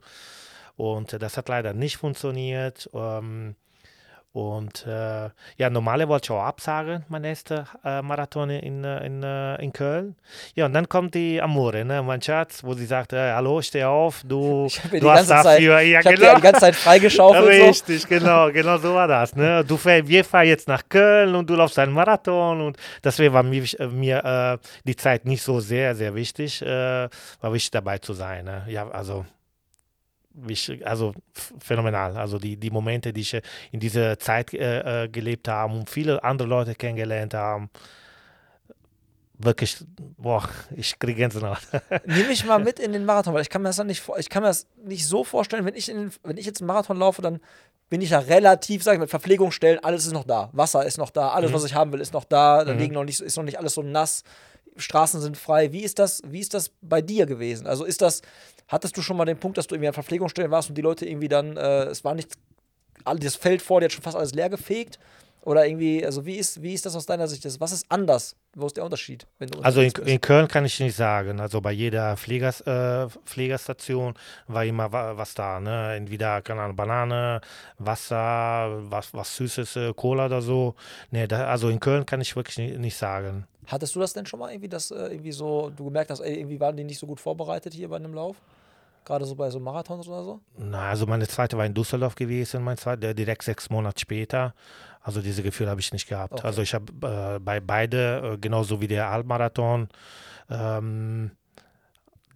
Und 0.75 1.13
äh, 1.13 1.19
das 1.19 1.37
hat 1.37 1.49
leider 1.49 1.73
nicht 1.73 1.97
funktioniert. 1.97 2.89
Ähm, 2.93 3.55
und 4.33 4.87
äh, 4.87 5.29
ja, 5.57 5.69
normale 5.69 6.07
wollte 6.07 6.25
ich 6.25 6.31
auch 6.31 6.41
absagen, 6.41 7.05
mein 7.07 7.23
erster 7.23 7.67
äh, 7.85 8.01
Marathon 8.01 8.49
in, 8.49 8.83
äh, 8.83 9.05
in, 9.05 9.21
äh, 9.21 9.61
in 9.61 9.71
Köln. 9.71 10.15
Ja, 10.55 10.65
und 10.65 10.73
dann 10.73 10.89
kommt 10.89 11.13
die 11.13 11.39
Amore, 11.39 11.85
ne, 11.85 12.01
mein 12.01 12.19
Schatz, 12.19 12.63
wo 12.63 12.73
sie 12.73 12.87
sagt, 12.87 13.13
äh, 13.13 13.31
hallo, 13.31 13.61
steh 13.61 13.83
auf, 13.83 14.23
du, 14.25 14.67
du 14.91 15.11
hast 15.11 15.29
dafür. 15.29 15.43
Zeit, 15.43 15.61
ja, 15.61 15.99
ich 15.99 16.17
genau. 16.17 16.35
die 16.35 16.41
ganze 16.41 16.61
Zeit 16.61 16.75
freigeschaufelt. 16.75 17.47
Richtig, 17.47 18.01
so. 18.01 18.07
genau, 18.07 18.51
genau 18.51 18.79
so 18.79 18.95
war 18.95 19.07
das. 19.07 19.35
Ne? 19.35 19.63
Du 19.63 19.77
fähr, 19.77 20.07
wir 20.07 20.25
fahren 20.25 20.47
jetzt 20.47 20.67
nach 20.67 20.81
Köln 20.89 21.35
und 21.35 21.47
du 21.47 21.53
laufst 21.53 21.77
einen 21.77 21.93
Marathon 21.93 22.59
und 22.59 22.77
deswegen 23.03 23.35
war 23.35 23.43
mir, 23.43 23.63
mir 23.91 24.25
äh, 24.25 24.67
die 24.83 24.95
Zeit 24.95 25.25
nicht 25.25 25.43
so 25.43 25.59
sehr, 25.59 25.93
sehr 25.93 26.15
wichtig, 26.15 26.63
war 26.63 27.09
wichtig 27.53 27.69
dabei 27.69 27.99
zu 27.99 28.13
sein. 28.13 28.45
Ne? 28.45 28.63
Ja, 28.67 28.89
also 28.89 29.25
also 30.83 31.13
phänomenal. 31.59 32.17
Also 32.17 32.39
die, 32.39 32.57
die 32.57 32.69
Momente, 32.69 33.13
die 33.13 33.21
ich 33.21 33.39
in 33.71 33.79
dieser 33.79 34.17
Zeit 34.19 34.53
äh, 34.53 35.03
äh, 35.03 35.07
gelebt 35.09 35.47
habe 35.47 35.73
und 35.73 35.89
viele 35.89 36.23
andere 36.23 36.47
Leute 36.47 36.75
kennengelernt 36.75 37.33
haben, 37.33 37.69
wirklich, 39.37 39.77
boah, 40.17 40.47
ich 40.75 40.97
kriege 40.99 41.15
Gänsehaut. 41.15 41.59
Nimm 42.05 42.27
mich 42.27 42.45
mal 42.45 42.59
mit 42.59 42.79
in 42.79 42.93
den 42.93 43.05
Marathon, 43.05 43.33
weil 43.33 43.41
ich 43.41 43.49
kann 43.49 43.61
mir 43.61 43.69
das 43.69 43.77
dann 43.77 43.87
nicht, 43.87 44.03
ich 44.17 44.29
kann 44.29 44.43
mir 44.43 44.49
das 44.49 44.67
nicht 44.83 45.07
so 45.07 45.23
vorstellen, 45.23 45.65
wenn 45.65 45.75
ich, 45.75 45.89
in, 45.89 46.11
wenn 46.23 46.37
ich 46.37 46.45
jetzt 46.45 46.61
einen 46.61 46.67
Marathon 46.67 46.97
laufe, 46.97 47.21
dann 47.21 47.39
bin 47.89 48.01
ich 48.01 48.11
ja 48.11 48.19
relativ, 48.19 48.83
sag 48.83 48.93
ich 48.93 48.99
mit 48.99 49.09
Verpflegungsstellen, 49.09 49.83
alles 49.83 50.05
ist 50.05 50.13
noch 50.13 50.23
da. 50.23 50.49
Wasser 50.53 50.85
ist 50.85 50.97
noch 50.97 51.09
da, 51.09 51.29
alles, 51.29 51.51
mhm. 51.51 51.55
was 51.55 51.65
ich 51.65 51.75
haben 51.75 51.91
will, 51.91 52.01
ist 52.01 52.13
noch 52.13 52.25
da. 52.25 52.63
Da 52.63 52.73
mhm. 52.73 52.79
liegen 52.79 52.93
noch 52.93 53.03
nicht, 53.03 53.19
ist 53.19 53.37
noch 53.37 53.43
nicht 53.43 53.59
alles 53.59 53.73
so 53.73 53.83
nass. 53.83 54.23
Straßen 54.75 55.21
sind 55.21 55.37
frei. 55.37 55.71
Wie 55.71 55.83
ist 55.83 55.99
das, 55.99 56.21
wie 56.25 56.39
ist 56.39 56.53
das 56.53 56.71
bei 56.81 57.01
dir 57.01 57.27
gewesen? 57.27 57.67
Also 57.67 57.85
ist 57.85 58.01
das, 58.01 58.23
hattest 58.67 58.97
du 58.97 59.01
schon 59.01 59.17
mal 59.17 59.25
den 59.25 59.37
Punkt, 59.37 59.57
dass 59.57 59.67
du 59.67 59.75
irgendwie 59.75 59.89
an 59.89 59.93
Verpflegungsstellen 59.93 60.51
warst 60.51 60.69
und 60.69 60.75
die 60.75 60.81
Leute 60.81 61.05
irgendwie 61.05 61.29
dann, 61.29 61.57
äh, 61.57 61.85
es 61.85 62.03
war 62.03 62.15
nicht, 62.15 62.29
das 63.05 63.35
Feld 63.35 63.61
vor 63.61 63.79
dir 63.79 63.85
hat 63.85 63.93
schon 63.93 64.03
fast 64.03 64.17
alles 64.17 64.33
leer 64.33 64.49
gefegt? 64.49 64.99
Oder 65.45 65.65
irgendwie, 65.65 66.05
also 66.05 66.25
wie 66.25 66.37
ist, 66.37 66.61
wie 66.61 66.73
ist 66.73 66.85
das 66.85 66.95
aus 66.95 67.05
deiner 67.05 67.27
Sicht? 67.27 67.45
Was 67.59 67.73
ist 67.73 67.85
anders? 67.89 68.37
Wo 68.55 68.65
ist 68.65 68.77
der 68.77 68.85
Unterschied? 68.85 69.27
also 69.61 69.81
in, 69.81 69.91
in, 70.05 70.21
Köln 70.21 70.47
kann 70.47 70.63
ich 70.63 70.79
nicht 70.79 70.95
sagen. 70.95 71.41
Also 71.41 71.59
bei 71.59 71.73
jeder 71.73 72.15
Pflegers, 72.15 72.61
äh, 72.61 73.09
Pflegerstation 73.25 74.13
war 74.47 74.63
immer 74.63 74.89
was 74.93 75.33
da. 75.33 75.59
Ne? 75.59 75.95
Entweder, 75.95 76.41
keine 76.41 76.61
Ahnung, 76.61 76.77
Banane, 76.77 77.41
Wasser, 77.77 78.83
was, 78.89 79.13
was 79.13 79.35
Süßes, 79.35 79.75
äh, 79.75 79.93
Cola 79.93 80.27
oder 80.27 80.41
so. 80.41 80.75
Nee, 81.11 81.27
da, 81.27 81.47
also 81.47 81.67
in 81.67 81.81
Köln 81.81 82.05
kann 82.05 82.21
ich 82.21 82.37
wirklich 82.37 82.57
nicht, 82.57 82.79
nicht 82.79 82.95
sagen. 82.95 83.45
Hattest 83.67 83.95
du 83.95 83.99
das 83.99 84.13
denn 84.13 84.25
schon 84.25 84.39
mal 84.39 84.51
irgendwie, 84.51 84.69
dass 84.69 84.91
äh, 84.91 85.07
irgendwie 85.07 85.31
so, 85.31 85.71
du 85.75 85.85
gemerkt 85.85 86.11
hast, 86.11 86.19
ey, 86.19 86.37
irgendwie 86.37 86.59
waren 86.59 86.75
die 86.75 86.83
nicht 86.83 86.99
so 86.99 87.07
gut 87.07 87.19
vorbereitet 87.19 87.73
hier 87.73 87.89
bei 87.89 87.95
einem 87.97 88.13
Lauf? 88.13 88.37
Gerade 89.05 89.25
so 89.25 89.35
bei 89.35 89.49
so 89.49 89.59
Marathons 89.59 90.07
oder 90.07 90.23
so? 90.23 90.39
Na, 90.57 90.89
also 90.89 91.05
meine 91.05 91.27
zweite 91.27 91.57
war 91.57 91.65
in 91.65 91.73
Düsseldorf 91.73 92.15
gewesen, 92.15 92.63
mein 92.63 92.77
zweiter, 92.77 93.13
direkt 93.13 93.43
sechs 93.43 93.69
Monate 93.69 93.99
später. 93.99 94.53
Also 95.01 95.21
diese 95.21 95.43
Gefühle 95.43 95.69
habe 95.69 95.81
ich 95.81 95.91
nicht 95.91 96.07
gehabt. 96.07 96.33
Okay. 96.33 96.47
Also 96.47 96.61
ich 96.61 96.73
habe 96.73 97.35
äh, 97.35 97.39
bei 97.39 97.59
beide, 97.59 98.33
äh, 98.33 98.37
genauso 98.37 98.79
wie 98.79 98.87
der 98.87 99.09
Halbmarathon, 99.09 99.89
ähm, 100.49 101.31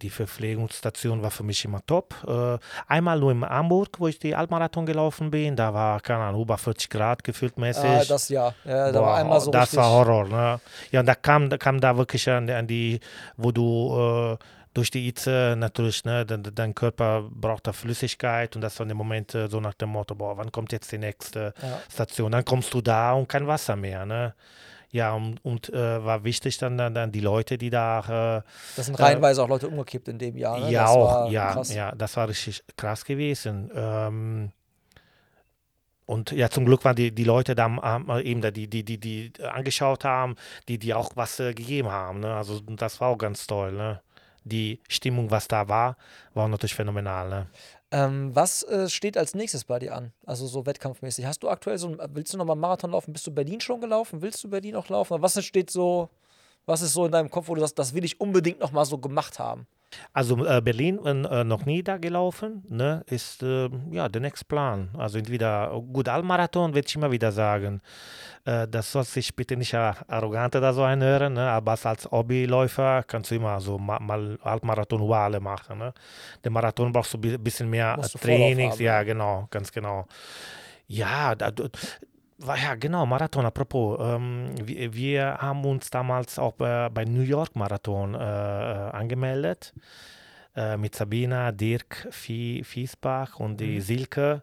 die 0.02 0.10
Verpflegungsstation 0.10 1.22
war 1.22 1.30
für 1.30 1.42
mich 1.42 1.64
immer 1.64 1.84
top. 1.86 2.14
Äh, 2.26 2.58
einmal 2.86 3.18
nur 3.18 3.32
in 3.32 3.44
Hamburg, 3.44 3.98
wo 3.98 4.08
ich 4.08 4.18
die 4.18 4.36
Halbmarathon 4.36 4.86
gelaufen 4.86 5.30
bin, 5.30 5.56
da 5.56 5.74
war, 5.74 6.00
keine 6.00 6.24
Ahnung, 6.24 6.42
über 6.42 6.58
40 6.58 6.90
Grad 6.90 7.24
gefühlt 7.24 7.58
mäßig. 7.58 7.84
Ah, 7.84 8.04
das 8.08 8.28
ja, 8.28 8.54
ja 8.64 8.92
da 8.92 9.00
Boah, 9.00 9.06
war 9.06 9.16
einmal 9.16 9.40
so 9.40 9.50
Das 9.50 9.74
war 9.76 9.90
Horror, 9.90 10.28
ne? 10.28 10.60
Ja, 10.90 11.00
und 11.00 11.06
da 11.06 11.14
kam, 11.14 11.50
da 11.50 11.58
kam 11.58 11.80
da 11.80 11.96
wirklich 11.96 12.28
an, 12.28 12.48
an 12.50 12.66
die, 12.66 13.00
wo 13.36 13.50
du 13.50 14.36
äh, 14.36 14.44
durch 14.74 14.90
die 14.90 15.02
Hitze 15.02 15.54
natürlich, 15.56 16.04
ne, 16.04 16.24
dein, 16.24 16.42
dein, 16.42 16.74
Körper 16.74 17.28
braucht 17.30 17.66
da 17.66 17.72
Flüssigkeit 17.72 18.54
und 18.54 18.62
das 18.62 18.78
war 18.78 18.86
der 18.86 18.94
Moment 18.94 19.32
so 19.32 19.60
nach 19.60 19.74
dem 19.74 19.88
Motto, 19.88 20.14
boah, 20.14 20.36
wann 20.36 20.52
kommt 20.52 20.72
jetzt 20.72 20.92
die 20.92 20.98
nächste 20.98 21.52
ja. 21.60 21.80
Station? 21.92 22.30
Dann 22.30 22.44
kommst 22.44 22.72
du 22.74 22.80
da 22.80 23.12
und 23.12 23.28
kein 23.28 23.46
Wasser 23.46 23.74
mehr, 23.74 24.06
ne? 24.06 24.34
Ja, 24.90 25.12
und, 25.12 25.44
und 25.44 25.68
äh, 25.68 26.04
war 26.04 26.24
wichtig 26.24 26.56
dann, 26.58 26.78
dann, 26.78 26.94
dann 26.94 27.12
die 27.12 27.20
Leute, 27.20 27.58
die 27.58 27.70
da. 27.70 28.38
Äh, 28.38 28.42
das 28.76 28.86
sind 28.86 28.98
reihenweise 28.98 29.40
äh, 29.40 29.44
auch 29.44 29.48
Leute 29.48 29.68
umgekippt 29.68 30.08
in 30.08 30.18
dem 30.18 30.36
Jahr. 30.36 30.58
Ne? 30.60 30.70
Ja, 30.70 30.82
das 30.82 30.90
auch, 30.90 31.30
ja, 31.30 31.52
krass. 31.52 31.74
ja, 31.74 31.92
das 31.94 32.16
war 32.16 32.28
richtig 32.28 32.64
krass 32.76 33.04
gewesen. 33.04 33.70
Ähm, 33.74 34.52
und 36.06 36.32
ja, 36.32 36.48
zum 36.48 36.64
Glück 36.64 36.86
waren 36.86 36.96
die, 36.96 37.14
die 37.14 37.24
Leute 37.24 37.54
da 37.54 37.66
eben 38.20 38.40
da, 38.40 38.50
die, 38.50 38.66
die, 38.66 38.82
die, 38.82 38.98
die 38.98 39.32
angeschaut 39.44 40.06
haben, 40.06 40.36
die, 40.66 40.78
die 40.78 40.94
auch 40.94 41.10
was 41.16 41.38
äh, 41.38 41.52
gegeben 41.52 41.90
haben. 41.90 42.20
Ne? 42.20 42.34
Also 42.34 42.60
das 42.60 42.98
war 43.02 43.08
auch 43.08 43.18
ganz 43.18 43.46
toll. 43.46 43.72
Ne? 43.72 44.00
die 44.48 44.80
Stimmung, 44.88 45.30
was 45.30 45.48
da 45.48 45.68
war, 45.68 45.96
war 46.34 46.48
natürlich 46.48 46.74
phänomenal. 46.74 47.28
Ne? 47.28 47.46
Ähm, 47.90 48.34
was 48.34 48.62
äh, 48.64 48.88
steht 48.88 49.16
als 49.16 49.34
nächstes 49.34 49.64
bei 49.64 49.78
dir 49.78 49.94
an? 49.94 50.12
Also 50.26 50.46
so 50.46 50.66
wettkampfmäßig. 50.66 51.24
Hast 51.24 51.42
du 51.42 51.48
aktuell 51.48 51.78
so, 51.78 51.96
willst 52.12 52.34
du 52.34 52.38
nochmal 52.38 52.56
Marathon 52.56 52.90
laufen? 52.90 53.12
Bist 53.12 53.26
du 53.26 53.30
Berlin 53.30 53.60
schon 53.60 53.80
gelaufen? 53.80 54.20
Willst 54.20 54.44
du 54.44 54.50
Berlin 54.50 54.74
noch 54.74 54.88
laufen? 54.90 55.22
Was 55.22 55.42
steht 55.42 55.70
so, 55.70 56.10
was 56.66 56.82
ist 56.82 56.92
so 56.92 57.06
in 57.06 57.12
deinem 57.12 57.30
Kopf, 57.30 57.48
wo 57.48 57.54
du 57.54 57.60
sagst, 57.62 57.78
das 57.78 57.94
will 57.94 58.04
ich 58.04 58.20
unbedingt 58.20 58.60
nochmal 58.60 58.84
so 58.84 58.98
gemacht 58.98 59.38
haben? 59.38 59.66
Also 60.12 60.44
äh, 60.44 60.60
Berlin 60.60 60.98
äh, 61.04 61.44
noch 61.44 61.64
nie 61.64 61.82
da 61.82 61.96
gelaufen, 61.96 62.62
ne, 62.68 63.02
ist 63.06 63.42
äh, 63.42 63.68
ja 63.90 64.08
der 64.08 64.20
nächste 64.20 64.44
Plan. 64.44 64.90
Also 64.96 65.18
entweder 65.18 65.80
gut 65.92 66.08
Allmarathon, 66.08 66.74
würde 66.74 66.86
ich 66.86 66.94
immer 66.94 67.10
wieder 67.10 67.32
sagen. 67.32 67.80
Äh, 68.44 68.68
das 68.68 68.92
soll 68.92 69.04
sich 69.04 69.34
bitte 69.34 69.56
nicht 69.56 69.74
arrogant 69.74 70.56
oder 70.56 70.72
so 70.72 70.82
anhören, 70.84 71.34
ne, 71.34 71.50
aber 71.50 71.78
als 71.82 72.10
Hobbyläufer 72.10 73.02
kannst 73.04 73.30
du 73.30 73.36
immer 73.36 73.60
so 73.60 73.78
ma 73.78 73.98
mal 73.98 74.38
Halbmarathon 74.42 75.08
Wale 75.08 75.40
machen. 75.40 75.78
Ne. 75.78 75.92
Der 76.44 76.50
Marathon 76.50 76.92
brauchst 76.92 77.14
du 77.14 77.18
ein 77.18 77.42
bisschen 77.42 77.70
mehr 77.70 77.98
Trainings, 78.20 78.78
ja 78.78 79.02
genau, 79.02 79.46
ganz 79.50 79.72
genau. 79.72 80.06
Ja, 80.86 81.34
da, 81.34 81.50
ja, 82.38 82.74
genau, 82.74 83.06
Marathon. 83.06 83.46
Apropos, 83.46 83.98
ähm, 84.00 84.54
wir, 84.62 84.94
wir, 84.94 85.38
haben 85.38 85.64
uns 85.64 85.90
damals 85.90 86.38
auch 86.38 86.52
bei, 86.52 86.88
bei 86.88 87.04
New 87.04 87.22
York 87.22 87.56
Marathon 87.56 88.14
äh, 88.14 88.18
äh 88.18 88.90
angemeldet 88.90 89.74
äh, 90.58 90.76
mit 90.76 90.94
Sabina, 90.94 91.52
Dirk 91.52 92.08
Fiesbach 92.10 93.38
und 93.38 93.60
die 93.60 93.76
mhm. 93.76 93.80
Silke. 93.80 94.42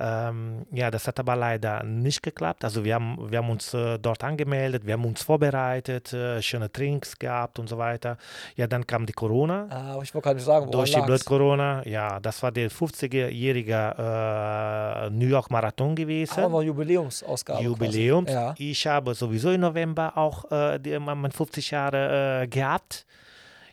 Ähm, 0.00 0.66
ja, 0.70 0.90
das 0.90 1.08
hat 1.08 1.18
aber 1.18 1.34
leider 1.34 1.82
nicht 1.82 2.22
geklappt. 2.22 2.64
Also 2.64 2.84
wir 2.84 2.94
haben, 2.94 3.18
wir 3.30 3.38
haben 3.38 3.50
uns 3.50 3.74
äh, 3.74 3.98
dort 3.98 4.22
angemeldet, 4.22 4.86
wir 4.86 4.92
haben 4.92 5.04
uns 5.04 5.22
vorbereitet, 5.22 6.12
äh, 6.12 6.40
schöne 6.40 6.70
Trinks 6.70 7.18
gehabt 7.18 7.58
und 7.58 7.68
so 7.68 7.78
weiter. 7.78 8.16
Ja, 8.54 8.68
dann 8.68 8.86
kam 8.86 9.06
die 9.06 9.12
Corona. 9.12 9.66
Ah, 9.70 9.98
ich 10.02 10.14
wollte 10.14 10.28
gerade 10.28 10.40
sagen, 10.40 10.70
Durch 10.70 10.92
die 10.92 11.00
Blöd 11.00 11.24
Corona. 11.24 11.84
Ja, 11.84 12.20
das 12.20 12.42
war 12.42 12.52
der 12.52 12.70
50-jährige 12.70 13.94
äh, 13.98 15.10
New 15.10 15.26
York 15.26 15.50
Marathon 15.50 15.96
gewesen. 15.96 16.40
Aber 16.40 16.62
Jubiläumsausgabe. 16.62 17.64
Jubiläum. 17.64 18.26
Ja. 18.26 18.54
Ich 18.58 18.86
habe 18.86 19.14
sowieso 19.14 19.50
im 19.50 19.62
November 19.62 20.16
auch 20.16 20.48
äh, 20.52 20.78
die, 20.78 20.96
mein 20.98 21.32
50 21.32 21.70
Jahre 21.72 22.42
äh, 22.42 22.46
gehabt. 22.46 23.06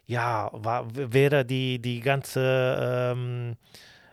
Ja, 0.07 0.49
war, 0.53 0.85
wäre 0.93 1.45
die, 1.45 1.79
die 1.79 1.99
ganze 1.99 3.11
ähm, 3.11 3.55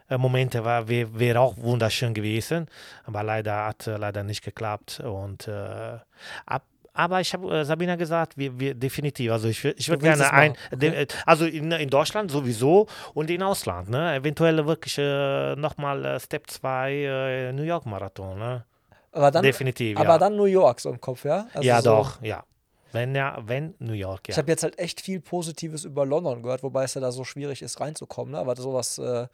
äh, 0.08 0.18
Momente 0.18 0.64
war, 0.64 0.88
wäre 0.88 1.18
wär 1.18 1.40
auch 1.40 1.56
wunderschön 1.56 2.14
gewesen, 2.14 2.66
aber 3.04 3.22
leider 3.22 3.66
hat 3.66 3.86
äh, 3.86 3.96
leider 3.96 4.22
nicht 4.22 4.42
geklappt 4.42 5.00
und 5.00 5.48
äh, 5.48 5.98
ab, 6.46 6.64
aber 6.94 7.20
ich 7.20 7.32
habe 7.32 7.60
äh, 7.60 7.64
Sabina 7.64 7.96
gesagt, 7.96 8.36
wir, 8.36 8.58
wir 8.58 8.74
definitiv. 8.74 9.32
Also 9.32 9.48
ich, 9.48 9.64
ich 9.64 9.88
würde 9.88 10.02
gerne 10.02 10.30
ein, 10.30 10.54
okay. 10.72 11.06
also 11.24 11.46
in, 11.46 11.72
in 11.72 11.88
Deutschland 11.88 12.30
sowieso 12.30 12.86
und 13.14 13.30
in 13.30 13.42
Ausland, 13.42 13.88
ne? 13.88 14.14
Eventuell 14.16 14.66
wirklich 14.66 14.98
äh, 14.98 15.56
nochmal 15.56 16.04
äh, 16.04 16.20
Step 16.20 16.50
2 16.50 16.92
äh, 16.92 17.52
New 17.52 17.62
York 17.62 17.86
Marathon, 17.86 18.38
ne? 18.38 18.64
Aber 19.12 19.30
dann, 19.30 19.42
definitiv. 19.42 19.98
Aber 19.98 20.10
ja. 20.10 20.18
dann 20.18 20.36
New 20.36 20.44
York 20.44 20.80
so 20.80 20.90
im 20.90 21.00
Kopf, 21.00 21.24
ja? 21.24 21.46
Also 21.54 21.66
ja, 21.66 21.80
so, 21.80 21.90
doch, 21.90 22.22
ja. 22.22 22.44
Wenn 22.92 23.14
ja, 23.14 23.38
wenn 23.44 23.74
New 23.78 23.92
York, 23.92 24.28
ja. 24.28 24.32
Ich 24.32 24.38
habe 24.38 24.50
jetzt 24.50 24.62
halt 24.62 24.78
echt 24.78 25.00
viel 25.00 25.20
Positives 25.20 25.84
über 25.84 26.06
London 26.06 26.42
gehört, 26.42 26.62
wobei 26.62 26.84
es 26.84 26.94
ja 26.94 27.00
da 27.00 27.10
so 27.10 27.24
schwierig 27.24 27.62
ist, 27.62 27.80
reinzukommen. 27.80 28.32
Ne? 28.32 28.38
Aber 28.38 28.54
sowas 28.56 28.98
äh, 28.98 29.26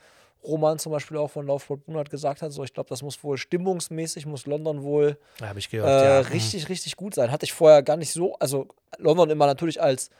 Roman 0.45 0.79
zum 0.79 0.93
Beispiel 0.93 1.17
auch 1.17 1.29
von 1.29 1.47
Laufsport 1.47 1.85
Brunert 1.85 2.11
gesagt 2.11 2.43
hat, 2.43 2.53
so 2.53 2.63
ich 2.63 2.73
glaube, 2.73 2.89
das 2.89 3.03
muss 3.03 3.23
wohl 3.25 3.37
stimmungsmäßig, 3.37 4.27
muss 4.27 4.47
London 4.47 4.83
wohl 4.83 5.19
gehört, 5.71 6.03
äh, 6.03 6.05
ja. 6.05 6.21
richtig, 6.21 6.69
richtig 6.69 6.97
gut 6.97 7.15
sein. 7.15 7.31
Hatte 7.31 7.45
ich 7.45 7.53
vorher 7.53 7.83
gar 7.83 7.97
nicht 7.97 8.13
so, 8.13 8.37
also 8.37 8.69
London 8.99 9.31
immer 9.31 9.47
natürlich 9.47 9.83
als 9.83 10.11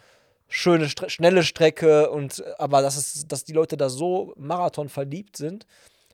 schöne, 0.49 0.89
Stre 0.89 1.11
schnelle 1.11 1.45
Strecke 1.45 2.11
und 2.11 2.43
aber 2.59 2.83
dass 2.83 2.97
es, 2.97 3.29
dass 3.29 3.45
die 3.45 3.53
Leute 3.53 3.77
da 3.77 3.89
so 3.89 4.35
Marathon 4.37 4.89
verliebt 4.89 5.37
sind, 5.37 5.67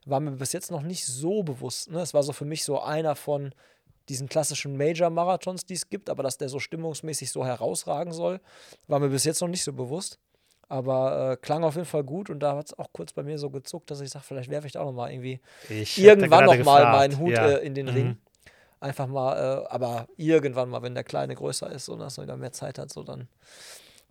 war 0.05 0.19
mir 0.19 0.31
bis 0.31 0.53
jetzt 0.53 0.71
noch 0.71 0.81
nicht 0.81 1.05
so 1.05 1.41
bewusst. 1.41 1.89
Ne? 1.89 1.99
Es 1.99 2.13
war 2.13 2.21
so 2.21 2.33
für 2.33 2.45
mich 2.45 2.63
so 2.63 2.79
einer 2.79 3.15
von 3.15 3.53
diesen 4.09 4.29
klassischen 4.29 4.77
Major-Marathons, 4.77 5.65
die 5.65 5.73
es 5.73 5.89
gibt, 5.89 6.09
aber 6.09 6.23
dass 6.23 6.37
der 6.37 6.49
so 6.49 6.59
stimmungsmäßig 6.59 7.31
so 7.31 7.45
herausragen 7.45 8.13
soll, 8.13 8.39
war 8.87 8.99
mir 8.99 9.09
bis 9.09 9.23
jetzt 9.23 9.41
noch 9.41 9.47
nicht 9.47 9.63
so 9.63 9.73
bewusst. 9.73 10.19
Aber 10.67 11.31
äh, 11.33 11.37
klang 11.37 11.63
auf 11.63 11.75
jeden 11.75 11.85
Fall 11.85 12.03
gut 12.03 12.29
und 12.31 12.39
da 12.39 12.55
hat 12.57 12.67
es 12.67 12.79
auch 12.79 12.91
kurz 12.91 13.13
bei 13.13 13.21
mir 13.21 13.37
so 13.37 13.51
gezuckt, 13.51 13.91
dass 13.91 14.01
ich 14.01 14.09
sage, 14.09 14.25
vielleicht 14.27 14.49
werfe 14.49 14.65
ich 14.65 14.73
da 14.73 14.81
auch 14.81 14.85
noch 14.87 14.93
mal 14.93 15.11
irgendwie 15.11 15.39
Ich 15.69 15.97
irgendwann 15.99 16.45
hatte 16.45 16.57
noch 16.57 16.65
gerade 16.65 16.65
mal 16.65 16.79
gefragt, 16.79 16.97
meinen 16.97 17.19
Hut 17.19 17.31
ja. 17.33 17.49
äh, 17.49 17.65
in 17.65 17.75
den 17.75 17.85
Mhm. 17.85 17.91
Ring. 17.93 18.17
Einfach 18.79 19.07
mal, 19.07 19.63
äh, 19.63 19.67
aber 19.67 20.07
irgendwann 20.17 20.69
mal, 20.69 20.81
wenn 20.81 20.95
der 20.95 21.03
Kleine 21.03 21.35
größer 21.35 21.71
ist 21.71 21.87
und 21.89 21.99
dass 21.99 22.17
er 22.17 22.23
wieder 22.23 22.35
mehr 22.37 22.51
Zeit 22.51 22.79
hat, 22.79 22.91
so 22.91 23.03
dann. 23.03 23.27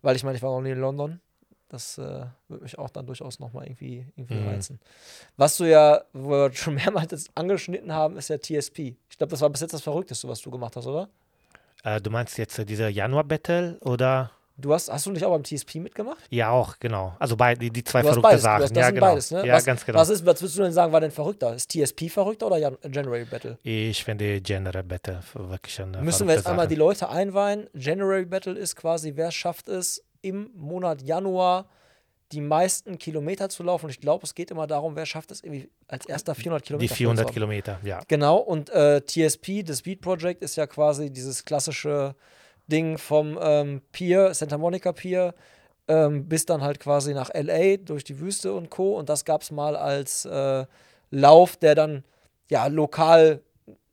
Weil 0.01 0.15
ich 0.15 0.23
meine, 0.23 0.37
ich 0.37 0.43
war 0.43 0.51
noch 0.51 0.61
nie 0.61 0.71
in 0.71 0.79
London. 0.79 1.19
Das 1.69 1.97
äh, 1.97 2.25
würde 2.47 2.63
mich 2.63 2.77
auch 2.77 2.89
dann 2.91 3.05
durchaus 3.07 3.39
noch 3.39 3.51
mal 3.53 3.63
irgendwie, 3.65 4.05
irgendwie 4.15 4.35
Mhm. 4.35 4.47
reizen. 4.47 4.79
Was 5.35 5.57
du 5.57 5.63
ja, 5.65 6.03
wo 6.13 6.29
wir 6.29 6.53
schon 6.53 6.75
mehrmals 6.75 7.27
angeschnitten 7.35 7.91
haben, 7.91 8.17
ist 8.17 8.29
ja 8.29 8.37
TSP. 8.37 8.95
Ich 9.09 9.17
glaube, 9.17 9.31
das 9.31 9.41
war 9.41 9.49
bis 9.49 9.61
jetzt 9.61 9.73
das 9.73 9.81
Verrückteste, 9.81 10.27
was 10.27 10.41
du 10.41 10.51
gemacht 10.51 10.75
hast, 10.75 10.85
oder? 10.85 11.09
Äh, 11.83 11.99
du 12.01 12.09
meinst 12.11 12.37
jetzt 12.37 12.57
äh, 12.59 12.65
diese 12.65 12.87
Januar-Battle 12.89 13.77
oder? 13.81 14.31
Du 14.57 14.73
hast, 14.73 14.89
hast 14.89 15.05
du 15.05 15.11
nicht 15.11 15.25
auch 15.25 15.31
beim 15.31 15.43
TSP 15.43 15.75
mitgemacht? 15.81 16.23
Ja, 16.29 16.49
auch, 16.51 16.79
genau. 16.79 17.13
Also 17.19 17.35
bei, 17.35 17.55
die, 17.55 17.69
die 17.71 17.83
zwei 17.83 17.99
Du 18.01 18.07
verrückte 18.07 18.21
beides. 18.29 18.41
Sachen. 18.43 18.63
Hast 18.63 18.75
das 18.75 18.81
ja, 18.83 18.89
genau. 18.91 19.05
beides, 19.07 19.31
ne? 19.31 19.45
Ja, 19.45 19.53
was, 19.55 19.65
ganz 19.65 19.85
genau. 19.85 19.99
Was, 19.99 20.07
ist, 20.09 20.25
was 20.25 20.41
würdest 20.41 20.57
du 20.57 20.61
denn 20.63 20.71
sagen, 20.71 20.93
war 20.93 21.01
denn 21.01 21.11
verrückter? 21.11 21.53
Ist 21.53 21.71
TSP 21.71 22.09
verrückter 22.09 22.47
oder 22.47 22.57
Jan 22.57 22.77
January 22.89 23.25
Battle? 23.25 23.57
Ich 23.63 24.01
finde 24.05 24.39
General 24.39 24.83
Battle 24.83 25.19
wirklich 25.33 25.81
eine 25.81 26.01
Müssen 26.01 26.25
wir 26.27 26.35
jetzt 26.35 26.43
verrückte 26.43 26.49
einmal 26.51 26.65
Sache. 26.65 26.69
die 26.69 26.75
Leute 26.79 27.09
einweihen. 27.09 27.67
January 27.73 28.23
Battle 28.25 28.53
ist 28.53 28.77
quasi, 28.77 29.11
wer 29.15 29.29
schafft 29.31 29.67
es, 29.67 30.01
im 30.25 30.49
Monat 30.55 31.01
Januar 31.01 31.67
die 32.31 32.41
meisten 32.41 32.97
Kilometer 32.97 33.49
zu 33.49 33.63
laufen. 33.63 33.85
Und 33.85 33.91
ich 33.91 34.01
glaube, 34.01 34.25
es 34.25 34.33
geht 34.33 34.51
immer 34.51 34.67
darum, 34.67 34.95
wer 34.95 35.05
schafft 35.05 35.31
es 35.31 35.43
irgendwie 35.43 35.69
als 35.87 36.05
erster 36.07 36.33
400 36.33 36.63
Kilometer. 36.65 36.93
Die 36.93 36.95
400 36.95 37.17
voll 37.17 37.25
zu 37.25 37.27
haben. 37.27 37.33
Kilometer, 37.33 37.79
ja. 37.83 38.01
Genau, 38.07 38.37
und 38.37 38.69
äh, 38.71 39.01
TSP, 39.01 39.63
das 39.63 39.79
Speed 39.79 40.01
Project, 40.01 40.41
ist 40.41 40.55
ja 40.55 40.65
quasi 40.65 41.11
dieses 41.11 41.45
klassische 41.45 42.15
Ding 42.67 42.97
vom 42.97 43.37
ähm, 43.39 43.81
Pier, 43.91 44.33
Santa 44.33 44.57
Monica 44.57 44.91
Pier, 44.91 45.35
ähm, 45.87 46.27
bis 46.27 46.47
dann 46.47 46.61
halt 46.61 46.79
quasi 46.79 47.13
nach 47.13 47.29
LA 47.33 47.77
durch 47.77 48.03
die 48.03 48.19
Wüste 48.19 48.53
und 48.53 48.71
Co. 48.71 48.97
Und 48.97 49.09
das 49.09 49.23
gab 49.23 49.43
es 49.43 49.51
mal 49.51 49.75
als 49.75 50.25
äh, 50.25 50.65
Lauf, 51.11 51.57
der 51.57 51.75
dann 51.75 52.03
ja 52.49 52.65
lokal 52.67 53.41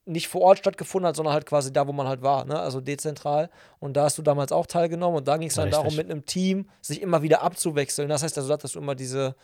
nicht 0.04 0.28
vor 0.28 0.40
Ort 0.40 0.58
stattgefunden 0.58 1.06
hat, 1.08 1.16
sondern 1.16 1.32
halt 1.34 1.46
quasi 1.46 1.72
da, 1.72 1.86
wo 1.86 1.92
man 1.92 2.08
halt 2.08 2.22
war, 2.22 2.44
ne? 2.44 2.58
also 2.58 2.80
dezentral. 2.80 3.50
Und 3.78 3.96
da 3.96 4.04
hast 4.04 4.18
du 4.18 4.22
damals 4.22 4.50
auch 4.52 4.66
teilgenommen 4.66 5.18
und 5.18 5.28
da 5.28 5.36
ging 5.36 5.48
es 5.48 5.54
dann 5.54 5.68
Richtig. 5.68 5.80
darum, 5.80 5.96
mit 5.96 6.10
einem 6.10 6.26
Team 6.26 6.68
sich 6.80 7.00
immer 7.02 7.22
wieder 7.22 7.42
abzuwechseln. 7.42 8.08
Das 8.08 8.22
heißt 8.22 8.36
also, 8.36 8.56
dass 8.56 8.72
du 8.72 8.78
immer 8.80 8.94
diese 8.96 9.36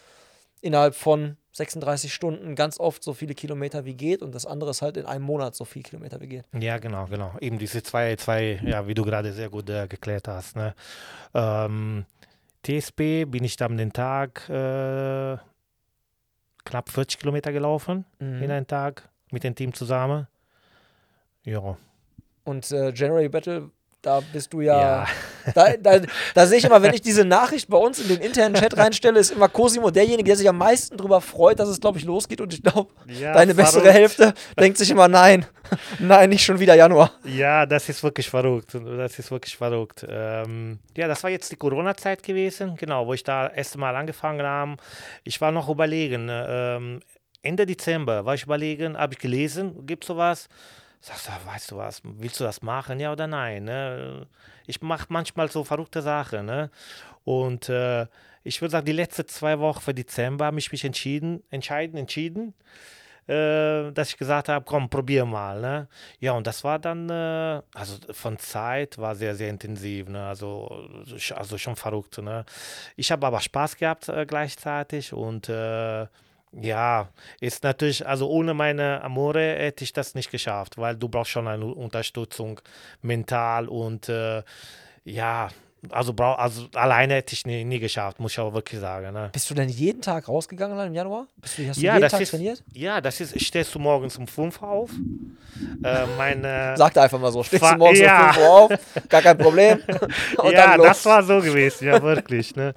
innerhalb 0.60 0.96
von 0.96 1.36
36 1.52 2.12
Stunden 2.12 2.56
ganz 2.56 2.80
oft 2.80 3.04
so 3.04 3.14
viele 3.14 3.34
Kilometer 3.36 3.84
wie 3.84 3.94
geht 3.94 4.22
und 4.22 4.34
das 4.34 4.44
andere 4.44 4.70
ist 4.70 4.82
halt 4.82 4.96
in 4.96 5.06
einem 5.06 5.24
Monat 5.24 5.54
so 5.54 5.64
viele 5.64 5.84
Kilometer 5.84 6.20
wie 6.20 6.26
geht. 6.26 6.44
Ja, 6.58 6.78
genau, 6.78 7.06
genau. 7.06 7.32
Eben 7.40 7.58
diese 7.58 7.80
zwei, 7.84 8.16
zwei, 8.16 8.60
ja, 8.64 8.88
wie 8.88 8.94
du 8.94 9.04
gerade 9.04 9.32
sehr 9.32 9.50
gut 9.50 9.70
äh, 9.70 9.86
geklärt 9.86 10.26
hast. 10.26 10.56
Ne? 10.56 10.74
Ähm, 11.34 12.04
TSP 12.64 13.24
bin 13.26 13.44
ich 13.44 13.56
dann 13.56 13.76
den 13.76 13.92
Tag 13.92 14.48
äh, 14.48 15.36
knapp 16.64 16.88
40 16.90 17.20
Kilometer 17.20 17.52
gelaufen 17.52 18.04
Mhm. 18.18 18.42
in 18.42 18.50
einem 18.50 18.66
Tag 18.66 19.08
mit 19.30 19.44
dem 19.44 19.54
Team 19.54 19.72
zusammen. 19.72 20.26
Ja. 21.48 21.76
Und 22.44 22.70
äh, 22.70 22.92
January 22.94 23.28
Battle, 23.28 23.70
da 24.02 24.20
bist 24.32 24.52
du 24.52 24.60
ja. 24.60 24.80
Ja. 24.80 25.06
Da, 25.54 25.74
da, 25.78 26.00
da 26.34 26.46
sehe 26.46 26.58
ich 26.58 26.64
immer, 26.66 26.82
wenn 26.82 26.92
ich 26.92 27.00
diese 27.00 27.24
Nachricht 27.24 27.70
bei 27.70 27.78
uns 27.78 27.98
in 27.98 28.08
den 28.08 28.20
internen 28.20 28.54
Chat 28.54 28.76
reinstelle, 28.76 29.18
ist 29.18 29.30
immer 29.30 29.48
Cosimo 29.48 29.90
derjenige, 29.90 30.24
der 30.24 30.36
sich 30.36 30.46
am 30.46 30.58
meisten 30.58 30.94
darüber 30.98 31.22
freut, 31.22 31.58
dass 31.58 31.70
es, 31.70 31.80
glaube 31.80 31.96
ich, 31.96 32.04
losgeht. 32.04 32.42
Und 32.42 32.52
ich 32.52 32.62
glaube, 32.62 32.92
Ja, 33.06 33.32
deine 33.32 33.54
bessere 33.54 33.80
verrückt. 33.80 33.98
Hälfte 33.98 34.34
denkt 34.60 34.76
sich 34.76 34.90
immer, 34.90 35.08
nein, 35.08 35.46
nein, 35.98 36.28
nicht 36.28 36.44
schon 36.44 36.60
wieder 36.60 36.74
Januar. 36.74 37.12
Ja, 37.24 37.64
das 37.64 37.88
ist 37.88 38.02
wirklich 38.02 38.28
verrückt. 38.28 38.74
Das 38.74 39.18
ist 39.18 39.30
wirklich 39.30 39.56
verrückt. 39.56 40.06
Ähm, 40.06 40.80
ja, 40.98 41.08
das 41.08 41.22
war 41.22 41.30
jetzt 41.30 41.50
die 41.50 41.56
Corona-Zeit 41.56 42.22
gewesen, 42.22 42.76
genau, 42.76 43.06
wo 43.06 43.14
ich 43.14 43.24
da 43.24 43.48
erst 43.48 43.78
mal 43.78 43.96
angefangen 43.96 44.46
habe. 44.46 44.76
Ich 45.24 45.40
war 45.40 45.50
noch 45.50 45.70
überlegen, 45.70 46.28
ähm, 46.30 47.00
Ende 47.40 47.64
Dezember 47.64 48.26
war 48.26 48.34
ich 48.34 48.42
überlegen, 48.42 48.98
habe 48.98 49.14
ich 49.14 49.18
gelesen, 49.18 49.86
gibt 49.86 50.04
sowas? 50.04 50.46
Sagst 51.00 51.28
du, 51.28 51.46
weißt 51.46 51.70
du 51.70 51.76
was, 51.76 52.00
willst 52.04 52.40
du 52.40 52.44
das 52.44 52.62
machen, 52.62 52.98
ja 52.98 53.12
oder 53.12 53.26
nein? 53.26 53.64
Ne? 53.64 54.26
Ich 54.66 54.82
mache 54.82 55.06
manchmal 55.08 55.50
so 55.50 55.62
verrückte 55.62 56.02
Sachen. 56.02 56.46
Ne? 56.46 56.70
Und 57.24 57.68
äh, 57.68 58.06
ich 58.42 58.60
würde 58.60 58.72
sagen, 58.72 58.86
die 58.86 58.92
letzten 58.92 59.26
zwei 59.28 59.58
Wochen 59.58 59.80
für 59.80 59.94
Dezember 59.94 60.46
habe 60.46 60.58
ich 60.58 60.72
mich 60.72 60.84
entschieden, 60.84 61.42
entscheiden, 61.50 61.98
entschieden, 61.98 62.54
äh, 63.28 63.92
dass 63.92 64.08
ich 64.08 64.16
gesagt 64.16 64.48
habe, 64.48 64.64
komm, 64.64 64.88
probier 64.88 65.24
mal. 65.24 65.60
Ne? 65.60 65.88
Ja, 66.18 66.32
und 66.32 66.46
das 66.46 66.64
war 66.64 66.78
dann, 66.78 67.08
äh, 67.10 67.62
also 67.74 67.96
von 68.10 68.38
Zeit 68.38 68.98
war 68.98 69.14
sehr, 69.14 69.36
sehr 69.36 69.50
intensiv. 69.50 70.08
Ne? 70.08 70.26
Also, 70.26 70.88
also 71.34 71.58
schon 71.58 71.76
verrückt. 71.76 72.18
Ne? 72.18 72.44
Ich 72.96 73.12
habe 73.12 73.26
aber 73.26 73.40
Spaß 73.40 73.76
gehabt 73.76 74.08
äh, 74.08 74.26
gleichzeitig 74.26 75.12
und 75.12 75.48
äh, 75.48 76.06
ja, 76.60 77.08
ist 77.40 77.62
natürlich, 77.62 78.06
also 78.06 78.28
ohne 78.28 78.54
meine 78.54 79.02
Amore 79.02 79.56
hätte 79.56 79.84
ich 79.84 79.92
das 79.92 80.14
nicht 80.14 80.30
geschafft, 80.30 80.78
weil 80.78 80.96
du 80.96 81.08
brauchst 81.08 81.30
schon 81.30 81.48
eine 81.48 81.66
Unterstützung 81.66 82.60
mental 83.02 83.68
und 83.68 84.08
äh, 84.08 84.42
ja, 85.04 85.48
also, 85.90 86.12
also 86.12 86.66
alleine 86.74 87.14
hätte 87.14 87.34
ich 87.34 87.46
nie, 87.46 87.64
nie 87.64 87.78
geschafft, 87.78 88.18
muss 88.20 88.32
ich 88.32 88.38
auch 88.40 88.52
wirklich 88.52 88.80
sagen. 88.80 89.12
Ne? 89.12 89.30
Bist 89.32 89.48
du 89.48 89.54
denn 89.54 89.68
jeden 89.68 90.02
Tag 90.02 90.28
rausgegangen 90.28 90.78
im 90.86 90.94
Januar? 90.94 91.26
Bist 91.36 91.58
du, 91.58 91.68
hast 91.68 91.76
du 91.78 91.82
Ja, 91.82 91.94
jeden 91.94 92.02
das 92.02 92.12
Tag 92.12 92.20
ist, 92.20 92.30
trainiert? 92.30 92.62
ja, 92.72 93.00
das 93.00 93.20
ist, 93.20 93.40
stehst 93.40 93.74
du 93.74 93.78
morgens 93.78 94.16
um 94.16 94.26
5 94.26 94.62
auf. 94.62 94.90
Äh, 95.82 96.06
meine, 96.16 96.74
Sag 96.76 96.94
da 96.94 97.02
einfach 97.02 97.20
mal 97.20 97.32
so, 97.32 97.42
stehst 97.42 97.62
du 97.62 97.76
morgens 97.76 98.00
ja. 98.00 98.28
um 98.28 98.34
5 98.34 98.38
Uhr 98.46 98.50
auf, 98.50 98.70
gar 99.08 99.22
kein 99.22 99.38
Problem. 99.38 99.80
Ja, 100.50 100.76
das 100.76 101.04
war 101.04 101.22
so 101.22 101.40
gewesen, 101.40 101.86
ja, 101.86 102.02
wirklich. 102.02 102.56
Ne? 102.56 102.74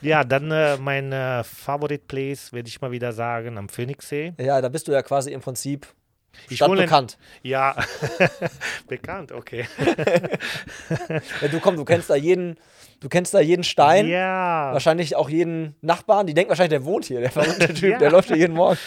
Ja, 0.00 0.24
dann 0.24 0.50
äh, 0.50 0.76
mein 0.76 1.12
äh, 1.12 1.42
Favorite 1.44 2.04
Place, 2.06 2.52
werde 2.52 2.68
ich 2.68 2.80
mal 2.80 2.90
wieder 2.90 3.12
sagen, 3.12 3.58
am 3.58 3.68
Phoenixsee. 3.68 4.34
Ja, 4.38 4.60
da 4.60 4.68
bist 4.68 4.88
du 4.88 4.92
ja 4.92 5.02
quasi 5.02 5.32
im 5.32 5.40
Prinzip 5.40 5.86
Ich 6.48 6.60
wohne 6.60 6.82
in- 6.82 6.88
stadtbekannt. 6.88 7.18
Ja, 7.42 7.76
bekannt, 8.88 9.32
okay. 9.32 9.66
Ja, 11.42 11.48
du 11.48 11.60
komm, 11.60 11.76
du 11.76 11.84
kennst 11.84 12.10
da 12.10 12.14
jeden, 12.16 12.56
du 13.00 13.08
kennst 13.08 13.34
da 13.34 13.40
jeden 13.40 13.64
Stein. 13.64 14.06
Ja, 14.08 14.72
Wahrscheinlich 14.72 15.16
auch 15.16 15.28
jeden 15.28 15.74
Nachbarn, 15.80 16.26
die 16.26 16.34
denken 16.34 16.50
wahrscheinlich, 16.50 16.70
der 16.78 16.84
wohnt 16.84 17.04
hier, 17.06 17.20
der 17.20 17.30
verrückte 17.30 17.68
Typ, 17.74 17.92
Ja. 17.92 17.98
der 17.98 18.10
läuft 18.10 18.28
hier 18.28 18.36
jeden 18.36 18.54
Morgen. 18.54 18.78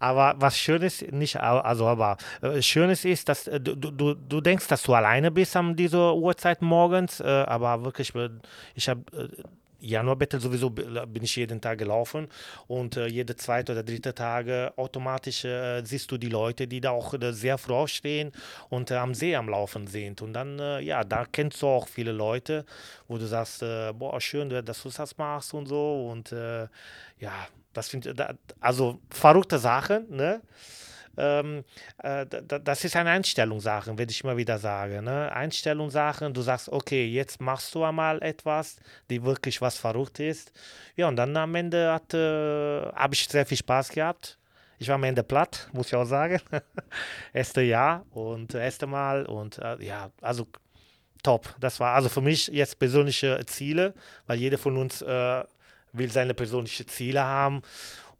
aber 0.00 0.34
was 0.38 0.56
Schönes, 0.58 1.02
nicht, 1.10 1.36
also 1.38 1.86
aber 1.86 2.16
äh, 2.42 2.60
Schönes 2.62 3.04
ist, 3.04 3.28
dass 3.28 3.46
äh, 3.46 3.60
du, 3.60 3.74
du, 3.76 4.14
du 4.14 4.40
denkst, 4.40 4.66
dass 4.68 4.82
du 4.82 4.94
alleine 4.94 5.30
bist 5.30 5.54
an 5.56 5.76
dieser 5.76 6.14
Uhrzeit 6.14 6.62
morgens, 6.62 7.20
äh, 7.20 7.24
aber 7.26 7.84
wirklich, 7.84 8.14
äh, 8.14 8.30
ich 8.74 8.88
habe 8.88 9.02
Januar-Battle 9.82 10.40
sowieso 10.40 10.70
bin 10.70 11.22
ich 11.22 11.36
jeden 11.36 11.60
Tag 11.60 11.78
gelaufen 11.78 12.28
und 12.68 12.96
äh, 12.96 13.06
jede 13.06 13.36
zweite 13.36 13.72
oder 13.72 13.82
dritte 13.82 14.14
Tage 14.14 14.72
automatisch 14.76 15.44
äh, 15.44 15.82
siehst 15.84 16.10
du 16.10 16.18
die 16.18 16.28
Leute, 16.28 16.66
die 16.68 16.80
da 16.80 16.90
auch 16.90 17.14
äh, 17.14 17.32
sehr 17.32 17.58
früh 17.58 17.72
aufstehen 17.74 18.32
und 18.70 18.90
äh, 18.90 18.94
am 18.96 19.14
See 19.14 19.34
am 19.36 19.48
Laufen 19.48 19.86
sind. 19.86 20.22
Und 20.22 20.32
dann, 20.34 20.58
äh, 20.58 20.80
ja, 20.80 21.04
da 21.04 21.24
kennst 21.24 21.60
du 21.62 21.66
auch 21.66 21.88
viele 21.88 22.12
Leute, 22.12 22.64
wo 23.08 23.18
du 23.18 23.26
sagst, 23.26 23.62
äh, 23.62 23.92
boah, 23.92 24.20
schön, 24.20 24.48
dass 24.64 24.82
du 24.82 24.88
das 24.90 25.16
machst 25.18 25.54
und 25.54 25.66
so. 25.66 26.08
Und 26.10 26.32
äh, 26.32 26.68
ja, 27.18 27.32
das 27.72 27.88
finde 27.88 28.10
ich, 28.10 28.16
da- 28.16 28.34
also 28.60 29.00
verrückte 29.10 29.58
Sachen, 29.58 30.06
ne? 30.14 30.40
Ähm, 31.16 31.64
äh, 31.98 32.26
da- 32.26 32.40
da- 32.40 32.58
das 32.58 32.84
ist 32.84 32.96
eine 32.96 33.10
Einstellungssache, 33.10 33.90
würde 33.98 34.10
ich 34.10 34.24
mal 34.24 34.36
wieder 34.36 34.58
sagen. 34.58 35.04
Ne? 35.04 35.30
Einstellungssachen, 35.32 36.32
du 36.32 36.42
sagst, 36.42 36.68
okay, 36.70 37.06
jetzt 37.06 37.40
machst 37.40 37.74
du 37.74 37.84
einmal 37.84 38.22
etwas, 38.22 38.76
die 39.10 39.22
wirklich 39.22 39.60
was 39.60 39.76
verrückt 39.78 40.20
ist. 40.20 40.52
Ja, 40.96 41.08
und 41.08 41.16
dann 41.16 41.36
am 41.36 41.54
Ende 41.54 42.00
äh, 42.12 42.96
habe 42.96 43.14
ich 43.14 43.28
sehr 43.28 43.46
viel 43.46 43.58
Spaß 43.58 43.90
gehabt. 43.90 44.38
Ich 44.78 44.88
war 44.88 44.96
am 44.96 45.04
Ende 45.04 45.22
platt, 45.22 45.68
muss 45.72 45.88
ich 45.88 45.94
auch 45.94 46.04
sagen. 46.04 46.40
erste 47.32 47.62
Jahr 47.62 48.04
und 48.10 48.54
erste 48.54 48.86
Mal 48.86 49.26
und 49.26 49.58
äh, 49.58 49.76
ja, 49.84 50.10
also 50.20 50.46
top. 51.22 51.54
Das 51.60 51.78
war 51.80 51.94
also 51.94 52.08
für 52.08 52.20
mich 52.20 52.48
jetzt 52.48 52.78
persönliche 52.78 53.40
Ziele, 53.46 53.94
weil 54.26 54.38
jeder 54.38 54.58
von 54.58 54.76
uns 54.76 55.02
äh, 55.02 55.44
will 55.92 56.10
seine 56.10 56.34
persönlichen 56.34 56.88
Ziele 56.88 57.22
haben. 57.22 57.62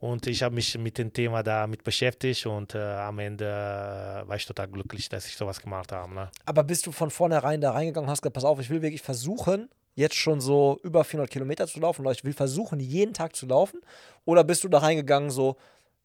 Und 0.02 0.26
ich 0.26 0.42
habe 0.42 0.56
mich 0.56 0.76
mit 0.78 0.98
dem 0.98 1.12
Thema 1.12 1.44
damit 1.44 1.84
beschäftigt 1.84 2.44
und 2.46 2.74
äh, 2.74 2.78
am 2.80 3.20
Ende 3.20 3.44
äh, 3.44 4.28
war 4.28 4.34
ich 4.34 4.44
total 4.44 4.66
glücklich, 4.66 5.08
dass 5.08 5.28
ich 5.28 5.36
sowas 5.36 5.60
gemacht 5.60 5.92
habe. 5.92 6.12
Ne? 6.12 6.28
Aber 6.44 6.64
bist 6.64 6.84
du 6.88 6.90
von 6.90 7.08
vornherein 7.08 7.60
da 7.60 7.70
reingegangen 7.70 8.08
und 8.08 8.10
hast 8.10 8.20
gesagt, 8.20 8.34
pass 8.34 8.42
auf, 8.42 8.58
ich 8.58 8.68
will 8.68 8.82
wirklich 8.82 9.00
versuchen, 9.00 9.68
jetzt 9.94 10.16
schon 10.16 10.40
so 10.40 10.80
über 10.82 11.04
400 11.04 11.30
Kilometer 11.30 11.68
zu 11.68 11.78
laufen 11.78 12.00
oder 12.00 12.10
ich 12.10 12.24
will 12.24 12.32
versuchen, 12.32 12.80
jeden 12.80 13.14
Tag 13.14 13.36
zu 13.36 13.46
laufen? 13.46 13.80
Oder 14.24 14.42
bist 14.42 14.64
du 14.64 14.68
da 14.68 14.78
reingegangen 14.78 15.30
so, 15.30 15.56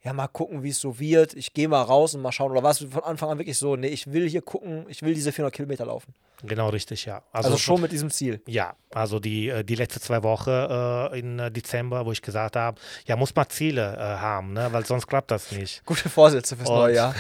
ja, 0.03 0.13
mal 0.13 0.27
gucken, 0.27 0.63
wie 0.63 0.69
es 0.69 0.79
so 0.79 0.99
wird, 0.99 1.33
ich 1.33 1.53
gehe 1.53 1.67
mal 1.67 1.81
raus 1.81 2.15
und 2.15 2.21
mal 2.21 2.31
schauen? 2.31 2.51
Oder 2.51 2.63
warst 2.63 2.81
du 2.81 2.87
von 2.87 3.03
Anfang 3.03 3.29
an 3.29 3.39
wirklich 3.39 3.57
so, 3.57 3.75
nee, 3.75 3.87
ich 3.87 4.11
will 4.11 4.29
hier 4.29 4.41
gucken, 4.41 4.85
ich 4.89 5.01
will 5.01 5.13
diese 5.13 5.31
400 5.31 5.53
Kilometer 5.53 5.85
laufen? 5.85 6.13
Genau 6.43 6.69
richtig, 6.69 7.05
ja. 7.05 7.23
Also, 7.31 7.57
schon 7.57 7.81
mit 7.81 7.91
diesem 7.91 8.11
Ziel. 8.11 8.41
Ja, 8.45 8.75
also 8.91 9.19
die, 9.19 9.49
äh, 9.49 9.63
die 9.63 9.73
letzten 9.73 10.01
zwei 10.01 10.21
Wochen 10.21 10.51
äh, 10.51 11.19
in 11.19 11.39
äh, 11.39 11.51
Dezember, 11.51 12.05
wo 12.05 12.11
ich 12.11 12.21
gesagt 12.21 12.55
habe, 12.55 12.79
ja, 13.05 13.15
muss 13.15 13.33
man 13.35 13.49
Ziele 13.49 13.95
äh, 13.95 13.99
haben, 13.99 14.53
ne? 14.53 14.67
weil 14.71 14.85
sonst 14.85 15.07
klappt 15.07 15.31
das 15.31 15.51
nicht. 15.51 15.83
Gute 15.85 16.09
Vorsätze 16.09 16.55
fürs 16.55 16.69
neue 16.69 16.95
Jahr. 16.95 17.15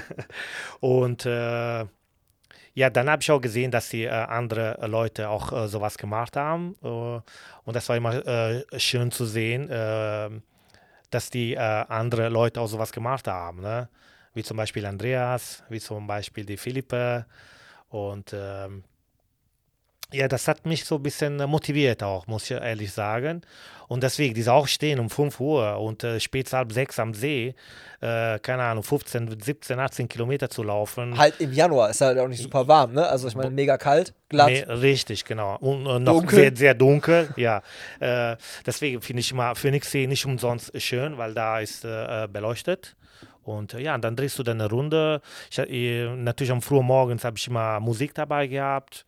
Und 0.80 1.24
äh, 1.24 1.86
ja, 2.74 2.90
dann 2.90 3.08
habe 3.08 3.22
ich 3.22 3.30
auch 3.30 3.40
gesehen, 3.40 3.70
dass 3.70 3.88
die 3.88 4.04
äh, 4.04 4.10
andere 4.10 4.86
Leute 4.86 5.30
auch 5.30 5.50
äh, 5.52 5.66
sowas 5.66 5.96
gemacht 5.96 6.36
haben. 6.36 6.74
Und 6.74 7.74
das 7.74 7.88
war 7.88 7.96
immer 7.96 8.62
schön 8.76 9.10
zu 9.10 9.24
sehen, 9.24 9.70
äh, 9.70 10.28
dass 11.10 11.30
die 11.30 11.54
äh, 11.54 11.58
andere 11.58 12.28
Leute 12.28 12.60
auch 12.60 12.66
sowas 12.66 12.92
gemacht 12.92 13.28
haben. 13.28 13.60
Ne? 13.60 13.88
Wie 14.34 14.42
zum 14.42 14.56
Beispiel 14.56 14.84
Andreas, 14.86 15.62
wie 15.68 15.80
zum 15.80 16.06
Beispiel 16.06 16.44
die 16.44 16.56
Philippe. 16.56 17.26
Und 17.88 18.34
ähm, 18.34 18.84
ja, 20.12 20.28
das 20.28 20.46
hat 20.46 20.66
mich 20.66 20.84
so 20.84 20.96
ein 20.96 21.02
bisschen 21.02 21.40
äh, 21.40 21.46
motiviert 21.46 22.02
auch, 22.02 22.26
muss 22.26 22.44
ich 22.44 22.52
ehrlich 22.52 22.92
sagen. 22.92 23.42
Und 23.88 24.02
deswegen, 24.02 24.34
dieses 24.34 24.48
Aufstehen 24.48 24.98
um 24.98 25.10
5 25.10 25.38
Uhr 25.40 25.78
und 25.78 26.02
äh, 26.02 26.18
spät 26.18 26.52
halb 26.52 26.72
sechs 26.72 26.98
am 26.98 27.14
See, 27.14 27.54
äh, 28.00 28.38
keine 28.40 28.64
Ahnung, 28.64 28.82
15, 28.82 29.40
17, 29.40 29.78
18 29.78 30.08
Kilometer 30.08 30.50
zu 30.50 30.62
laufen. 30.62 31.16
Halt 31.16 31.40
im 31.40 31.52
Januar 31.52 31.90
ist 31.90 32.00
halt 32.00 32.18
auch 32.18 32.28
nicht 32.28 32.42
super 32.42 32.66
warm, 32.66 32.94
ne? 32.94 33.06
Also 33.06 33.28
ich 33.28 33.34
meine, 33.36 33.50
mega 33.50 33.78
kalt, 33.78 34.12
glatt. 34.28 34.48
Nee, 34.48 34.62
richtig, 34.62 35.24
genau. 35.24 35.56
Und 35.58 35.86
äh, 35.86 35.98
noch 35.98 36.14
Dunkel. 36.14 36.38
sehr, 36.38 36.56
sehr 36.56 36.74
dunkel, 36.74 37.28
ja. 37.36 37.62
Äh, 38.00 38.36
deswegen 38.64 39.00
finde 39.02 39.20
ich 39.20 39.30
immer 39.30 39.54
Phoenixsee 39.54 40.06
nicht 40.06 40.26
umsonst 40.26 40.80
schön, 40.80 41.16
weil 41.18 41.34
da 41.34 41.60
ist 41.60 41.84
äh, 41.84 42.28
beleuchtet. 42.32 42.96
Und 43.42 43.74
ja, 43.74 43.96
dann 43.98 44.16
drehst 44.16 44.38
du 44.38 44.42
dann 44.42 44.60
eine 44.60 44.68
Runde. 44.68 45.20
Ich, 45.50 45.58
natürlich 45.58 46.50
am 46.50 46.62
frühen 46.62 46.84
Morgens 46.84 47.24
habe 47.24 47.38
ich 47.38 47.46
immer 47.46 47.78
Musik 47.78 48.12
dabei 48.14 48.48
gehabt. 48.48 49.06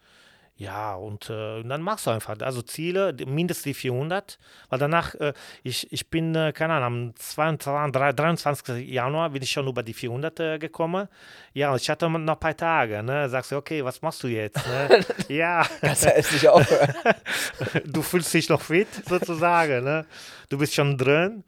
Ja, 0.58 0.96
und 0.96 1.30
äh, 1.30 1.62
dann 1.62 1.82
machst 1.82 2.08
du 2.08 2.10
einfach. 2.10 2.36
Also 2.40 2.62
Ziele, 2.62 3.14
mindestens 3.26 3.62
die 3.62 3.74
400. 3.74 4.40
Weil 4.68 4.78
danach, 4.80 5.14
äh, 5.14 5.32
ich, 5.62 5.92
ich 5.92 6.10
bin, 6.10 6.34
äh, 6.34 6.52
keine 6.52 6.74
Ahnung, 6.74 7.10
am 7.10 7.14
22, 7.14 8.16
23. 8.16 8.88
Januar 8.88 9.30
bin 9.30 9.40
ich 9.40 9.52
schon 9.52 9.68
über 9.68 9.84
die 9.84 9.94
400 9.94 10.40
äh, 10.40 10.58
gekommen. 10.58 11.06
Ja, 11.54 11.70
und 11.70 11.80
ich 11.80 11.88
hatte 11.88 12.10
noch 12.10 12.34
ein 12.34 12.40
paar 12.40 12.56
Tage. 12.56 13.04
Ne? 13.04 13.28
Sagst 13.28 13.52
du, 13.52 13.56
okay, 13.56 13.84
was 13.84 14.02
machst 14.02 14.20
du 14.24 14.26
jetzt? 14.26 14.58
Ne? 14.66 15.04
ja, 15.28 15.64
Kannst 15.80 16.04
ja 16.04 16.16
jetzt 16.16 16.32
nicht 16.32 16.48
aufhören. 16.48 16.92
du 17.84 18.02
fühlst 18.02 18.34
dich 18.34 18.48
noch 18.48 18.60
fit, 18.60 18.88
sozusagen. 19.08 19.84
Ne? 19.84 20.06
Du 20.48 20.58
bist 20.58 20.74
schon 20.74 20.98
drin. 20.98 21.44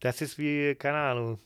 Das 0.00 0.20
ist 0.20 0.36
wie, 0.36 0.74
keine 0.74 0.98
Ahnung, 0.98 1.38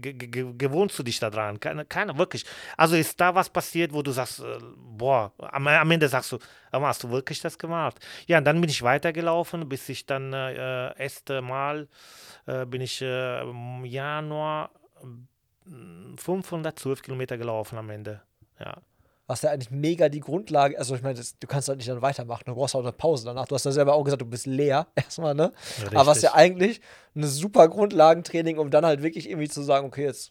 gewohnst 0.00 0.98
du 0.98 1.02
dich 1.02 1.18
daran? 1.18 1.60
Keine, 1.60 1.84
keine, 1.84 2.16
wirklich. 2.16 2.44
Also 2.76 2.96
ist 2.96 3.20
da 3.20 3.34
was 3.34 3.50
passiert, 3.50 3.92
wo 3.92 4.02
du 4.02 4.10
sagst, 4.10 4.40
äh, 4.40 4.58
boah, 4.76 5.32
am, 5.38 5.66
am 5.66 5.90
Ende 5.90 6.08
sagst 6.08 6.32
du, 6.32 6.38
hast 6.72 7.02
du 7.04 7.10
wirklich 7.10 7.40
das 7.40 7.58
gemacht? 7.58 7.98
Ja, 8.26 8.38
und 8.38 8.44
dann 8.44 8.60
bin 8.60 8.70
ich 8.70 8.82
weitergelaufen, 8.82 9.68
bis 9.68 9.88
ich 9.88 10.06
dann 10.06 10.32
äh, 10.32 11.02
erste 11.02 11.42
Mal 11.42 11.88
äh, 12.46 12.64
bin 12.64 12.80
ich 12.80 13.02
äh, 13.02 13.42
im 13.42 13.84
Januar 13.84 14.70
äh, 15.02 16.16
512 16.16 17.02
Kilometer 17.02 17.36
gelaufen 17.36 17.78
am 17.78 17.90
Ende. 17.90 18.22
Ja. 18.58 18.76
Was 19.28 19.42
ja 19.42 19.50
eigentlich 19.50 19.70
mega 19.72 20.08
die 20.08 20.20
Grundlage, 20.20 20.78
also 20.78 20.94
ich 20.94 21.02
meine, 21.02 21.16
das- 21.18 21.36
du 21.38 21.46
kannst 21.48 21.68
halt 21.68 21.78
nicht 21.78 21.88
dann 21.88 22.00
weitermachen, 22.02 22.44
du 22.46 22.54
brauchst 22.54 22.76
auch 22.76 22.80
eine 22.80 22.92
Pause 22.92 23.24
danach. 23.24 23.46
Du 23.46 23.54
hast 23.56 23.64
ja 23.64 23.72
selber 23.72 23.94
auch 23.94 24.04
gesagt, 24.04 24.22
du 24.22 24.26
bist 24.26 24.46
leer 24.46 24.86
erstmal, 24.94 25.34
ne? 25.34 25.52
Aber 25.90 26.06
was 26.06 26.22
ja 26.22 26.30
Richtig. 26.30 26.34
eigentlich 26.34 26.80
ein 27.16 27.24
super 27.24 27.68
Grundlagentraining, 27.68 28.58
um 28.58 28.70
dann 28.70 28.86
halt 28.86 29.02
wirklich 29.02 29.28
irgendwie 29.28 29.48
zu 29.48 29.62
sagen, 29.62 29.86
okay, 29.86 30.04
jetzt 30.04 30.30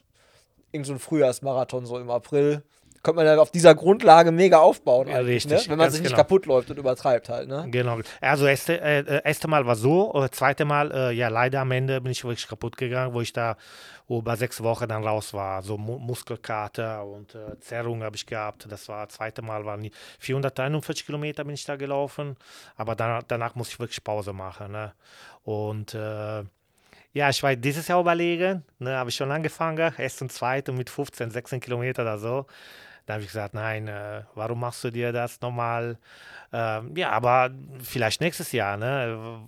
irgend 0.72 0.88
so 0.88 0.93
ein 0.93 1.00
Frühjahrsmarathon 1.00 1.86
so 1.86 1.98
im 2.00 2.10
April, 2.10 2.64
könnte 3.06 3.18
man 3.18 3.26
ja 3.26 3.38
auf 3.38 3.51
dieser 3.51 3.76
Grundlage 3.76 4.32
mega 4.32 4.58
aufbauen 4.58 5.08
Ja, 5.08 5.18
eigentlich, 5.18 5.45
richtig, 5.45 5.66
ne? 5.68 5.72
wenn 5.72 5.78
man 5.78 5.91
sich 5.91 6.01
nicht 6.01 6.10
genau. 6.10 6.24
kaputt 6.24 6.45
läuft 6.45 6.70
und 6.72 6.78
übertreibt 6.78 7.30
halt, 7.30 7.47
ne? 7.47 7.66
Genau. 7.70 7.99
Also 8.20 8.47
erste, 8.47 8.82
äh, 8.82 9.22
erste 9.24 9.47
Mal 9.47 9.66
war 9.66 9.76
so, 9.76 10.14
äh, 10.24 10.30
zweite 10.32 10.66
Mal, 10.66 10.91
äh, 10.91 11.12
ja 11.12 11.30
leider 11.30 11.62
am 11.62 11.72
Ende 11.72 12.01
bin 12.01 12.12
ich 12.12 12.24
wirklich 12.24 12.47
kaputt 12.47 12.76
gegangen, 12.76 13.14
wo 13.14 13.22
ich 13.22 13.32
da 13.32 13.56
über 14.10 14.36
sechs 14.36 14.62
Wochen 14.62 14.88
dann 14.88 15.03
raus 15.03 15.34
war. 15.34 15.62
So 15.64 15.78
Mu 15.78 15.97
Muskelkater 15.97 17.06
und 17.06 17.34
äh, 17.36 17.60
Zerrung 17.60 18.03
habe 18.03 18.16
ich 18.16 18.26
gehabt. 18.26 18.68
Das 18.70 18.89
war 18.89 19.08
zweite 19.10 19.41
Mal, 19.41 19.66
waren 19.66 19.82
die 19.82 19.91
441 20.20 21.06
Kilometer 21.06 21.43
bin 21.43 21.53
ich 21.53 21.66
da 21.66 21.76
gelaufen, 21.76 22.36
aber 22.76 22.95
dann, 22.95 23.24
danach 23.28 23.56
muss 23.56 23.70
ich 23.70 23.80
wirklich 23.80 24.03
Pause 24.03 24.34
machen. 24.34 24.72
Ne? 24.72 24.93
Und 25.43 25.93
äh, 25.93 26.43
ja, 27.16 27.30
ich 27.30 27.41
war 27.43 27.56
dieses 27.56 27.88
Jahr 27.88 28.01
überlegen, 28.01 28.66
ne, 28.78 28.97
habe 28.97 29.10
ich 29.10 29.16
schon 29.16 29.32
angefangen, 29.32 29.93
erst 29.97 30.22
und 30.22 30.34
zweite 30.34 30.74
mit 30.74 30.89
15, 30.89 31.32
16 31.32 31.62
Kilometer 31.62 32.01
oder 32.01 32.18
so. 32.18 32.45
Da 33.06 33.14
habe 33.14 33.22
ich 33.24 33.30
gesagt, 33.30 33.53
nein, 33.53 33.88
äh, 33.88 34.24
warum 34.34 34.60
machst 34.60 34.84
du 34.84 34.89
dir 34.89 35.12
das 35.12 35.39
nochmal? 35.41 35.97
Ähm, 36.51 36.95
ja, 36.95 37.12
aber 37.12 37.51
vielleicht 37.82 38.22
nächstes 38.22 38.51
Jahr, 38.51 38.78
ne? 38.78 39.39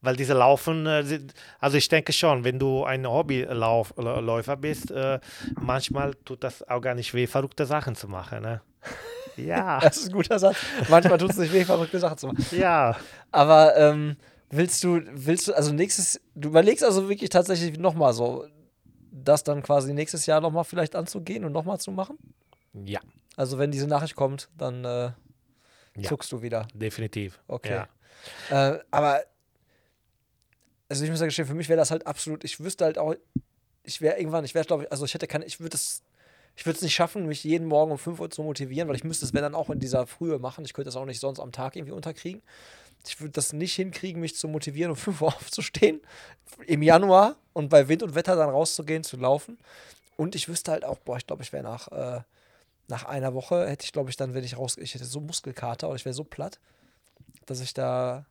Weil 0.00 0.16
diese 0.16 0.34
Laufen, 0.34 0.86
äh, 0.86 1.20
also 1.60 1.76
ich 1.76 1.88
denke 1.88 2.12
schon, 2.12 2.44
wenn 2.44 2.58
du 2.58 2.84
ein 2.84 3.06
Hobbyläufer 3.06 4.56
bist, 4.56 4.90
äh, 4.90 5.20
manchmal 5.60 6.14
tut 6.24 6.42
das 6.42 6.66
auch 6.68 6.80
gar 6.80 6.94
nicht 6.94 7.14
weh, 7.14 7.26
verrückte 7.26 7.66
Sachen 7.66 7.94
zu 7.94 8.08
machen, 8.08 8.42
ne? 8.42 8.60
Ja, 9.36 9.78
Das 9.78 9.98
ist 9.98 10.08
ein 10.08 10.12
guter 10.14 10.36
Satz. 10.40 10.56
Manchmal 10.88 11.16
tut 11.18 11.30
es 11.30 11.36
nicht 11.38 11.52
weh, 11.52 11.64
verrückte 11.64 12.00
Sachen 12.00 12.18
zu 12.18 12.26
machen. 12.26 12.44
ja. 12.50 12.96
Aber 13.30 13.76
ähm, 13.76 14.16
willst 14.50 14.82
du, 14.82 15.00
willst 15.12 15.46
du, 15.46 15.54
also 15.54 15.72
nächstes, 15.72 16.20
du 16.34 16.48
überlegst 16.48 16.82
also 16.82 17.08
wirklich 17.08 17.30
tatsächlich 17.30 17.78
nochmal 17.78 18.12
so, 18.14 18.46
das 19.12 19.44
dann 19.44 19.62
quasi 19.62 19.94
nächstes 19.94 20.26
Jahr 20.26 20.40
nochmal 20.40 20.64
vielleicht 20.64 20.96
anzugehen 20.96 21.44
und 21.44 21.52
nochmal 21.52 21.78
zu 21.78 21.92
machen? 21.92 22.18
Ja, 22.72 23.00
Also 23.36 23.58
wenn 23.58 23.70
diese 23.70 23.86
Nachricht 23.86 24.14
kommt, 24.16 24.48
dann 24.56 24.84
äh, 24.84 25.12
Ja. 25.96 26.08
zuckst 26.08 26.30
du 26.32 26.42
wieder. 26.42 26.66
definitiv. 26.74 27.38
Okay. 27.48 27.84
Ja. 28.50 28.74
Äh, 28.74 28.80
aber, 28.90 29.22
also 30.88 31.04
ich 31.04 31.10
muss 31.10 31.20
ja 31.20 31.26
gestehen, 31.26 31.46
für 31.46 31.54
mich 31.54 31.68
wäre 31.68 31.76
das 31.78 31.90
halt 31.90 32.06
absolut, 32.06 32.44
ich 32.44 32.60
wüsste 32.60 32.84
halt 32.84 32.98
auch, 32.98 33.14
ich 33.84 34.00
wäre 34.00 34.18
irgendwann, 34.18 34.44
ich 34.44 34.54
wäre, 34.54 34.64
glaube 34.64 34.84
ich, 34.84 34.92
also 34.92 35.04
ich 35.04 35.14
hätte 35.14 35.26
keine, 35.26 35.44
ich 35.44 35.60
würde 35.60 35.76
es, 35.76 36.02
ich 36.56 36.66
würde 36.66 36.76
es 36.76 36.82
nicht 36.82 36.94
schaffen, 36.94 37.26
mich 37.26 37.44
jeden 37.44 37.66
Morgen 37.68 37.92
um 37.92 37.98
5 37.98 38.18
Uhr 38.20 38.30
zu 38.30 38.42
motivieren, 38.42 38.88
weil 38.88 38.96
ich 38.96 39.04
müsste 39.04 39.24
es, 39.24 39.32
wenn 39.34 39.42
dann 39.42 39.54
auch 39.54 39.70
in 39.70 39.78
dieser 39.78 40.06
Frühe 40.06 40.38
machen. 40.38 40.64
Ich 40.64 40.72
könnte 40.72 40.86
das 40.88 40.96
auch 40.96 41.04
nicht 41.04 41.20
sonst 41.20 41.38
am 41.40 41.52
Tag 41.52 41.76
irgendwie 41.76 41.92
unterkriegen. 41.92 42.42
Ich 43.06 43.20
würde 43.20 43.32
das 43.32 43.52
nicht 43.52 43.74
hinkriegen, 43.76 44.20
mich 44.20 44.34
zu 44.34 44.48
motivieren, 44.48 44.90
um 44.90 44.96
5 45.06 45.20
Uhr 45.22 45.28
aufzustehen 45.28 46.00
im 46.66 46.82
Januar 46.82 47.36
und 47.52 47.68
bei 47.68 47.88
Wind 47.88 48.02
und 48.02 48.14
Wetter 48.14 48.34
dann 48.34 48.50
rauszugehen, 48.50 49.04
zu 49.04 49.16
laufen. 49.16 49.58
Und 50.16 50.34
ich 50.34 50.48
wüsste 50.48 50.72
halt 50.72 50.84
auch, 50.84 50.98
boah, 50.98 51.16
ich 51.16 51.26
glaube, 51.26 51.42
ich 51.44 51.52
wäre 51.52 51.62
nach, 51.62 51.88
äh, 51.92 52.22
nach 52.88 53.04
einer 53.04 53.34
Woche, 53.34 53.68
hätte 53.68 53.84
ich, 53.84 53.92
glaube 53.92 54.10
ich, 54.10 54.16
dann, 54.16 54.34
wenn 54.34 54.44
ich 54.44 54.56
raus, 54.58 54.76
ich 54.78 54.94
hätte 54.94 55.04
so 55.04 55.20
Muskelkater 55.20 55.86
oder 55.88 55.96
ich 55.96 56.04
wäre 56.04 56.14
so 56.14 56.24
platt, 56.24 56.58
dass 57.46 57.60
ich 57.60 57.74
da, 57.74 58.24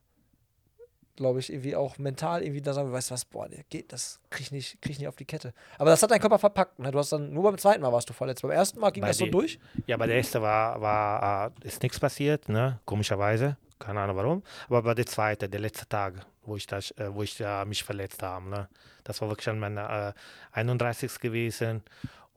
glaube 1.16 1.40
ich, 1.40 1.52
irgendwie 1.52 1.74
auch 1.74 1.98
mental 1.98 2.42
irgendwie 2.42 2.60
da 2.60 2.72
sagen, 2.72 2.92
weißt 2.92 3.10
du 3.10 3.14
was, 3.14 3.24
boah, 3.24 3.48
der 3.48 3.64
geht, 3.64 3.92
das 3.92 4.20
krieg 4.30 4.42
ich 4.46 4.52
nicht, 4.52 4.80
krieg 4.82 4.92
ich 4.92 4.98
nicht 4.98 5.08
auf 5.08 5.16
die 5.16 5.24
Kette. 5.24 5.52
Aber 5.78 5.90
das 5.90 6.02
hat 6.02 6.10
dein 6.10 6.20
Körper 6.20 6.38
verpackt, 6.38 6.78
ne? 6.78 6.90
Du 6.92 6.98
hast 6.98 7.10
dann, 7.12 7.32
nur 7.32 7.42
beim 7.42 7.58
zweiten 7.58 7.82
Mal 7.82 7.92
warst 7.92 8.08
du 8.08 8.12
verletzt. 8.12 8.42
Beim 8.42 8.52
ersten 8.52 8.78
Mal 8.78 8.90
ging 8.90 9.00
Bei 9.00 9.08
das 9.08 9.18
so 9.18 9.24
die- 9.24 9.30
durch. 9.30 9.58
Ja, 9.86 9.96
bei 9.96 10.06
der 10.06 10.16
ersten 10.16 10.40
war, 10.42 10.80
war 10.80 11.52
äh, 11.64 11.66
ist 11.66 11.82
nichts 11.82 11.98
passiert, 11.98 12.48
ne? 12.48 12.78
Komischerweise. 12.84 13.56
Keine 13.80 14.00
Ahnung 14.00 14.16
warum. 14.16 14.42
Aber 14.66 14.82
bei 14.82 14.94
der 14.94 15.06
zweiten, 15.06 15.48
der 15.50 15.60
letzte 15.60 15.88
Tag, 15.88 16.14
wo 16.44 16.56
ich, 16.56 16.66
das, 16.66 16.90
äh, 16.92 17.12
wo 17.14 17.22
ich 17.22 17.40
äh, 17.40 17.64
mich 17.64 17.82
verletzt 17.84 18.22
habe, 18.22 18.48
ne? 18.48 18.68
Das 19.04 19.20
war 19.20 19.28
wirklich 19.28 19.48
an 19.48 19.58
meiner 19.58 20.08
äh, 20.08 20.12
31. 20.52 21.18
gewesen. 21.20 21.82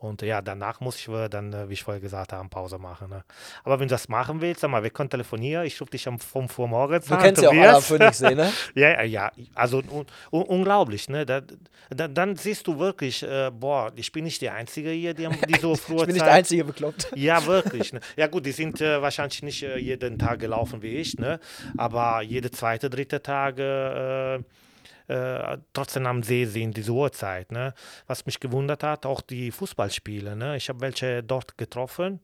Und 0.02 0.24
ja, 0.24 0.41
danach 0.41 0.80
muss 0.80 0.97
ich 0.97 1.08
äh, 1.10 1.30
dann, 1.30 1.54
äh, 1.54 1.70
wie 1.70 1.74
ich 1.74 1.84
vorher 1.84 2.02
gesagt 2.02 2.34
habe, 2.34 2.49
Pause 2.49 2.80
machen. 2.80 3.10
Ne? 3.10 3.24
Aber 3.64 3.80
wenn 3.80 3.88
du 3.88 3.93
das 3.93 4.10
machen 4.10 4.41
willst, 4.41 4.62
sag 4.62 4.72
mal, 4.72 4.82
wir 4.82 4.89
können 4.89 5.12
telefonieren. 5.12 5.64
Ich 5.64 5.80
rufe 5.80 5.91
dich 5.91 6.08
am 6.08 6.18
5 6.18 6.58
Uhr 6.58 6.68
morgens 6.68 7.06
Du 7.06 7.14
an. 7.14 7.22
kennst 7.22 7.43
ja 7.43 7.49
auch 7.49 7.54
Tobias. 7.54 7.86
Phoenixsee, 7.86 8.34
ne? 8.34 8.52
Ja, 8.74 9.04
ja, 9.04 9.04
ja, 9.04 9.32
also 9.54 9.78
un, 9.91 10.08
un, 10.32 10.41
unglaublich, 10.41 11.08
ne? 11.08 11.24
Da, 11.24 11.41
da, 11.91 12.08
dann 12.08 12.36
siehst 12.36 12.66
du 12.66 12.80
wirklich, 12.80 13.22
äh, 13.22 13.52
boah, 13.52 13.91
ich 13.95 14.12
bin 14.12 14.24
nicht 14.24 14.41
der 14.41 14.56
Einzige 14.56 14.89
hier, 14.89 15.14
die, 15.14 15.30
die 15.47 15.60
so 15.60 15.76
früher 15.76 15.99
Ich 15.99 16.06
bin 16.06 16.16
nicht 16.16 16.26
der 16.26 16.34
Einzige 16.34 16.64
bekloppt. 16.64 17.12
ja, 17.16 17.45
wirklich. 17.45 17.93
Ne? 17.93 17.99
Ja 18.18 18.26
gut, 18.26 18.47
die 18.47 18.54
sind 18.54 18.82
äh, 18.82 19.04
wahrscheinlich 19.04 19.43
nicht 19.43 19.62
äh, 19.62 19.78
jeden 19.78 20.18
Tag 20.18 20.39
gelaufen 20.39 20.82
wie 20.82 20.95
ich, 20.95 21.20
ne? 21.20 21.39
aber 21.78 22.24
jede 22.24 22.49
zweite, 22.49 22.89
dritte 22.89 23.22
Tage 23.22 24.43
äh, 25.12 25.57
trotzdem 25.74 26.05
am 26.05 26.24
See 26.24 26.45
sind, 26.45 26.78
diese 26.78 26.91
Uhrzeit. 26.91 27.51
Ne? 27.51 27.74
Was 28.07 28.26
mich 28.26 28.39
gewundert 28.39 28.84
hat, 28.84 29.05
auch 29.05 29.22
die 29.22 29.51
Fußballspiele. 29.51 30.36
Ne? 30.36 30.55
Ich 30.57 30.70
habe 30.70 30.82
welche 30.82 31.22
dort 31.22 31.57
getroffen, 31.57 32.22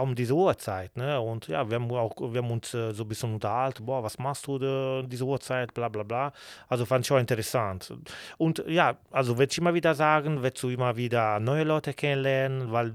um 0.00 0.14
diese 0.14 0.34
Uhrzeit. 0.34 0.96
Ne? 0.96 1.20
Und 1.20 1.48
ja, 1.48 1.68
wir 1.68 1.76
haben, 1.76 1.90
auch, 1.92 2.14
wir 2.20 2.42
haben 2.42 2.50
uns 2.50 2.74
äh, 2.74 2.92
so 2.92 3.04
ein 3.04 3.08
bisschen 3.08 3.34
unterhalten, 3.34 3.84
boah, 3.84 4.02
was 4.02 4.18
machst 4.18 4.46
du 4.46 4.58
da, 4.58 5.02
diese 5.02 5.24
Uhrzeit, 5.24 5.72
bla 5.74 5.88
bla 5.88 6.02
bla. 6.02 6.32
Also 6.68 6.86
fand 6.86 7.04
ich 7.04 7.08
schon 7.08 7.20
interessant. 7.20 7.92
Und 8.38 8.64
ja, 8.66 8.96
also 9.10 9.38
würde 9.38 9.50
ich 9.50 9.58
immer 9.58 9.74
wieder 9.74 9.94
sagen, 9.94 10.42
willst 10.42 10.62
du 10.62 10.70
immer 10.70 10.96
wieder 10.96 11.40
neue 11.40 11.64
Leute 11.64 11.94
kennenlernen, 11.94 12.72
weil 12.72 12.92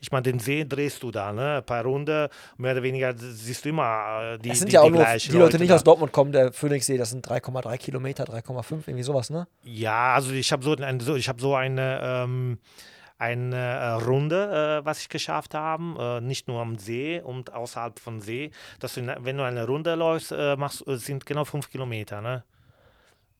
ich 0.00 0.10
meine, 0.12 0.22
den 0.22 0.38
See 0.38 0.64
drehst 0.64 1.02
du 1.02 1.10
da, 1.10 1.32
ne? 1.32 1.56
ein 1.58 1.64
paar 1.64 1.84
Runden, 1.84 2.28
mehr 2.56 2.72
oder 2.72 2.82
weniger 2.82 3.14
siehst 3.16 3.64
du 3.64 3.70
immer 3.70 4.34
äh, 4.34 4.38
die, 4.38 4.50
Es 4.50 4.58
sind 4.60 4.68
die, 4.70 4.74
ja 4.74 4.80
auch 4.82 4.86
die 4.86 4.92
nur 4.92 5.04
die 5.04 5.36
Leute 5.36 5.58
nicht 5.58 5.70
da. 5.70 5.76
aus 5.76 5.84
Dortmund 5.84 6.12
kommen, 6.12 6.32
der 6.32 6.52
Phoenixsee, 6.52 6.96
das 6.96 7.10
sind 7.10 7.26
3,3 7.26 7.76
Kilometer, 7.78 8.24
3,5, 8.24 8.88
irgendwie 8.88 9.02
sowas, 9.02 9.30
ne? 9.30 9.46
Ja, 9.62 10.14
also 10.14 10.32
ich 10.32 10.52
habe 10.52 10.64
so, 10.64 10.74
ein, 10.76 11.00
so, 11.00 11.16
ich 11.16 11.28
hab 11.28 11.40
so 11.40 11.54
eine, 11.54 12.00
ähm, 12.02 12.58
eine 13.24 13.56
äh, 13.56 13.88
Runde, 14.04 14.80
äh, 14.82 14.84
was 14.84 15.00
ich 15.00 15.08
geschafft 15.08 15.54
habe, 15.54 16.18
äh, 16.18 16.20
nicht 16.20 16.48
nur 16.48 16.60
am 16.60 16.78
See 16.78 17.20
und 17.20 17.52
außerhalb 17.52 17.98
von 17.98 18.20
See. 18.20 18.50
Dass 18.80 18.94
du, 18.94 19.00
wenn 19.20 19.36
du 19.38 19.44
eine 19.44 19.66
Runde 19.66 19.94
läufst, 19.94 20.32
machst, 20.56 20.84
sind 20.86 21.24
genau 21.26 21.44
fünf 21.44 21.70
Kilometer. 21.70 22.20
Ne? 22.20 22.44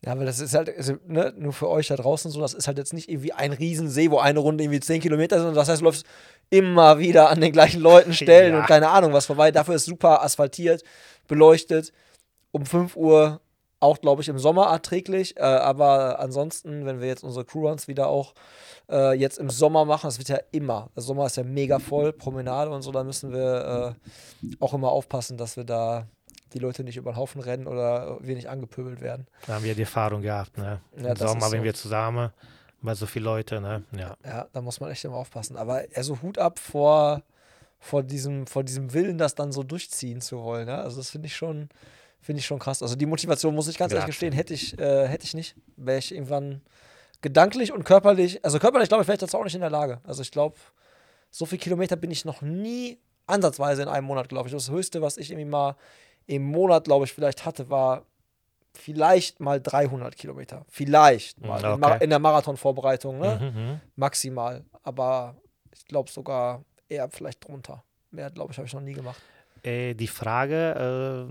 Ja, 0.04 0.18
weil 0.18 0.26
das 0.26 0.40
ist 0.40 0.54
halt, 0.54 0.68
also, 0.76 0.94
ne, 1.06 1.32
nur 1.36 1.52
für 1.52 1.68
euch 1.68 1.88
da 1.88 1.96
draußen 1.96 2.30
so, 2.30 2.40
das 2.40 2.52
ist 2.52 2.66
halt 2.66 2.76
jetzt 2.76 2.92
nicht 2.92 3.08
irgendwie 3.08 3.32
ein 3.32 3.52
Riesensee, 3.52 4.10
wo 4.10 4.18
eine 4.18 4.38
Runde 4.38 4.62
irgendwie 4.64 4.80
10 4.80 5.00
Kilometer 5.00 5.40
sind, 5.40 5.56
das 5.56 5.68
heißt, 5.68 5.80
du 5.80 5.86
läufst 5.86 6.04
immer 6.50 6.98
wieder 6.98 7.30
an 7.30 7.40
den 7.40 7.52
gleichen 7.52 7.80
Leuten, 7.80 8.12
Stellen 8.22 8.52
Ja. 8.52 8.60
und 8.60 8.66
keine 8.66 8.90
Ahnung 8.90 9.12
was 9.14 9.26
vorbei. 9.26 9.50
Dafür 9.50 9.76
ist 9.76 9.86
super 9.86 10.22
asphaltiert, 10.22 10.82
beleuchtet, 11.26 11.92
um 12.52 12.66
5 12.66 12.96
Uhr 12.96 13.40
auch, 13.84 14.00
glaube 14.00 14.22
ich, 14.22 14.28
im 14.28 14.38
Sommer 14.38 14.66
erträglich, 14.66 15.36
äh, 15.36 15.42
aber 15.42 16.18
ansonsten, 16.18 16.86
wenn 16.86 17.00
wir 17.00 17.08
jetzt 17.08 17.22
unsere 17.22 17.44
Crewruns 17.44 17.86
wieder 17.86 18.08
auch 18.08 18.34
äh, 18.90 19.12
jetzt 19.12 19.38
im 19.38 19.50
Sommer 19.50 19.84
machen, 19.84 20.06
das 20.06 20.18
wird 20.18 20.28
ja 20.28 20.38
immer, 20.50 20.88
der 20.96 21.02
Sommer 21.02 21.26
ist 21.26 21.36
ja 21.36 21.44
mega 21.44 21.78
voll, 21.78 22.12
Promenade 22.12 22.70
und 22.70 22.82
so, 22.82 22.90
da 22.90 23.04
müssen 23.04 23.32
wir 23.32 23.96
äh, 24.02 24.54
auch 24.60 24.74
immer 24.74 24.90
aufpassen, 24.90 25.36
dass 25.36 25.56
wir 25.56 25.64
da 25.64 26.06
die 26.54 26.58
Leute 26.58 26.84
nicht 26.84 26.96
über 26.96 27.12
den 27.12 27.16
Haufen 27.16 27.40
rennen 27.40 27.66
oder 27.66 28.18
wir 28.20 28.34
nicht 28.34 28.48
angepöbelt 28.48 29.00
werden. 29.00 29.26
Da 29.46 29.54
haben 29.54 29.64
wir 29.64 29.74
die 29.74 29.82
Erfahrung 29.82 30.22
gehabt. 30.22 30.56
Ne? 30.56 30.80
Ja, 30.96 31.08
Im 31.08 31.14
das 31.14 31.18
Sommer, 31.18 31.46
ist 31.46 31.52
wenn 31.52 31.60
so. 31.60 31.64
wir 31.64 31.74
zusammen, 31.74 32.30
bei 32.80 32.94
so 32.94 33.06
vielen 33.06 33.24
Leuten. 33.24 33.62
Ne? 33.62 33.82
Ja. 33.92 34.16
Ja, 34.24 34.46
da 34.52 34.60
muss 34.60 34.78
man 34.78 34.90
echt 34.90 35.04
immer 35.04 35.16
aufpassen. 35.16 35.56
Aber 35.56 35.82
also 35.94 36.22
Hut 36.22 36.38
ab 36.38 36.58
vor, 36.58 37.22
vor, 37.80 38.02
diesem, 38.02 38.46
vor 38.46 38.62
diesem 38.62 38.92
Willen, 38.92 39.18
das 39.18 39.34
dann 39.34 39.52
so 39.52 39.62
durchziehen 39.62 40.20
zu 40.20 40.42
wollen. 40.42 40.68
Ja? 40.68 40.82
Also 40.82 40.98
das 40.98 41.10
finde 41.10 41.26
ich 41.26 41.34
schon, 41.36 41.68
finde 42.24 42.40
ich 42.40 42.46
schon 42.46 42.58
krass. 42.58 42.82
Also 42.82 42.96
die 42.96 43.06
Motivation, 43.06 43.54
muss 43.54 43.68
ich 43.68 43.76
ganz 43.76 43.92
ehrlich 43.92 44.06
Grazie. 44.06 44.12
gestehen, 44.12 44.32
hätte 44.32 44.54
ich, 44.54 44.78
äh, 44.78 45.06
hätte 45.06 45.26
ich 45.26 45.34
nicht. 45.34 45.56
Wäre 45.76 45.98
ich 45.98 46.12
irgendwann 46.12 46.62
gedanklich 47.20 47.70
und 47.72 47.84
körperlich, 47.84 48.42
also 48.44 48.58
körperlich 48.58 48.88
glaube 48.88 49.02
ich, 49.02 49.08
wäre 49.08 49.16
ich 49.16 49.20
dazu 49.20 49.38
auch 49.38 49.44
nicht 49.44 49.54
in 49.54 49.60
der 49.60 49.70
Lage. 49.70 50.00
Also 50.04 50.22
ich 50.22 50.30
glaube, 50.30 50.56
so 51.30 51.44
viele 51.44 51.58
Kilometer 51.60 51.96
bin 51.96 52.10
ich 52.10 52.24
noch 52.24 52.40
nie 52.40 52.98
ansatzweise 53.26 53.82
in 53.82 53.88
einem 53.88 54.06
Monat, 54.06 54.30
glaube 54.30 54.48
ich. 54.48 54.54
Das 54.54 54.70
Höchste, 54.70 55.02
was 55.02 55.18
ich 55.18 55.30
irgendwie 55.30 55.50
mal 55.50 55.76
im 56.26 56.44
Monat, 56.44 56.84
glaube 56.84 57.04
ich, 57.04 57.12
vielleicht 57.12 57.44
hatte, 57.44 57.68
war 57.68 58.06
vielleicht 58.72 59.40
mal 59.40 59.60
300 59.60 60.16
Kilometer. 60.16 60.64
Vielleicht 60.68 61.40
mal. 61.44 61.60
Mm, 61.60 61.74
In, 61.74 61.80
Mar 61.80 61.94
okay. 61.94 62.04
in 62.04 62.10
der 62.10 62.18
Marathonvorbereitung, 62.18 63.18
ne? 63.18 63.38
Mhm, 63.40 63.60
mhm. 63.60 63.80
maximal. 63.96 64.64
Aber 64.82 65.36
ich 65.74 65.84
glaube 65.84 66.10
sogar 66.10 66.64
eher 66.88 67.08
vielleicht 67.10 67.46
drunter. 67.46 67.84
Mehr, 68.10 68.30
glaube 68.30 68.52
ich, 68.52 68.58
habe 68.58 68.66
ich 68.66 68.72
noch 68.72 68.80
nie 68.80 68.94
gemacht. 68.94 69.20
Äh, 69.64 69.94
die 69.94 70.08
Frage, 70.08 71.26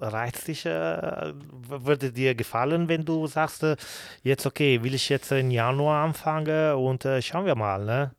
äh, 0.00 0.04
reizt 0.04 0.48
dich, 0.48 0.66
äh, 0.66 1.32
würde 1.68 2.12
dir 2.12 2.34
gefallen, 2.34 2.88
wenn 2.88 3.04
du 3.06 3.26
sagst, 3.26 3.62
äh, 3.62 3.76
jetzt 4.22 4.44
okay, 4.44 4.82
will 4.82 4.94
ich 4.94 5.08
jetzt 5.08 5.32
im 5.32 5.50
Januar 5.50 6.04
anfangen 6.04 6.74
und 6.74 7.04
äh, 7.06 7.22
schauen 7.22 7.46
wir 7.46 7.54
mal, 7.54 7.84
ne? 7.84 8.12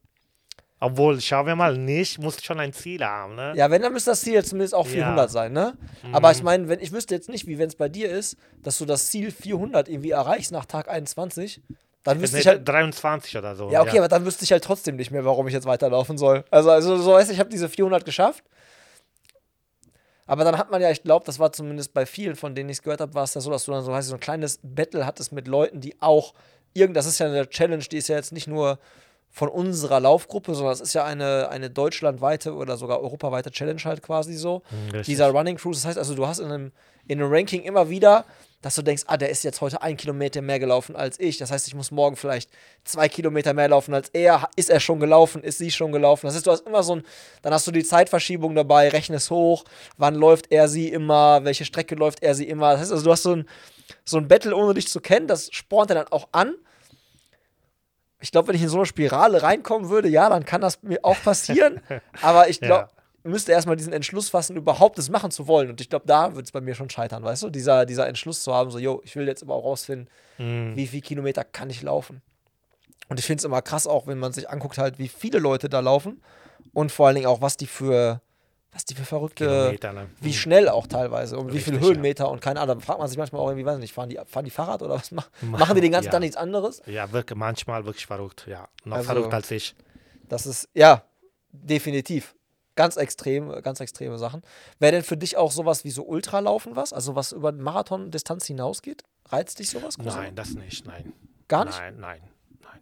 Obwohl, 0.79 1.21
schauen 1.21 1.45
wir 1.45 1.55
mal 1.55 1.77
nicht, 1.77 2.17
muss 2.17 2.43
schon 2.43 2.59
ein 2.59 2.73
Ziel 2.73 3.03
haben, 3.05 3.35
ne? 3.35 3.53
Ja, 3.55 3.69
wenn, 3.69 3.83
dann 3.83 3.93
müsste 3.93 4.09
das 4.09 4.21
Ziel 4.21 4.33
jetzt 4.33 4.49
zumindest 4.49 4.73
auch 4.73 4.87
400 4.87 5.25
Ja. 5.25 5.27
sein, 5.27 5.53
ne? 5.53 5.75
Aber 6.11 6.29
Mhm. 6.29 6.35
ich 6.35 6.41
meine, 6.41 6.69
wenn 6.69 6.79
ich 6.79 6.91
wüsste 6.91 7.13
jetzt 7.13 7.29
nicht, 7.29 7.45
wie 7.45 7.59
wenn 7.59 7.67
es 7.67 7.75
bei 7.75 7.87
dir 7.87 8.09
ist, 8.09 8.35
dass 8.63 8.79
du 8.79 8.85
das 8.85 9.05
Ziel 9.11 9.29
400 9.29 9.87
irgendwie 9.89 10.09
erreichst 10.09 10.51
nach 10.51 10.65
Tag 10.65 10.89
21, 10.89 11.61
dann 12.03 12.19
wüsste 12.19 12.39
ich 12.39 12.45
Ne, 12.45 12.53
halt. 12.53 12.67
23 12.67 13.37
oder 13.37 13.55
so. 13.55 13.71
Ja, 13.71 13.83
okay, 13.83 13.99
aber 13.99 14.07
dann 14.07 14.25
wüsste 14.25 14.43
ich 14.43 14.51
halt 14.51 14.63
trotzdem 14.63 14.95
nicht 14.95 15.11
mehr, 15.11 15.23
warum 15.23 15.47
ich 15.47 15.53
jetzt 15.53 15.67
weiterlaufen 15.67 16.17
soll. 16.17 16.45
Also, 16.49 16.71
also 16.71 16.97
so 16.97 17.11
weißt 17.11 17.29
du, 17.29 17.33
ich 17.35 17.39
habe 17.39 17.51
diese 17.51 17.69
400 17.69 18.03
geschafft. 18.03 18.43
Aber 20.27 20.43
dann 20.43 20.57
hat 20.57 20.71
man 20.71 20.81
ja, 20.81 20.91
ich 20.91 21.03
glaube, 21.03 21.25
das 21.25 21.39
war 21.39 21.51
zumindest 21.51 21.93
bei 21.93 22.05
vielen, 22.05 22.35
von 22.35 22.55
denen 22.55 22.69
ich 22.69 22.77
es 22.77 22.83
gehört 22.83 23.01
habe, 23.01 23.13
war 23.13 23.23
es 23.23 23.33
ja 23.33 23.41
so, 23.41 23.49
dass 23.49 23.65
du 23.65 23.71
dann 23.71 23.83
so, 23.83 23.93
heißt, 23.93 24.07
so 24.07 24.15
ein 24.15 24.19
kleines 24.19 24.59
Battle 24.63 25.05
hattest 25.05 25.31
mit 25.31 25.47
Leuten, 25.47 25.81
die 25.81 26.01
auch 26.01 26.33
irgend, 26.73 26.95
das 26.95 27.05
ist 27.05 27.19
ja 27.19 27.27
eine 27.27 27.49
Challenge, 27.49 27.83
die 27.83 27.97
ist 27.97 28.07
ja 28.07 28.15
jetzt 28.15 28.31
nicht 28.31 28.47
nur 28.47 28.79
von 29.29 29.49
unserer 29.49 29.99
Laufgruppe, 29.99 30.53
sondern 30.53 30.73
das 30.73 30.81
ist 30.81 30.93
ja 30.93 31.05
eine, 31.05 31.49
eine 31.49 31.69
deutschlandweite 31.69 32.53
oder 32.53 32.75
sogar 32.77 33.01
europaweite 33.01 33.49
Challenge 33.49 33.81
halt 33.83 34.01
quasi 34.01 34.35
so. 34.35 34.61
Hm, 34.69 34.83
richtig. 34.91 35.05
Dieser 35.05 35.29
Running 35.29 35.57
Cruise, 35.57 35.79
das 35.79 35.87
heißt 35.87 35.97
also, 35.97 36.15
du 36.15 36.27
hast 36.27 36.39
in 36.39 36.51
einem, 36.51 36.71
in 37.07 37.21
einem 37.21 37.31
Ranking 37.31 37.63
immer 37.63 37.89
wieder, 37.89 38.25
dass 38.61 38.75
du 38.75 38.81
denkst, 38.81 39.03
ah, 39.07 39.17
der 39.17 39.29
ist 39.29 39.43
jetzt 39.43 39.61
heute 39.61 39.81
ein 39.81 39.97
Kilometer 39.97 40.41
mehr 40.41 40.59
gelaufen 40.59 40.95
als 40.95 41.19
ich. 41.19 41.37
Das 41.37 41.51
heißt, 41.51 41.67
ich 41.67 41.75
muss 41.75 41.91
morgen 41.91 42.15
vielleicht 42.15 42.49
zwei 42.83 43.09
Kilometer 43.09 43.53
mehr 43.53 43.67
laufen 43.67 43.93
als 43.93 44.09
er. 44.09 44.49
Ist 44.55 44.69
er 44.69 44.79
schon 44.79 44.99
gelaufen? 44.99 45.43
Ist 45.43 45.57
sie 45.57 45.71
schon 45.71 45.91
gelaufen? 45.91 46.27
Das 46.27 46.35
heißt, 46.35 46.45
du 46.45 46.51
hast 46.51 46.67
immer 46.67 46.83
so 46.83 46.97
ein, 46.97 47.03
dann 47.41 47.53
hast 47.53 47.65
du 47.65 47.71
die 47.71 47.83
Zeitverschiebung 47.83 48.53
dabei, 48.53 48.89
rechnest 48.89 49.31
hoch, 49.31 49.65
wann 49.97 50.15
läuft 50.15 50.51
er 50.51 50.67
sie 50.67 50.89
immer, 50.89 51.43
welche 51.43 51.65
Strecke 51.65 51.95
läuft 51.95 52.21
er 52.21 52.35
sie 52.35 52.47
immer. 52.47 52.71
Das 52.71 52.81
heißt 52.81 52.91
also, 52.91 53.03
du 53.03 53.11
hast 53.11 53.23
so 53.23 53.35
ein, 53.35 53.49
so 54.05 54.17
ein 54.17 54.27
Battle, 54.27 54.55
ohne 54.55 54.75
dich 54.75 54.87
zu 54.87 55.01
kennen, 55.01 55.27
das 55.27 55.49
spornt 55.51 55.89
er 55.91 55.95
dann 55.95 56.07
auch 56.07 56.29
an. 56.31 56.53
Ich 58.19 58.31
glaube, 58.31 58.49
wenn 58.49 58.55
ich 58.55 58.61
in 58.61 58.69
so 58.69 58.77
eine 58.77 58.85
Spirale 58.85 59.41
reinkommen 59.41 59.89
würde, 59.89 60.07
ja, 60.07 60.29
dann 60.29 60.45
kann 60.45 60.61
das 60.61 60.83
mir 60.83 60.99
auch 61.03 61.19
passieren. 61.23 61.81
Aber 62.21 62.49
ich 62.49 62.59
glaube, 62.59 62.89
müsste 63.23 63.51
erstmal 63.51 63.75
diesen 63.75 63.93
Entschluss 63.93 64.29
fassen, 64.29 64.55
überhaupt 64.55 64.97
das 64.97 65.09
machen 65.09 65.31
zu 65.31 65.47
wollen. 65.47 65.69
Und 65.69 65.79
ich 65.81 65.89
glaube, 65.89 66.05
da 66.07 66.35
wird 66.35 66.45
es 66.45 66.51
bei 66.51 66.61
mir 66.61 66.73
schon 66.75 66.89
scheitern, 66.89 67.23
weißt 67.23 67.43
du? 67.43 67.49
Dieser, 67.49 67.85
dieser 67.85 68.07
Entschluss 68.07 68.43
zu 68.43 68.53
haben, 68.53 68.71
so, 68.71 68.79
yo, 68.79 69.01
ich 69.03 69.15
will 69.15 69.27
jetzt 69.27 69.43
aber 69.43 69.55
auch 69.55 69.63
rausfinden, 69.63 70.09
Mhm. 70.37 70.75
wie 70.75 70.87
viel 70.87 71.01
Kilometer 71.01 71.43
kann 71.43 71.69
ich 71.69 71.81
laufen. 71.83 72.21
Und 73.09 73.19
ich 73.19 73.25
finde 73.25 73.39
es 73.41 73.45
immer 73.45 73.61
krass 73.61 73.85
auch, 73.87 74.07
wenn 74.07 74.17
man 74.17 74.31
sich 74.33 74.49
anguckt, 74.49 74.77
halt, 74.77 74.97
wie 74.97 75.07
viele 75.09 75.37
Leute 75.39 75.69
da 75.69 75.81
laufen 75.81 76.21
und 76.73 76.91
vor 76.91 77.07
allen 77.07 77.15
Dingen 77.15 77.27
auch, 77.27 77.41
was 77.41 77.57
die 77.57 77.67
für, 77.67 78.21
was 78.71 78.85
die 78.85 78.95
für 78.95 79.03
verrückte, 79.03 79.77
ne? 79.83 80.07
wie 80.21 80.29
Mhm. 80.29 80.33
schnell 80.33 80.69
auch 80.69 80.87
teilweise 80.87 81.37
und 81.37 81.47
wie 81.53 81.59
viele 81.59 81.75
Richtig, 81.75 81.89
ja. 81.89 81.93
Höhenmeter 81.95 82.31
und 82.31 82.41
keine 82.41 82.61
Ahnung. 82.61 82.79
Da 82.79 82.85
fragt 82.85 82.99
man 82.99 83.09
sich 83.09 83.17
manchmal 83.17 83.41
auch 83.41 83.49
irgendwie, 83.49 83.65
weiß 83.65 83.79
nicht, 83.79 83.93
fahren 83.93 84.07
die, 84.09 84.17
fahren 84.25 84.45
die 84.45 84.51
Fahrrad 84.51 84.81
oder 84.81 84.93
was 84.95 85.11
machen? 85.11 85.29
Machen 85.41 85.75
die 85.75 85.81
den 85.81 85.91
ganzen 85.91 86.05
Ja. 86.07 86.11
Tag 86.13 86.21
nichts 86.21 86.37
anderes? 86.37 86.81
Ja, 86.85 87.11
wirklich, 87.11 87.37
manchmal 87.37 87.85
wirklich 87.85 88.05
verrückt, 88.07 88.45
ja. 88.47 88.69
Noch 88.85 88.97
Also- 88.97 89.07
verrückt 89.13 89.33
als 89.33 89.51
ich. 89.51 89.75
Das 90.29 90.45
ist, 90.45 90.69
ja, 90.73 91.03
definitiv. 91.51 92.33
Ganz 92.75 92.95
extrem, 92.95 93.49
ganz 93.61 93.79
extreme 93.79 94.17
Sachen. 94.17 94.41
Wäre 94.79 94.93
denn 94.93 95.03
für 95.03 95.17
dich 95.17 95.35
auch 95.37 95.51
sowas 95.51 95.83
wie 95.83 95.91
so 95.91 96.03
Ultralaufen 96.03 96.75
was? 96.75 96.93
Also 96.93 97.15
was 97.15 97.31
über 97.33 97.51
Marathon-Distanz 97.51 98.45
hinausgeht? 98.45 99.03
Reizt 99.29 99.59
dich 99.59 99.69
sowas? 99.69 99.97
Cosimo? 99.97 100.15
Nein, 100.15 100.35
das 100.35 100.53
nicht, 100.53 100.85
nein. 100.85 101.13
Gar 101.47 101.65
nicht? 101.65 101.77
Nein, 101.77 101.99
nein, 101.99 102.21
nein. 102.63 102.79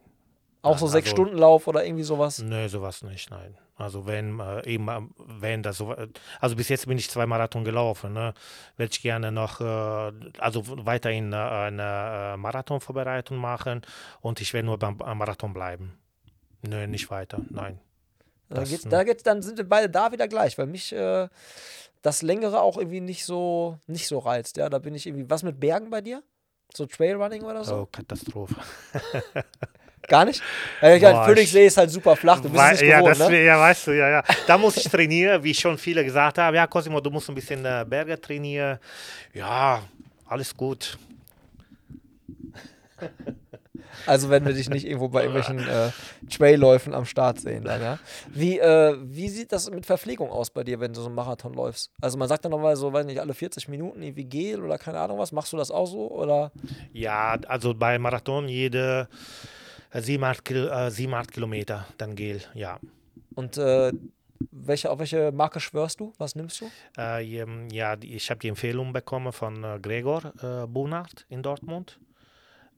Auch 0.62 0.78
so 0.78 0.86
nein, 0.86 0.94
sechs 0.94 1.10
also- 1.12 1.24
Stunden 1.24 1.38
Lauf 1.38 1.68
oder 1.68 1.84
irgendwie 1.86 2.04
sowas? 2.04 2.40
Nö, 2.40 2.70
sowas 2.70 3.02
nicht, 3.04 3.32
nein. 3.32 3.58
Also 3.76 4.06
wenn 4.06 4.40
äh, 4.42 4.68
eben, 4.68 4.90
ähm, 4.90 5.12
wenn 5.18 5.64
das 5.64 5.78
so, 5.78 5.96
also 6.42 6.56
bis 6.58 6.68
jetzt 6.68 6.86
bin 6.86 6.98
ich 6.98 7.10
zwei 7.10 7.26
Marathon 7.26 7.64
gelaufen, 7.64 8.12
ne? 8.12 8.34
Würde 8.76 8.92
ich 8.92 9.02
gerne 9.02 9.32
noch, 9.32 9.62
äh, 9.62 10.12
also 10.38 10.64
weiterhin 10.86 11.32
äh, 11.32 11.38
eine 11.38 12.34
äh, 12.34 12.38
Marathonvorbereitung 12.38 13.38
machen 13.38 13.82
und 14.20 14.42
ich 14.42 14.54
werde 14.54 14.66
nur 14.66 14.78
beim 14.78 15.00
äh, 15.00 15.16
Marathon 15.16 15.54
bleiben. 15.54 15.98
Nö, 16.62 16.88
nicht 16.88 17.10
weiter, 17.10 17.40
nein. 17.50 17.80
Da 18.50 18.62
Das, 18.62 18.70
geht's, 18.70 18.84
da 18.90 19.04
geht's, 19.04 19.24
dann 19.24 19.42
sind 19.42 19.58
wir 19.58 19.68
beide 19.68 19.90
da 19.90 20.12
wieder 20.12 20.28
gleich, 20.28 20.58
weil 20.58 20.66
mich 20.66 20.92
äh, 20.92 21.28
das 22.02 22.22
Längere 22.24 22.62
auch 22.62 22.78
irgendwie 22.78 23.02
nicht 23.02 23.26
so, 23.26 23.78
nicht 23.88 24.08
so 24.08 24.20
reizt. 24.20 24.58
Ja, 24.58 24.70
da 24.70 24.80
bin 24.80 24.96
ich 24.96 25.06
irgendwie. 25.06 25.30
Was 25.30 25.44
mit 25.44 25.60
Bergen 25.60 25.90
bei 25.90 26.02
dir? 26.02 26.24
So 26.74 26.86
Trailrunning 26.86 27.44
oder 27.44 27.64
so? 27.64 27.76
Oh, 27.76 27.86
Katastrophe. 27.92 28.56
Gar 30.08 30.26
nicht? 30.26 30.42
Äh, 30.82 30.98
ich 30.98 31.04
Boah, 31.04 31.26
Phoenixsee 31.26 31.68
ist 31.68 31.78
halt 31.78 31.92
super 31.92 32.16
flach. 32.16 32.38
Du 32.38 32.44
bist 32.50 32.56
Wei- 32.56 32.72
nicht 32.72 32.82
ja, 32.88 32.98
gewohnt, 32.98 33.20
das, 33.20 33.30
ne? 33.30 33.44
ja, 33.44 33.60
weißt 33.60 33.88
du, 33.88 33.92
ja, 33.92 34.10
ja. 34.10 34.24
Da 34.48 34.58
muss 34.58 34.78
ich 34.78 34.84
trainieren, 34.86 35.44
wie 35.44 35.54
schon 35.54 35.78
viele 35.78 36.04
gesagt 36.04 36.38
haben. 36.40 36.56
Ja, 36.56 36.66
Cosimo, 36.66 37.00
du 37.00 37.12
musst 37.12 37.30
ein 37.30 37.36
bisschen 37.36 37.64
äh, 37.66 37.86
Berge 37.88 38.20
trainieren. 38.20 38.80
Ja, 39.34 39.84
alles 40.26 40.56
gut. 40.56 40.98
Also 44.06 44.30
wenn 44.30 44.46
wir 44.46 44.54
dich 44.54 44.70
nicht 44.70 44.86
irgendwo 44.86 45.10
bei 45.10 45.24
irgendwelchen 45.24 45.60
äh, 45.60 45.92
Trailläufen 46.30 46.94
am 46.94 47.06
Start 47.06 47.40
sehen. 47.40 47.64
Dann, 47.64 47.82
ja? 47.82 48.00
wie, 48.30 48.60
äh, 48.60 48.96
wie 49.02 49.30
sieht 49.30 49.52
das 49.52 49.70
mit 49.70 49.86
Verpflegung 49.86 50.30
aus 50.30 50.50
bei 50.50 50.64
dir, 50.64 50.80
wenn 50.80 50.94
du 50.94 51.02
so 51.02 51.08
einen 51.08 51.16
Marathon 51.16 51.54
läufst? 51.54 51.92
Also 52.02 52.18
man 52.18 52.28
sagt 52.28 52.46
dann 52.46 52.52
nochmal 52.52 52.76
so, 52.76 52.92
weiß 52.92 53.06
nicht, 53.06 53.20
alle 53.20 53.34
40 53.34 53.68
Minuten 53.68 54.02
irgendwie 54.02 54.26
Gel 54.26 54.64
oder 54.64 54.78
keine 54.78 55.00
Ahnung 55.00 55.18
was. 55.18 55.32
Machst 55.32 55.54
du 55.54 55.58
das 55.58 55.72
auch 55.72 55.88
so? 55.88 56.10
Oder? 56.12 56.52
Ja, 56.94 57.38
also 57.48 57.74
bei 57.74 57.98
Marathon 58.00 58.48
jede 58.48 59.08
äh, 59.92 60.02
7, 60.02 60.24
8, 60.24 60.46
Kil 60.46 60.68
äh, 60.68 60.92
7, 60.92 61.14
8 61.14 61.32
Kilometer 61.32 61.86
dann 61.98 62.16
Gel, 62.16 62.42
ja. 62.54 62.80
Und 63.36 63.58
äh, 63.58 63.92
welche, 64.52 64.90
auf 64.90 65.00
welche 65.00 65.32
Marke 65.32 65.60
schwörst 65.60 66.00
du? 66.00 66.14
Was 66.18 66.36
nimmst 66.36 66.62
du? 66.62 66.70
Äh, 66.98 67.24
ja, 67.72 67.98
ich 68.02 68.30
habe 68.30 68.40
die 68.40 68.48
Empfehlung 68.48 68.94
bekommen 68.94 69.34
von 69.34 69.64
äh, 69.64 69.80
Gregor 69.82 70.34
äh, 70.42 70.68
Bunart 70.68 71.26
in 71.30 71.44
Dortmund. 71.44 72.00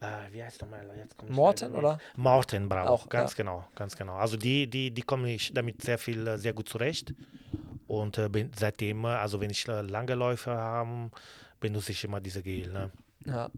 Äh, 0.01 0.33
wie 0.33 0.43
heißt 0.43 0.61
nochmal? 0.61 0.85
Jetzt 0.97 1.17
kommt 1.17 1.31
Morten, 1.31 1.73
oder? 1.75 1.99
Morten 2.15 2.67
Brau, 2.67 2.87
Auch, 2.87 3.07
ganz 3.07 3.31
ja. 3.31 3.37
genau, 3.37 3.65
ganz 3.75 3.95
genau. 3.95 4.15
Also 4.15 4.35
die, 4.35 4.67
die, 4.67 4.91
die 4.91 5.01
kommen 5.03 5.25
ich 5.25 5.53
damit 5.53 5.81
sehr 5.81 5.97
viel, 5.97 6.27
äh, 6.27 6.37
sehr 6.37 6.53
gut 6.53 6.67
zurecht. 6.67 7.13
Und 7.87 8.17
äh, 8.17 8.29
bin 8.29 8.51
seitdem, 8.57 9.05
äh, 9.05 9.09
also 9.09 9.39
wenn 9.39 9.49
ich 9.49 9.67
äh, 9.67 9.81
lange 9.81 10.15
Läufe 10.15 10.51
habe, 10.51 11.11
benutze 11.59 11.91
ich 11.91 12.03
immer 12.03 12.19
diese 12.19 12.41
Gel. 12.41 12.71
Ne? 12.71 12.91
Ja. 13.25 13.49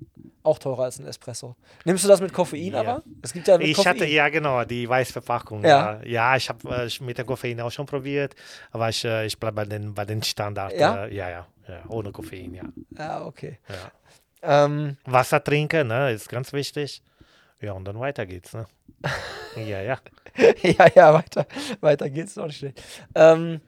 Auch 0.41 0.59
teurer 0.59 0.83
als 0.83 0.99
ein 0.99 1.05
Espresso. 1.05 1.55
Nimmst 1.85 2.03
du 2.03 2.09
das 2.09 2.19
mit 2.19 2.33
Koffein 2.33 2.73
Ja. 2.73 2.79
aber? 2.81 3.03
Es 3.21 3.31
gibt 3.31 3.47
ja 3.47 3.57
Ich 3.59 3.77
Koffein. 3.77 3.93
hatte, 3.93 4.05
ja 4.05 4.27
genau, 4.29 4.65
die 4.65 4.89
Weißverpackung. 4.89 5.63
Ja. 5.63 6.01
Ja, 6.01 6.05
ja 6.05 6.35
ich 6.35 6.49
habe 6.49 6.67
äh, 6.69 7.03
mit 7.03 7.17
dem 7.17 7.25
Koffein 7.25 7.61
auch 7.61 7.71
schon 7.71 7.85
probiert, 7.85 8.35
aber 8.71 8.89
ich, 8.89 9.05
äh, 9.05 9.25
ich 9.25 9.39
bleibe 9.39 9.55
bei 9.55 9.65
den, 9.65 9.93
bei 9.93 10.03
den 10.03 10.21
Standard. 10.21 10.73
Ja? 10.73 11.05
Äh, 11.05 11.15
ja, 11.15 11.29
ja, 11.29 11.47
ja, 11.69 11.83
ohne 11.87 12.11
Koffein, 12.11 12.53
ja. 12.53 12.63
Ja, 12.97 13.25
okay. 13.25 13.59
ja. 13.69 13.91
Ähm, 14.43 14.97
Wasser 15.05 15.43
trinken, 15.43 15.87
ne, 15.87 16.11
ist 16.11 16.29
ganz 16.29 16.51
wichtig. 16.53 17.01
Ja, 17.61 17.71
und 17.73 17.85
dann 17.85 17.99
weiter 17.99 18.25
geht's, 18.25 18.53
ne? 18.53 18.67
ja, 19.55 19.81
ja. 19.81 19.97
ja, 20.61 20.87
ja, 20.93 21.13
weiter, 21.13 21.47
weiter 21.79 22.09
geht's 22.09 22.35
noch 22.35 22.47
nicht 22.47 22.57
schlecht. 22.57 22.81
Ähm, 23.15 23.61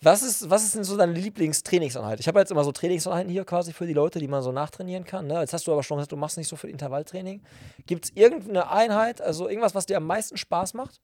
was 0.00 0.22
ist, 0.22 0.50
was 0.50 0.64
ist 0.64 0.74
denn 0.74 0.84
so 0.84 0.96
deine 0.96 1.12
Lieblingstrainingseinheit? 1.12 2.18
Ich 2.18 2.26
habe 2.26 2.40
jetzt 2.40 2.50
immer 2.50 2.64
so 2.64 2.72
Trainingseinheiten 2.72 3.30
hier 3.30 3.44
quasi 3.44 3.72
für 3.72 3.86
die 3.86 3.92
Leute, 3.92 4.18
die 4.18 4.26
man 4.26 4.42
so 4.42 4.50
nachtrainieren 4.50 5.04
kann. 5.04 5.28
Ne? 5.28 5.40
Jetzt 5.40 5.52
hast 5.52 5.66
du 5.66 5.72
aber 5.72 5.84
schon 5.84 5.98
gesagt, 5.98 6.10
du 6.10 6.16
machst 6.16 6.36
nicht 6.36 6.48
so 6.48 6.56
viel 6.56 6.70
Intervalltraining. 6.70 7.40
Gibt 7.86 8.06
es 8.06 8.10
irgendeine 8.16 8.68
Einheit, 8.68 9.20
also 9.20 9.48
irgendwas, 9.48 9.76
was 9.76 9.86
dir 9.86 9.98
am 9.98 10.06
meisten 10.06 10.36
Spaß 10.36 10.74
macht 10.74 11.00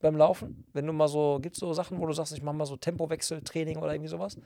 beim 0.00 0.16
Laufen? 0.16 0.64
Wenn 0.72 0.86
du 0.86 0.92
mal 0.92 1.08
so, 1.08 1.40
gibt 1.42 1.56
es 1.56 1.60
so 1.60 1.72
Sachen, 1.72 1.98
wo 1.98 2.06
du 2.06 2.12
sagst, 2.12 2.32
ich 2.34 2.42
mache 2.42 2.54
mal 2.54 2.66
so 2.66 2.76
Tempowechseltraining 2.76 3.78
oder 3.78 3.92
irgendwie 3.92 4.10
sowas? 4.10 4.36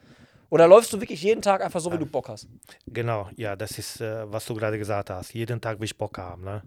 Oder 0.51 0.67
läufst 0.67 0.93
du 0.93 1.01
wirklich 1.01 1.23
jeden 1.23 1.43
Tag 1.43 1.63
einfach 1.63 1.81
so, 1.81 1.93
wie 1.93 1.99
du 1.99 2.07
Bock 2.07 2.29
hast? 2.29 2.49
Genau, 2.87 3.31
ja, 3.37 3.57
das 3.57 3.79
ist, 3.79 4.01
äh, 4.01 4.31
was 4.31 4.45
du 4.47 4.55
gerade 4.55 4.79
gesagt 4.79 5.09
hast. 5.09 5.33
Jeden 5.33 5.61
Tag 5.61 5.79
will 5.79 5.85
ich 5.85 5.97
Bock 5.97 6.19
haben, 6.19 6.45
ne? 6.45 6.63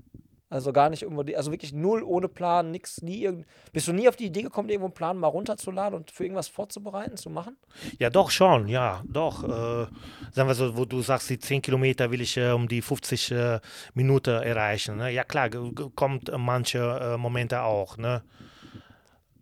Also 0.49 0.71
gar 0.71 0.91
nicht 0.91 1.01
irgendwo, 1.01 1.23
also 1.36 1.49
wirklich 1.49 1.73
null 1.73 2.03
ohne 2.03 2.27
Plan, 2.27 2.69
nix, 2.69 3.01
nie 3.01 3.23
irgend. 3.23 3.47
Bist 3.71 3.88
du 3.88 3.91
nie 3.91 4.07
auf 4.07 4.15
die 4.15 4.27
Idee 4.27 4.43
gekommen, 4.43 4.69
irgendwo 4.69 4.86
einen 4.86 4.93
Plan 4.93 5.17
mal 5.17 5.27
runterzuladen 5.27 5.97
und 5.97 6.11
für 6.11 6.25
irgendwas 6.25 6.47
vorzubereiten, 6.47 7.17
zu 7.17 7.31
machen? 7.31 7.57
Ja, 7.97 8.11
doch 8.11 8.29
schon, 8.29 8.67
ja, 8.67 9.01
doch. 9.07 9.43
Äh, 9.43 9.88
sagen 10.31 10.47
wir 10.47 10.53
so, 10.53 10.77
wo 10.77 10.86
du 10.86 11.01
sagst, 11.01 11.31
die 11.31 11.39
10 11.39 11.63
Kilometer 11.63 12.11
will 12.11 12.21
ich 12.21 12.38
äh, 12.38 12.51
um 12.51 12.67
die 12.67 12.84
50 12.84 13.31
äh, 13.31 13.59
Minuten 13.95 14.43
erreichen. 14.43 14.97
Ne? 14.97 15.09
Ja, 15.09 15.23
klar, 15.23 15.49
kommt 15.95 16.31
manche 16.38 16.77
äh, 16.77 17.17
Momente 17.17 17.63
auch, 17.63 17.97
ne? 17.97 18.21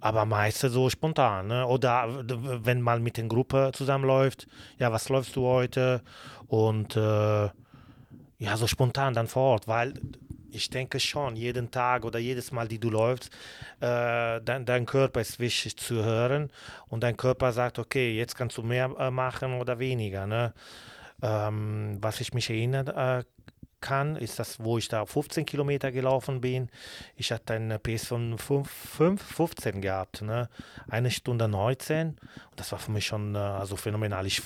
Aber 0.02 0.26
meistens 0.26 0.74
so 0.74 0.90
spontan, 0.90 1.48
ne? 1.48 1.66
Oder 1.68 2.24
wenn 2.28 2.82
man 2.82 3.04
mit 3.04 3.18
der 3.18 3.26
Gruppe 3.26 3.72
zusammenläuft, 3.74 4.48
ja, 4.80 4.92
was 4.92 5.10
läufst 5.10 5.36
du 5.36 5.46
heute? 5.46 6.02
Und 6.48 6.98
äh, 6.98 7.50
ja, 8.40 8.58
so 8.58 8.66
spontan 8.66 9.14
dann 9.14 9.28
vor 9.28 9.44
Ort, 9.54 9.68
weil 9.68 9.94
ich 10.50 10.70
denke 10.70 11.00
schon, 11.00 11.36
jeden 11.36 11.72
Tag 11.72 12.04
oder 12.04 12.20
jedes 12.20 12.52
Mal, 12.52 12.68
die 12.68 12.80
du 12.80 12.90
läufst, 12.90 13.30
äh, 13.80 14.42
dein, 14.42 14.66
dein 14.66 14.86
Körper 14.86 15.22
ist 15.22 15.40
wichtig 15.40 15.78
zu 15.78 16.04
hören 16.04 16.52
und 16.90 17.04
dein 17.04 17.16
Körper 17.16 17.52
sagt, 17.52 17.80
okay, 17.80 18.18
jetzt 18.18 18.36
kannst 18.36 18.58
du 18.58 18.64
mehr 18.64 18.94
äh, 19.00 19.12
machen 19.12 19.60
oder 19.60 19.80
weniger. 19.80 20.28
Ne? 20.28 20.54
Ähm, 21.22 21.98
was 22.02 22.20
ich 22.20 22.34
mich 22.34 22.50
erinnern 22.50 22.88
äh, 22.88 23.24
kann, 23.82 24.16
ist 24.16 24.40
das, 24.40 24.64
wo 24.64 24.78
ich 24.78 24.88
da 24.88 25.06
15 25.06 25.46
Kilometer 25.46 25.92
gelaufen 25.92 26.42
bin. 26.42 26.70
Ich 27.16 27.32
hatte 27.32 27.80
Pace 27.82 28.06
von 28.08 28.38
5, 28.38 28.70
5 28.70 29.22
15 29.22 29.82
gehabt, 29.82 30.22
ne? 30.22 30.50
eine 30.90 31.12
Stunde 31.12 31.48
19. 31.48 32.10
Und 32.10 32.18
das 32.56 32.72
war 32.72 32.80
für 32.80 32.92
mich 32.92 33.06
schon 33.06 33.36
äh, 33.36 33.40
also 33.40 33.76
phänomenal. 33.76 34.26
Ich, 34.26 34.42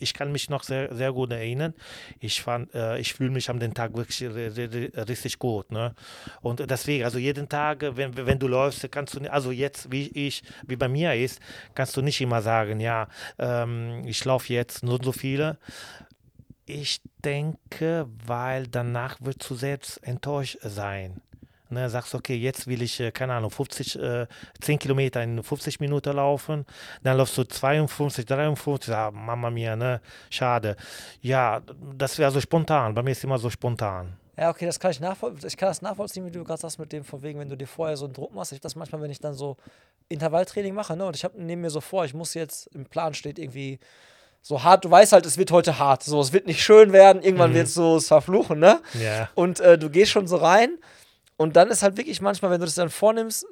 ich 0.00 0.14
kann 0.14 0.32
mich 0.32 0.48
noch 0.50 0.62
sehr, 0.62 0.94
sehr 0.94 1.12
gut 1.12 1.32
erinnern. 1.32 1.74
Ich, 2.20 2.44
äh, 2.74 3.00
ich 3.00 3.14
fühle 3.14 3.30
mich 3.30 3.50
am 3.50 3.58
Tag 3.74 3.96
wirklich 3.96 4.18
ri- 4.18 4.50
ri- 4.54 4.68
ri- 4.68 5.08
richtig 5.08 5.38
gut. 5.38 5.70
Ne? 5.72 5.94
Und 6.40 6.70
deswegen, 6.70 7.04
also 7.04 7.18
jeden 7.18 7.48
Tag, 7.48 7.84
wenn, 7.96 8.16
wenn 8.16 8.38
du 8.38 8.48
läufst, 8.48 8.90
kannst 8.92 9.14
du, 9.14 9.32
also 9.32 9.50
jetzt, 9.50 9.90
wie 9.90 10.08
ich, 10.08 10.42
wie 10.66 10.76
bei 10.76 10.88
mir 10.88 11.14
ist, 11.14 11.40
kannst 11.74 11.96
du 11.96 12.02
nicht 12.02 12.20
immer 12.20 12.42
sagen, 12.42 12.80
ja, 12.80 13.08
ähm, 13.38 14.02
ich 14.06 14.24
laufe 14.24 14.52
jetzt 14.52 14.82
nur 14.82 14.98
so 15.02 15.12
viele. 15.12 15.58
Ich 16.68 17.00
denke, 17.24 18.08
weil 18.26 18.66
danach 18.66 19.18
wirst 19.20 19.48
du 19.48 19.54
selbst 19.54 20.02
enttäuscht 20.02 20.58
sein. 20.62 21.20
Ne, 21.68 21.88
sagst, 21.90 22.14
okay, 22.14 22.34
jetzt 22.36 22.66
will 22.66 22.82
ich, 22.82 23.00
äh, 23.00 23.10
keine 23.10 23.34
Ahnung, 23.34 23.50
50, 23.50 23.98
äh, 23.98 24.26
10 24.60 24.78
Kilometer 24.78 25.22
in 25.22 25.42
50 25.42 25.80
Minuten 25.80 26.14
laufen, 26.14 26.64
dann 27.02 27.16
läufst 27.16 27.36
du 27.38 27.42
52, 27.44 28.24
53, 28.24 28.94
ah, 28.94 29.10
Mama 29.10 29.50
mia, 29.50 29.74
ne, 29.74 30.00
schade. 30.30 30.76
Ja, 31.22 31.62
das 31.96 32.18
wäre 32.18 32.30
so 32.30 32.40
spontan, 32.40 32.94
bei 32.94 33.02
mir 33.02 33.10
ist 33.10 33.24
immer 33.24 33.38
so 33.38 33.50
spontan. 33.50 34.16
Ja, 34.36 34.50
okay, 34.50 34.66
das 34.66 34.78
kann 34.78 34.90
ich 34.90 35.00
nachvollziehen. 35.00 35.48
Ich 35.48 35.56
kann 35.56 35.68
das 35.68 35.82
nachvollziehen, 35.82 36.24
wie 36.26 36.30
du 36.30 36.44
gerade 36.44 36.60
sagst, 36.60 36.78
mit 36.78 36.92
dem 36.92 37.02
von 37.02 37.22
wegen, 37.22 37.40
wenn 37.40 37.48
du 37.48 37.56
dir 37.56 37.66
vorher 37.66 37.96
so 37.96 38.04
einen 38.04 38.14
Druck 38.14 38.34
machst. 38.34 38.52
Ich 38.52 38.60
das 38.60 38.76
manchmal, 38.76 39.00
wenn 39.00 39.10
ich 39.10 39.20
dann 39.20 39.34
so 39.34 39.56
Intervalltraining 40.08 40.74
mache, 40.74 40.96
ne, 40.96 41.06
und 41.06 41.16
ich 41.16 41.26
nehme 41.34 41.62
mir 41.62 41.70
so 41.70 41.80
vor, 41.80 42.04
ich 42.04 42.14
muss 42.14 42.34
jetzt 42.34 42.68
im 42.74 42.86
Plan 42.86 43.14
steht 43.14 43.38
irgendwie 43.38 43.80
so 44.46 44.62
hart, 44.62 44.84
du 44.84 44.90
weißt 44.92 45.12
halt, 45.12 45.26
es 45.26 45.38
wird 45.38 45.50
heute 45.50 45.80
hart. 45.80 46.04
So, 46.04 46.20
es 46.20 46.32
wird 46.32 46.46
nicht 46.46 46.62
schön 46.62 46.92
werden, 46.92 47.20
irgendwann 47.20 47.52
wird 47.52 47.66
es 47.66 47.74
so 47.74 47.96
es 47.96 48.06
verfluchen, 48.06 48.60
ne? 48.60 48.80
Ja. 48.94 49.28
Und 49.34 49.58
äh, 49.58 49.76
du 49.76 49.90
gehst 49.90 50.12
schon 50.12 50.28
so 50.28 50.36
rein 50.36 50.78
und 51.36 51.56
dann 51.56 51.68
ist 51.68 51.82
halt 51.82 51.96
wirklich 51.96 52.20
manchmal, 52.20 52.52
wenn 52.52 52.60
du 52.60 52.64
das 52.64 52.76
dann 52.76 52.88
vornimmst, 52.88 53.44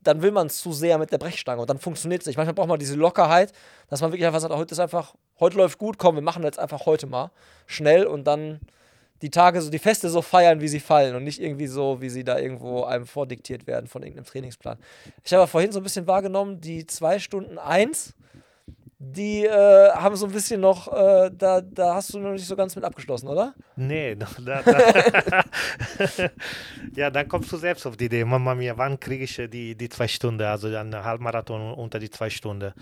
dann 0.00 0.22
will 0.22 0.30
man 0.30 0.46
es 0.46 0.56
zu 0.56 0.72
sehr 0.72 0.96
mit 0.96 1.12
der 1.12 1.18
Brechstange 1.18 1.60
und 1.60 1.68
dann 1.68 1.78
funktioniert 1.78 2.22
es 2.22 2.26
nicht. 2.26 2.38
Manchmal 2.38 2.54
braucht 2.54 2.68
man 2.68 2.78
diese 2.78 2.94
Lockerheit, 2.94 3.52
dass 3.90 4.00
man 4.00 4.12
wirklich 4.12 4.26
einfach 4.26 4.40
sagt, 4.40 4.54
heute 4.54 4.72
ist 4.72 4.78
einfach, 4.78 5.14
heute 5.40 5.58
läuft 5.58 5.76
gut, 5.76 5.98
komm, 5.98 6.14
wir 6.14 6.22
machen 6.22 6.42
jetzt 6.42 6.58
einfach 6.58 6.86
heute 6.86 7.06
mal 7.06 7.30
schnell 7.66 8.06
und 8.06 8.24
dann 8.24 8.60
die 9.20 9.30
Tage, 9.30 9.60
so 9.60 9.70
die 9.70 9.78
Feste 9.78 10.08
so 10.08 10.22
feiern, 10.22 10.62
wie 10.62 10.68
sie 10.68 10.80
fallen 10.80 11.16
und 11.16 11.24
nicht 11.24 11.38
irgendwie 11.38 11.66
so, 11.66 12.00
wie 12.00 12.08
sie 12.08 12.24
da 12.24 12.38
irgendwo 12.38 12.84
einem 12.84 13.04
vordiktiert 13.04 13.66
werden 13.66 13.88
von 13.88 14.02
irgendeinem 14.02 14.24
Trainingsplan. 14.24 14.78
Ich 15.22 15.34
habe 15.34 15.46
vorhin 15.46 15.70
so 15.70 15.80
ein 15.80 15.82
bisschen 15.82 16.06
wahrgenommen, 16.06 16.62
die 16.62 16.86
zwei 16.86 17.18
Stunden 17.18 17.58
eins, 17.58 18.14
die 18.98 19.44
äh, 19.44 19.90
haben 19.90 20.16
so 20.16 20.26
ein 20.26 20.32
bisschen 20.32 20.60
noch, 20.60 20.92
äh, 20.92 21.30
da, 21.32 21.60
da 21.60 21.94
hast 21.94 22.14
du 22.14 22.18
noch 22.18 22.32
nicht 22.32 22.46
so 22.46 22.54
ganz 22.54 22.76
mit 22.76 22.84
abgeschlossen, 22.84 23.28
oder? 23.28 23.54
Nee, 23.76 24.14
da, 24.44 24.62
da, 24.62 25.44
ja, 26.94 27.10
dann 27.10 27.28
kommst 27.28 27.52
du 27.52 27.56
selbst 27.56 27.86
auf 27.86 27.96
die 27.96 28.06
Idee, 28.06 28.24
Mama 28.24 28.54
mia, 28.54 28.76
wann 28.76 29.00
kriege 29.00 29.24
ich 29.24 29.38
äh, 29.38 29.48
die, 29.48 29.74
die 29.76 29.88
zwei 29.88 30.08
Stunden, 30.08 30.42
also 30.42 30.68
einen 30.68 31.04
Halbmarathon 31.04 31.74
unter 31.74 31.98
die 31.98 32.10
zwei 32.10 32.30
Stunden. 32.30 32.72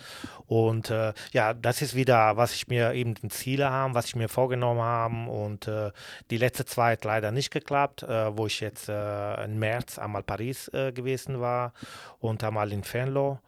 Und 0.46 0.90
äh, 0.90 1.12
ja, 1.32 1.54
das 1.54 1.82
ist 1.82 1.94
wieder, 1.94 2.36
was 2.36 2.54
ich 2.54 2.68
mir 2.68 2.92
eben 2.92 3.14
den 3.14 3.30
Ziele 3.30 3.70
haben, 3.70 3.94
was 3.94 4.06
ich 4.06 4.16
mir 4.16 4.28
vorgenommen 4.28 4.82
habe. 4.82 5.30
Und 5.30 5.66
äh, 5.68 5.92
die 6.30 6.38
letzte 6.38 6.64
zwei 6.64 6.92
hat 6.92 7.04
leider 7.04 7.32
nicht 7.32 7.50
geklappt, 7.50 8.02
äh, 8.02 8.36
wo 8.36 8.46
ich 8.46 8.60
jetzt 8.60 8.88
im 8.88 9.58
März 9.58 9.98
einmal 9.98 10.22
Paris 10.22 10.70
gewesen 10.72 11.40
war 11.40 11.72
und 12.20 12.42
einmal 12.44 12.72
in 12.72 12.82
Fenlo. 12.82 13.38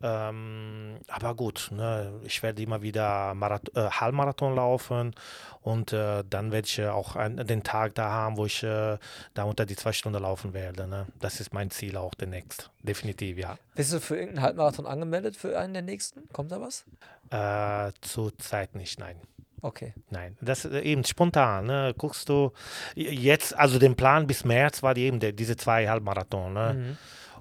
Ähm, 0.00 0.98
aber 1.08 1.34
gut, 1.34 1.70
ne, 1.72 2.20
ich 2.24 2.42
werde 2.42 2.62
immer 2.62 2.82
wieder 2.82 3.34
Marath 3.34 3.74
äh, 3.74 3.90
Halbmarathon 3.90 4.54
laufen 4.54 5.14
und 5.62 5.92
äh, 5.92 6.22
dann 6.28 6.52
werde 6.52 6.66
ich 6.66 6.78
äh, 6.78 6.88
auch 6.88 7.16
ein, 7.16 7.36
den 7.36 7.64
Tag 7.64 7.94
da 7.96 8.08
haben, 8.10 8.36
wo 8.36 8.46
ich 8.46 8.62
äh, 8.62 8.98
da 9.34 9.42
unter 9.44 9.66
die 9.66 9.74
zwei 9.74 9.92
Stunden 9.92 10.22
laufen 10.22 10.54
werde. 10.54 10.86
Ne? 10.86 11.06
Das 11.18 11.40
ist 11.40 11.52
mein 11.52 11.70
Ziel 11.70 11.96
auch 11.96 12.14
demnächst. 12.14 12.70
Definitiv, 12.82 13.38
ja. 13.38 13.58
Bist 13.74 13.92
du 13.92 14.00
für 14.00 14.16
irgendeinen 14.16 14.44
Halbmarathon 14.44 14.86
angemeldet, 14.86 15.36
für 15.36 15.58
einen 15.58 15.72
der 15.72 15.82
nächsten? 15.82 16.28
Kommt 16.32 16.52
da 16.52 16.60
was? 16.60 16.84
Äh, 17.30 17.92
Zurzeit 18.00 18.76
nicht, 18.76 19.00
nein. 19.00 19.16
Okay. 19.60 19.94
Nein, 20.10 20.36
das 20.40 20.64
ist 20.64 20.72
eben 20.84 21.04
spontan. 21.04 21.66
Ne? 21.66 21.94
Guckst 21.98 22.28
du 22.28 22.52
jetzt, 22.94 23.56
also 23.56 23.78
den 23.78 23.96
Plan 23.96 24.26
bis 24.26 24.44
März 24.44 24.82
war 24.82 24.94
die 24.94 25.02
eben 25.02 25.18
der, 25.18 25.32
diese 25.32 25.56
zwei 25.56 25.88
Halbmarathon. 25.88 26.52
Ne? 26.52 26.96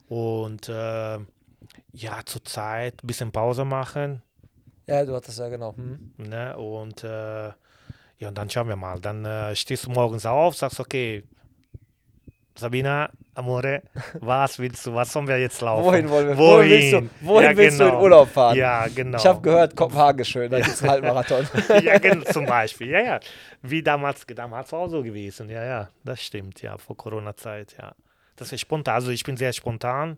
Mhm. 0.10 0.16
Und 0.16 0.72
ja, 1.98 2.20
zurzeit 2.26 3.04
ein 3.04 3.08
bisschen 3.08 3.32
Pause 3.32 3.66
machen. 3.66 4.22
Ja, 4.86 5.04
du 5.04 5.16
hattest 5.16 5.40
ja 5.40 5.50
genau. 5.50 5.76
Hm. 5.76 6.14
Ne? 6.18 6.56
Und 6.58 7.04
äh, 7.04 7.48
ja, 8.20 8.30
und 8.30 8.38
dann 8.38 8.50
schauen 8.50 8.68
wir 8.68 8.76
mal. 8.76 9.00
Dann 9.00 9.26
äh, 9.26 9.56
stehst 9.56 9.86
du 9.86 9.92
morgens 9.92 10.26
auf, 10.26 10.56
sagst, 10.56 10.80
okay, 10.80 11.24
Sabina, 12.56 13.10
Amore, 13.36 13.84
was 14.20 14.58
willst 14.60 14.86
du, 14.86 14.94
was 14.94 15.12
sollen 15.12 15.28
wir 15.28 15.40
jetzt 15.40 15.62
laufen? 15.62 15.86
Wohin 15.86 16.10
wollen 16.10 16.28
wir? 16.30 16.38
Wohin, 16.38 16.70
willst 16.70 16.94
du, 16.94 17.10
wohin 17.22 17.44
Ja, 17.44 17.58
willst 17.58 17.80
du 17.80 17.84
in 17.84 17.90
genau. 17.90 18.02
Urlaub 18.02 18.30
fahren? 18.30 18.58
Ja, 18.58 18.88
genau. 18.88 19.18
Ich 19.18 19.26
habe 19.26 19.42
gehört, 19.42 19.76
Kopenhagen 19.76 20.22
ist 20.22 20.30
schön, 20.30 20.50
da 20.50 20.58
gibt 20.58 20.70
es 20.70 20.82
einen 20.82 20.92
Halbmarathon. 20.92 21.48
ja, 21.84 21.98
genau, 21.98 22.24
zum 22.32 22.46
Beispiel. 22.46 22.90
Ja, 22.90 23.02
ja. 23.02 23.20
Wie 23.62 23.84
damals, 23.84 24.26
damals 24.28 24.74
auch 24.74 24.88
so 24.88 25.04
gewesen. 25.04 25.50
Ja, 25.50 25.64
ja, 25.64 25.90
das 26.04 26.22
stimmt, 26.22 26.62
ja, 26.62 26.78
vor 26.78 26.96
Corona-Zeit, 26.96 27.76
ja. 27.80 27.94
Das 28.36 28.52
ist 28.52 28.62
spontan. 28.62 28.96
Also 28.96 29.10
ich 29.12 29.24
bin 29.24 29.36
sehr 29.36 29.52
spontan 29.52 30.18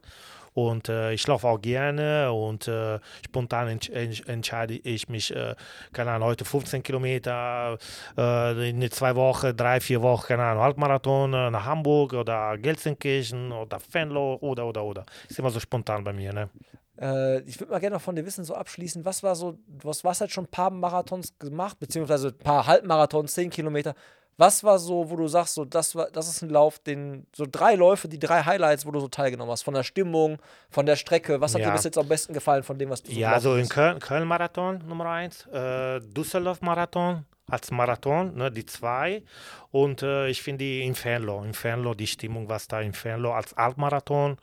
und 0.68 0.90
äh, 0.90 1.14
ich 1.14 1.26
laufe 1.28 1.48
auch 1.48 1.62
gerne 1.62 2.32
und 2.32 2.68
äh, 2.68 3.00
spontan 3.26 3.68
entsch 3.68 3.90
entsch 3.90 4.28
entscheide 4.28 4.76
ich 4.76 5.10
mich, 5.10 5.36
äh, 5.36 5.56
keine 5.94 6.12
Ahnung, 6.12 6.30
heute 6.30 6.46
15 6.46 6.84
Kilometer, 6.84 7.78
äh, 8.18 8.70
in 8.70 8.90
zwei 8.92 9.16
Wochen, 9.16 9.56
drei, 9.56 9.80
vier 9.80 10.02
Wochen, 10.02 10.28
keine 10.28 10.44
Ahnung, 10.44 10.64
Halbmarathon 10.64 11.34
äh, 11.34 11.52
nach 11.52 11.66
Hamburg 11.66 12.14
oder 12.14 12.58
Gelsenkirchen 12.58 13.52
oder 13.52 13.80
Venlo 13.92 14.38
oder, 14.42 14.66
oder, 14.66 14.84
oder. 14.84 15.06
Ist 15.30 15.40
immer 15.40 15.50
so 15.50 15.60
spontan 15.60 16.04
bei 16.04 16.14
mir, 16.14 16.34
ne? 16.34 16.50
Äh, 17.02 17.40
ich 17.42 17.60
würde 17.60 17.72
mal 17.72 17.80
gerne 17.80 17.96
noch 17.96 18.02
von 18.02 18.16
dir 18.16 18.26
wissen, 18.26 18.44
so 18.44 18.56
abschließen, 18.56 19.06
was 19.06 19.24
war 19.24 19.36
so, 19.36 19.58
du 19.68 19.90
hast, 19.90 20.04
halt 20.22 20.32
schon 20.32 20.46
ein 20.46 20.52
paar 20.52 20.70
Marathons 20.70 21.38
gemacht, 21.40 21.80
beziehungsweise 21.80 22.30
ein 22.30 22.38
paar 22.38 22.68
Halbmarathons, 22.68 23.34
10 23.34 23.50
Kilometer. 23.50 23.96
Was 24.38 24.64
war 24.64 24.80
so, 24.80 25.10
wo 25.10 25.18
du 25.18 25.28
sagst, 25.28 25.56
so, 25.56 25.66
das, 25.66 25.96
war, 25.96 26.10
das 26.12 26.30
ist 26.30 26.42
ein 26.42 26.50
Lauf, 26.50 26.80
den, 26.80 27.28
so 27.36 27.46
drei 27.50 27.76
Läufe, 27.76 28.08
die 28.08 28.20
drei 28.20 28.44
Highlights, 28.44 28.86
wo 28.86 28.92
du 28.92 29.02
so 29.02 29.10
teilgenommen 29.10 29.52
hast, 29.52 29.64
von 29.64 29.74
der 29.74 29.84
Stimmung, 29.84 30.38
von 30.70 30.86
der 30.86 30.96
Strecke. 30.96 31.42
Was 31.42 31.54
hat 31.54 31.60
Ja. 31.62 31.68
dir 31.68 31.74
bis 31.74 31.84
jetzt 31.84 31.98
am 31.98 32.08
besten 32.08 32.32
gefallen 32.34 32.64
von 32.64 32.80
dem, 32.80 32.90
was 32.90 33.04
du 33.04 33.12
so 33.12 33.20
Ja, 33.20 33.34
also 33.34 33.50
gelaufen 33.50 33.58
in 33.60 33.64
bist? 33.64 33.74
Köln, 33.74 34.00
Köln-Marathon 34.00 34.78
Nummer 34.88 35.08
eins, 35.10 35.46
äh, 35.48 36.00
Düsseldorf-Marathon 36.00 37.26
als 37.50 37.72
Marathon, 37.72 38.36
ne, 38.36 38.52
die 38.52 38.66
zwei. 38.66 39.24
Und 39.72 40.02
äh, 40.02 40.28
ich 40.30 40.42
finde 40.42 40.66
die 40.66 40.82
in 40.82 40.96
Fernlo, 40.96 41.44
in 41.44 41.54
Fernlo, 41.54 41.94
die 41.94 42.08
Stimmung, 42.08 42.50
was 42.50 42.68
da 42.68 42.82
in 42.82 42.94
Fernlo 42.94 43.34
als 43.34 43.54
Altmarathon, 43.56 44.38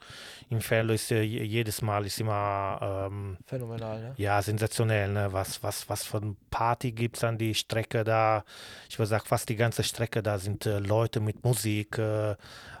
in 0.49 0.61
Fernlo 0.61 0.93
ist 0.93 1.11
äh, 1.11 1.21
je- 1.21 1.43
jedes 1.43 1.81
Mal 1.81 2.05
ist 2.05 2.19
immer 2.21 3.07
ähm, 3.11 3.37
Phänomenal, 3.45 3.99
ne? 3.99 4.13
ja, 4.17 4.41
sensationell, 4.41 5.09
ne? 5.11 5.27
was, 5.33 5.61
was, 5.63 5.89
was 5.89 6.03
für 6.05 6.17
eine 6.17 6.35
Party 6.49 6.91
gibt 6.93 7.17
es 7.17 7.23
an 7.25 7.37
die 7.37 7.53
Strecke 7.53 8.03
da. 8.05 8.45
Ich 8.89 8.97
würde 8.97 9.07
sagen, 9.09 9.25
fast 9.25 9.49
die 9.49 9.57
ganze 9.57 9.83
Strecke 9.83 10.23
da 10.23 10.39
sind 10.39 10.65
äh, 10.65 10.79
Leute 10.79 11.19
mit 11.19 11.43
Musik. 11.43 11.97
Äh, 11.97 12.35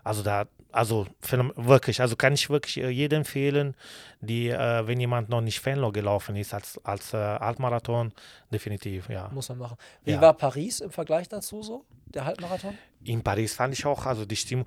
also 0.05 0.23
da, 0.23 0.45
also 0.71 1.07
wirklich, 1.55 2.01
also 2.01 2.15
kann 2.15 2.33
ich 2.33 2.49
wirklich 2.49 2.77
äh, 2.77 2.89
jedem 2.89 3.19
empfehlen, 3.19 3.75
die, 4.21 4.49
äh, 4.49 4.85
wenn 4.87 4.99
jemand 4.99 5.29
noch 5.29 5.41
nicht 5.41 5.59
Fanlo 5.59 5.91
gelaufen 5.91 6.35
ist 6.35 6.53
als, 6.53 6.79
als 6.83 7.13
äh, 7.13 7.17
Altmarathon, 7.17 8.11
definitiv, 8.51 9.09
ja. 9.09 9.29
Muss 9.33 9.49
man 9.49 9.57
machen. 9.59 9.77
Wie 10.03 10.11
Ja. 10.11 10.21
war 10.21 10.33
Paris 10.33 10.79
im 10.81 10.91
Vergleich 10.91 11.27
dazu 11.29 11.61
so? 11.61 11.85
Der 12.13 12.25
Halbmarathon? 12.25 12.77
In 13.03 13.21
Paris 13.21 13.53
fand 13.53 13.73
ich 13.73 13.85
auch, 13.85 14.05
also 14.05 14.25
die 14.25 14.35
Stimmung, 14.35 14.65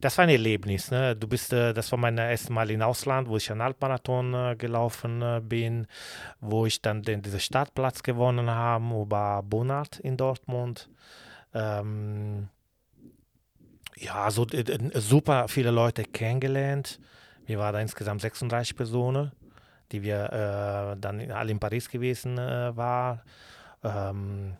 das 0.00 0.18
war 0.18 0.24
ein 0.24 0.30
Erlebnis. 0.30 0.90
Ne? 0.90 1.14
Du 1.16 1.28
bist, 1.28 1.52
äh, 1.52 1.72
das 1.72 1.90
war 1.92 1.98
mein 1.98 2.18
erstes 2.18 2.50
Mal 2.50 2.70
im 2.70 2.82
Ausland, 2.82 3.28
wo 3.28 3.36
ich 3.36 3.50
einen 3.50 3.62
Halbmarathon 3.62 4.34
äh, 4.34 4.56
gelaufen 4.56 5.22
äh, 5.22 5.40
bin, 5.42 5.86
wo 6.40 6.66
ich 6.66 6.82
dann 6.82 7.02
den, 7.02 7.22
diesen 7.22 7.40
Startplatz 7.40 8.02
gewonnen 8.02 8.50
habe 8.50 9.00
über 9.00 9.42
Bonard 9.44 10.00
in 10.00 10.16
Dortmund. 10.16 10.88
Ähm, 11.54 12.48
ja, 14.00 14.30
so 14.30 14.46
äh, 14.46 14.60
äh, 14.60 15.00
super 15.00 15.48
viele 15.48 15.70
Leute 15.70 16.04
kennengelernt. 16.04 16.98
Wir 17.46 17.58
waren 17.58 17.74
da 17.74 17.80
insgesamt 17.80 18.22
36 18.22 18.76
Personen, 18.76 19.32
die 19.92 20.02
wir 20.02 20.24
äh, 20.94 21.00
dann 21.00 21.30
alle 21.30 21.50
in 21.50 21.60
Paris 21.60 21.88
gewesen 21.88 22.38
äh, 22.38 22.76
waren. 22.76 23.20
Ähm, 23.82 24.56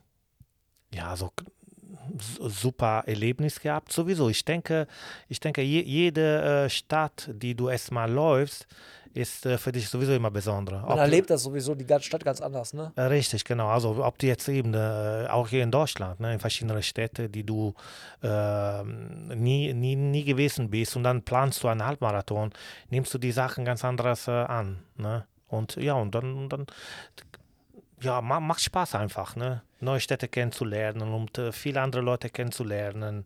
ja, 0.92 1.16
so 1.16 1.30
super 2.18 3.04
Erlebnis 3.06 3.60
gehabt. 3.60 3.92
Sowieso, 3.92 4.28
ich 4.28 4.44
denke, 4.44 4.86
ich 5.28 5.40
denke, 5.40 5.62
je, 5.62 5.82
jede 5.82 6.64
äh, 6.64 6.70
Stadt, 6.70 7.30
die 7.32 7.54
du 7.54 7.68
erstmal 7.68 8.10
läufst, 8.10 8.66
ist 9.14 9.46
äh, 9.46 9.58
für 9.58 9.72
dich 9.72 9.88
sowieso 9.88 10.12
immer 10.12 10.30
besonders. 10.30 10.82
Man 10.82 10.98
erlebt 10.98 11.30
das 11.30 11.42
sowieso, 11.42 11.74
die 11.74 11.86
ganze 11.86 12.06
Stadt 12.06 12.24
ganz 12.24 12.40
anders, 12.40 12.72
ne? 12.72 12.92
Äh, 12.96 13.02
Richtig, 13.02 13.44
genau. 13.44 13.68
Also 13.68 14.04
ob 14.04 14.18
du 14.18 14.26
jetzt 14.26 14.48
eben 14.48 14.74
äh, 14.74 15.26
auch 15.28 15.48
hier 15.48 15.62
in 15.62 15.70
Deutschland, 15.70 16.20
ne, 16.20 16.34
in 16.34 16.40
verschiedenen 16.40 16.82
Städten, 16.82 17.30
die 17.30 17.44
du 17.44 17.74
ähm, 18.22 19.28
nie, 19.28 19.72
nie, 19.72 19.96
nie 19.96 20.24
gewesen 20.24 20.70
bist 20.70 20.96
und 20.96 21.02
dann 21.02 21.22
planst 21.22 21.62
du 21.62 21.68
einen 21.68 21.84
Halbmarathon, 21.84 22.52
nimmst 22.90 23.12
du 23.12 23.18
die 23.18 23.32
Sachen 23.32 23.64
ganz 23.64 23.84
anders 23.84 24.28
äh, 24.28 24.32
an. 24.32 24.78
Ne? 24.96 25.26
Und 25.48 25.76
ja, 25.76 25.94
und 25.94 26.14
dann, 26.14 26.34
und 26.34 26.48
dann 26.50 26.66
ja, 28.00 28.20
ma, 28.20 28.40
macht 28.40 28.62
Spaß 28.62 28.94
einfach, 28.94 29.36
ne? 29.36 29.62
neue 29.80 30.00
Städte 30.00 30.28
kennenzulernen 30.28 31.12
und 31.12 31.38
äh, 31.38 31.52
viele 31.52 31.80
andere 31.80 32.02
Leute 32.02 32.30
kennenzulernen. 32.30 33.24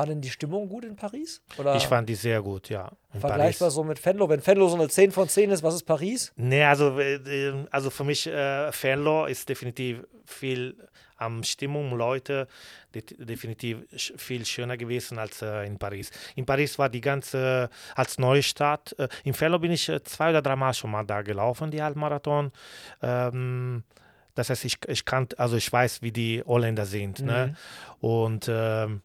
War 0.00 0.06
denn 0.06 0.20
die 0.22 0.30
Stimmung 0.30 0.68
gut 0.68 0.84
in 0.86 0.96
Paris? 0.96 1.42
Oder 1.58 1.74
Ich 1.76 1.86
fand 1.86 2.08
die 2.08 2.14
sehr 2.14 2.40
gut, 2.40 2.70
ja. 2.70 2.90
in 3.12 3.20
vergleichbar 3.20 3.66
Paris. 3.66 3.74
so 3.74 3.84
mit 3.84 3.98
Fenlo? 3.98 4.28
Wenn 4.28 4.40
Fenlo 4.40 4.66
so 4.68 4.76
eine 4.76 4.88
10 4.88 5.12
von 5.12 5.28
10 5.28 5.50
ist, 5.50 5.62
was 5.62 5.74
ist 5.74 5.82
Paris? 5.82 6.32
Nee, 6.36 6.64
also, 6.64 6.98
äh, 6.98 7.16
äh, 7.16 7.66
also 7.70 7.90
für 7.90 8.04
mich, 8.04 8.26
äh, 8.26 8.72
Fanlaw 8.72 9.30
ist 9.30 9.48
definitiv 9.48 10.02
viel 10.24 10.74
am 11.18 11.42
Stimmung, 11.42 11.94
Leute, 11.94 12.48
de 12.94 13.02
definitiv 13.02 13.84
viel 14.16 14.46
schöner 14.46 14.78
gewesen 14.78 15.18
als 15.18 15.42
äh, 15.42 15.66
in 15.66 15.78
Paris. 15.78 16.10
In 16.34 16.46
Paris 16.46 16.78
war 16.78 16.88
die 16.88 17.02
ganze, 17.02 17.68
als 17.94 18.16
neue 18.18 18.42
Stadt, 18.42 18.94
äh, 18.98 19.08
in 19.24 19.34
Fanlaw 19.34 19.60
bin 19.60 19.72
ich 19.72 19.86
äh, 19.90 20.02
zwei 20.02 20.30
oder 20.30 20.40
dreimal 20.40 20.72
schon 20.72 20.90
mal 20.90 21.04
da 21.04 21.20
gelaufen, 21.20 21.70
die 21.70 21.82
Halbmarathon. 21.82 22.52
Ähm, 23.02 23.84
das 24.34 24.48
heißt, 24.48 24.64
ich, 24.64 24.78
ich 24.88 25.04
kann, 25.04 25.28
also 25.36 25.56
ich 25.56 25.70
weiß, 25.70 26.00
wie 26.00 26.12
die 26.12 26.42
Holländer 26.46 26.86
sind. 26.86 27.20
Ne? 27.20 27.54
Und 28.00 28.46
ähm, 28.48 29.02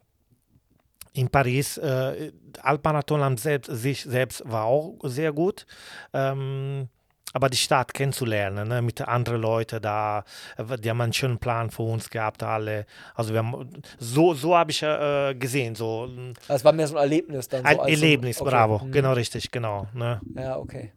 in 1.16 1.30
Paris, 1.30 1.78
äh, 1.78 2.32
Halbmarathon 2.62 3.22
an 3.22 3.38
selbst, 3.38 3.72
sich 3.72 4.04
selbst 4.04 4.44
war 4.46 4.66
auch 4.66 4.96
sehr 5.04 5.32
gut. 5.34 5.66
Ähm, 6.14 6.88
aber 7.34 7.50
die 7.50 7.58
Stadt 7.58 7.94
kennenzulernen, 7.94 8.68
ne, 8.70 8.82
mit 8.82 9.02
anderen 9.02 9.42
Leuten 9.42 9.82
da, 9.82 10.24
äh, 10.58 10.78
die 10.78 10.90
haben 10.90 11.02
einen 11.02 11.12
schönen 11.12 11.38
Plan 11.38 11.70
für 11.70 11.84
uns 11.84 12.10
gehabt, 12.10 12.42
alle. 12.44 12.86
Also 13.14 13.34
wir 13.34 13.40
haben, 13.40 13.74
so, 14.00 14.34
so 14.34 14.56
habe 14.56 14.72
ich 14.72 14.82
äh, 14.82 15.36
gesehen, 15.36 15.76
so 15.76 16.08
mm, 16.08 16.32
es 16.48 16.64
war 16.64 16.72
mehr 16.72 16.88
so 16.88 16.96
ein 16.96 17.02
Erlebnis 17.04 17.50
dann. 17.50 17.66
ein 17.66 17.76
so 17.76 17.82
als 17.82 18.00
so- 18.00 18.06
Erlebnis, 18.06 18.40
okay. 18.42 18.50
bravo, 18.52 18.86
Mhm. 18.86 18.92
genau 18.94 19.14
richtig, 19.14 19.52
genau. 19.52 19.88
Ne. 19.94 20.22
Ja, 20.36 20.58
okay. 20.58 20.94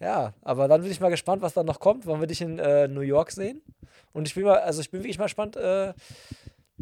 Ja, 0.00 0.32
aber 0.42 0.68
dann 0.68 0.80
bin 0.82 0.90
ich 0.90 1.00
mal 1.00 1.10
gespannt, 1.10 1.42
was 1.42 1.52
da 1.54 1.62
noch 1.62 1.80
kommt, 1.80 2.06
wann 2.06 2.20
wir 2.20 2.26
dich 2.28 2.40
in 2.40 2.58
äh, 2.58 2.88
New 2.88 3.00
York 3.02 3.30
sehen. 3.32 3.60
Und 4.14 4.26
ich 4.26 4.34
bin 4.34 4.44
mal, 4.44 4.60
also 4.60 4.80
ich 4.80 4.90
bin 4.90 5.00
wirklich 5.02 5.18
mal 5.18 5.24
gespannt, 5.24 5.56
äh, 5.56 5.92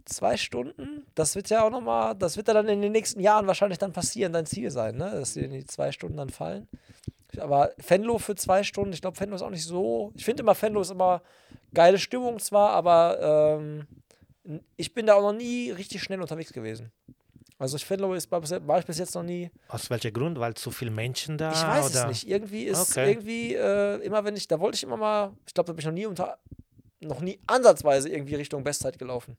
zwei 0.07 0.36
Stunden, 0.36 1.04
das 1.14 1.34
wird 1.36 1.50
ja 1.50 1.64
auch 1.64 1.70
nochmal, 1.70 2.14
das 2.14 2.36
wird 2.36 2.48
ja 2.48 2.54
dann 2.54 2.68
in 2.68 2.80
den 2.82 2.92
nächsten 2.92 3.20
Jahren 3.20 3.46
wahrscheinlich 3.46 3.78
dann 3.78 3.92
passieren, 3.92 4.32
dein 4.32 4.46
Ziel 4.46 4.70
sein, 4.70 4.96
ne? 4.96 5.11
Dass 5.11 5.34
dir 5.34 5.48
die 5.48 5.64
zwei 5.66 5.92
Stunden 5.92 6.16
dann 6.16 6.30
fallen. 6.30 6.68
Aber 7.38 7.70
Fenlo 7.78 8.18
für 8.18 8.34
zwei 8.34 8.62
Stunden, 8.62 8.92
ich 8.92 9.00
glaube, 9.02 9.16
Fenlo 9.16 9.36
ist 9.36 9.42
auch 9.42 9.50
nicht 9.50 9.64
so. 9.64 10.12
Ich 10.14 10.24
finde 10.24 10.42
immer, 10.42 10.54
Fenlo 10.54 10.80
ist 10.80 10.90
immer 10.90 11.22
geile 11.74 11.98
Stimmung 11.98 12.38
zwar, 12.38 12.70
aber 12.70 13.59
ähm, 13.61 13.86
ich 14.76 14.94
bin 14.94 15.07
da 15.07 15.14
auch 15.14 15.22
noch 15.22 15.32
nie 15.36 15.70
richtig 15.70 16.02
schnell 16.02 16.20
unterwegs 16.20 16.52
gewesen. 16.52 16.92
Also 17.59 17.76
ich 17.76 17.84
Fenlo 17.86 18.12
ist 18.14 18.30
war, 18.30 18.78
ich 18.78 18.86
bis 18.86 18.98
jetzt 18.98 19.14
noch 19.14 19.22
nie. 19.22 19.50
Aus 19.68 19.88
welchem 19.88 20.12
Grund? 20.12 20.38
Weil 20.38 20.54
zu 20.54 20.70
viele 20.70 20.90
Menschen 20.90 21.38
da 21.38 21.52
Ich 21.52 21.62
weiß 21.66 21.90
oder? 21.90 22.02
es 22.02 22.07
nicht. 22.09 22.28
Irgendwie 22.28 22.64
ist 22.64 22.90
Okay. 22.90 23.11
irgendwie 23.11 23.54
äh, 23.54 23.96
immer 24.04 24.24
wenn 24.24 24.36
ich, 24.36 24.46
da 24.46 24.61
wollte 24.61 24.76
ich 24.76 24.82
immer 24.82 24.96
mal, 24.98 25.32
ich 25.46 25.54
glaube, 25.54 25.68
da 25.68 25.72
bin 25.72 25.80
ich 25.80 25.86
noch 25.86 25.92
nie 25.92 26.07
unter, 26.07 26.38
noch 27.00 27.20
nie 27.20 27.38
ansatzweise 27.46 28.11
irgendwie 28.11 28.34
Richtung 28.34 28.62
Bestzeit 28.62 28.98
gelaufen. 28.98 29.38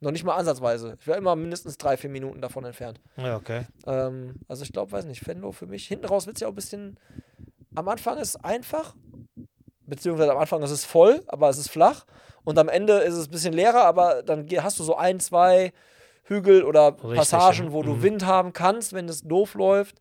Noch 0.00 0.10
nicht 0.10 0.24
mal 0.24 0.34
ansatzweise. 0.36 0.96
Ich 1.00 1.08
war 1.08 1.16
immer 1.16 1.34
mindestens 1.36 1.78
drei, 1.78 1.96
vier 1.96 2.10
Minuten 2.10 2.40
davon 2.42 2.64
entfernt. 2.64 3.00
Ja, 3.16 3.36
okay. 3.36 3.62
Ähm, 3.86 4.34
also 4.46 4.62
ich 4.62 4.72
glaube, 4.72 4.92
weiß 4.92 5.06
nicht, 5.06 5.20
Fenlo 5.20 5.52
für 5.52 5.66
mich. 5.66 5.86
Hinten 5.88 6.06
raus 6.06 6.26
wird 6.26 6.36
es 6.36 6.40
ja 6.42 6.48
auch 6.48 6.52
ein 6.52 6.56
bisschen. 6.56 6.98
Am 7.74 7.88
Anfang 7.88 8.18
ist 8.18 8.28
es 8.28 8.36
einfach, 8.44 8.94
beziehungsweise 9.86 10.32
am 10.32 10.38
Anfang 10.38 10.62
ist 10.62 10.70
es 10.70 10.84
voll, 10.84 11.22
aber 11.28 11.48
es 11.48 11.58
ist 11.58 11.68
flach. 11.70 12.04
Und 12.44 12.58
am 12.58 12.68
Ende 12.68 12.98
ist 12.98 13.14
es 13.14 13.26
ein 13.26 13.30
bisschen 13.30 13.54
leerer, 13.54 13.84
aber 13.84 14.22
dann 14.22 14.46
hast 14.62 14.78
du 14.78 14.84
so 14.84 14.96
ein, 14.96 15.18
zwei 15.18 15.72
Hügel 16.24 16.62
oder 16.64 16.92
Passagen, 16.92 17.66
ja. 17.66 17.72
wo 17.72 17.82
du 17.82 17.94
Mhm. 17.94 18.02
Wind 18.02 18.26
haben 18.26 18.52
kannst, 18.52 18.92
wenn 18.92 19.08
es 19.08 19.22
doof 19.22 19.54
läuft. 19.54 20.00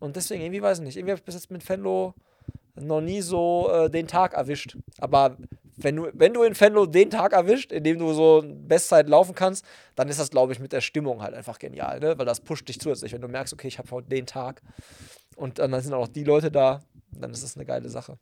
Und 0.00 0.16
deswegen, 0.16 0.42
irgendwie 0.42 0.62
weiß 0.62 0.78
ich 0.78 0.84
nicht. 0.84 0.96
Irgendwie 0.96 1.12
habe 1.12 1.18
ich 1.18 1.24
bis 1.24 1.34
jetzt 1.34 1.50
mit 1.50 1.62
Fenlo 1.62 2.14
noch 2.74 3.00
nie 3.00 3.20
so 3.20 3.70
äh, 3.70 3.90
den 3.90 4.06
Tag 4.06 4.34
erwischt. 4.34 4.76
Aber 4.98 5.36
wenn 5.76 5.96
du, 5.96 6.10
wenn 6.14 6.32
du 6.32 6.42
in 6.42 6.54
Fenlo 6.54 6.86
den 6.86 7.10
Tag 7.10 7.32
erwischt, 7.32 7.70
in 7.72 7.84
dem 7.84 7.98
du 7.98 8.12
so 8.12 8.42
Bestzeit 8.46 9.08
laufen 9.08 9.34
kannst, 9.34 9.64
dann 9.94 10.08
ist 10.08 10.18
das, 10.18 10.30
glaube 10.30 10.52
ich, 10.52 10.58
mit 10.58 10.72
der 10.72 10.80
Stimmung 10.80 11.22
halt 11.22 11.34
einfach 11.34 11.58
genial, 11.58 12.00
ne? 12.00 12.18
Weil 12.18 12.26
das 12.26 12.40
pusht 12.40 12.68
dich 12.68 12.80
zusätzlich. 12.80 13.12
Wenn 13.12 13.20
du 13.20 13.28
merkst, 13.28 13.52
okay, 13.52 13.68
ich 13.68 13.78
habe 13.78 13.90
heute 13.90 14.08
den 14.08 14.26
Tag 14.26 14.62
und 15.36 15.58
dann 15.58 15.78
sind 15.80 15.92
auch 15.92 16.00
noch 16.00 16.08
die 16.08 16.24
Leute 16.24 16.50
da, 16.50 16.82
dann 17.12 17.30
ist 17.30 17.44
das 17.44 17.56
eine 17.56 17.66
geile 17.66 17.88
Sache. 17.88 18.18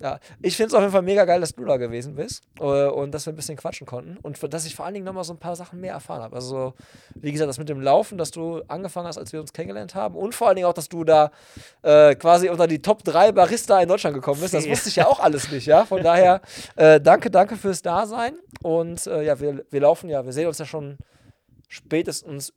Ja, 0.00 0.18
ich 0.42 0.56
finde 0.56 0.68
es 0.68 0.74
auf 0.74 0.80
jeden 0.80 0.92
Fall 0.92 1.02
mega 1.02 1.24
geil, 1.24 1.40
dass 1.40 1.54
du 1.54 1.64
da 1.64 1.78
gewesen 1.78 2.14
bist 2.14 2.42
äh, 2.60 2.86
und 2.86 3.12
dass 3.12 3.24
wir 3.24 3.32
ein 3.32 3.36
bisschen 3.36 3.56
quatschen 3.56 3.86
konnten 3.86 4.18
und 4.18 4.52
dass 4.52 4.66
ich 4.66 4.76
vor 4.76 4.84
allen 4.84 4.94
Dingen 4.94 5.06
nochmal 5.06 5.24
so 5.24 5.32
ein 5.32 5.38
paar 5.38 5.56
Sachen 5.56 5.80
mehr 5.80 5.94
erfahren 5.94 6.22
habe. 6.22 6.36
Also, 6.36 6.48
so, 6.48 6.74
wie 7.14 7.32
gesagt, 7.32 7.48
das 7.48 7.58
mit 7.58 7.68
dem 7.68 7.80
Laufen, 7.80 8.18
dass 8.18 8.30
du 8.30 8.62
angefangen 8.68 9.08
hast, 9.08 9.16
als 9.16 9.32
wir 9.32 9.40
uns 9.40 9.52
kennengelernt 9.52 9.94
haben 9.94 10.14
und 10.14 10.34
vor 10.34 10.48
allen 10.48 10.56
Dingen 10.56 10.66
auch, 10.66 10.74
dass 10.74 10.88
du 10.88 11.04
da 11.04 11.30
äh, 11.82 12.14
quasi 12.14 12.50
unter 12.50 12.66
die 12.66 12.82
Top 12.82 13.04
3 13.04 13.32
Barista 13.32 13.80
in 13.80 13.88
Deutschland 13.88 14.14
gekommen 14.14 14.40
bist. 14.40 14.52
Das 14.54 14.68
wusste 14.68 14.90
ich 14.90 14.96
ja 14.96 15.06
auch 15.06 15.20
alles 15.20 15.50
nicht, 15.50 15.66
ja. 15.66 15.86
Von 15.86 16.02
daher, 16.02 16.42
äh, 16.76 17.00
danke, 17.00 17.30
danke 17.30 17.56
fürs 17.56 17.80
Dasein 17.80 18.34
und 18.62 19.06
äh, 19.06 19.22
ja, 19.22 19.40
wir, 19.40 19.64
wir 19.70 19.80
laufen 19.80 20.10
ja, 20.10 20.24
wir 20.24 20.32
sehen 20.32 20.46
uns 20.46 20.58
ja 20.58 20.66
schon 20.66 20.98
spätestens 21.68 22.52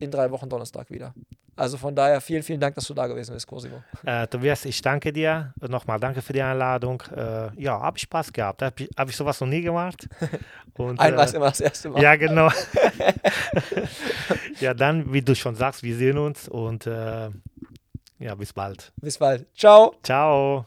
in 0.00 0.10
drei 0.10 0.30
Wochen 0.30 0.48
Donnerstag 0.48 0.90
wieder. 0.90 1.14
Also 1.56 1.76
von 1.76 1.94
daher 1.94 2.20
vielen, 2.20 2.42
vielen 2.42 2.58
Dank, 2.58 2.74
dass 2.74 2.86
du 2.86 2.94
da 2.94 3.06
gewesen 3.06 3.34
bist, 3.34 3.46
Cosimo. 3.46 3.82
Äh, 4.04 4.26
Tobias, 4.26 4.64
ich 4.64 4.80
danke 4.80 5.12
dir. 5.12 5.52
Nochmal 5.60 6.00
danke 6.00 6.22
für 6.22 6.32
die 6.32 6.40
Einladung. 6.40 7.02
Äh, 7.14 7.50
ja, 7.60 7.78
habe 7.78 7.98
ich 7.98 8.04
Spaß 8.04 8.32
gehabt. 8.32 8.62
Habe 8.62 8.74
ich, 8.82 8.90
hab 8.96 9.08
ich 9.10 9.16
sowas 9.16 9.38
noch 9.40 9.48
nie 9.48 9.60
gemacht. 9.60 10.08
Und, 10.74 10.98
Einmal 10.98 11.26
ist 11.26 11.34
äh, 11.34 11.36
immer 11.36 11.50
das 11.50 11.60
erste 11.60 11.90
Mal. 11.90 12.02
Ja, 12.02 12.16
genau. 12.16 12.48
ja, 14.60 14.72
dann, 14.72 15.12
wie 15.12 15.20
du 15.20 15.34
schon 15.34 15.54
sagst, 15.54 15.82
wir 15.82 15.94
sehen 15.94 16.16
uns 16.16 16.48
und 16.48 16.86
äh, 16.86 17.28
ja, 18.18 18.34
bis 18.34 18.54
bald. 18.54 18.92
Bis 18.96 19.18
bald. 19.18 19.46
Ciao. 19.54 19.94
Ciao. 20.02 20.64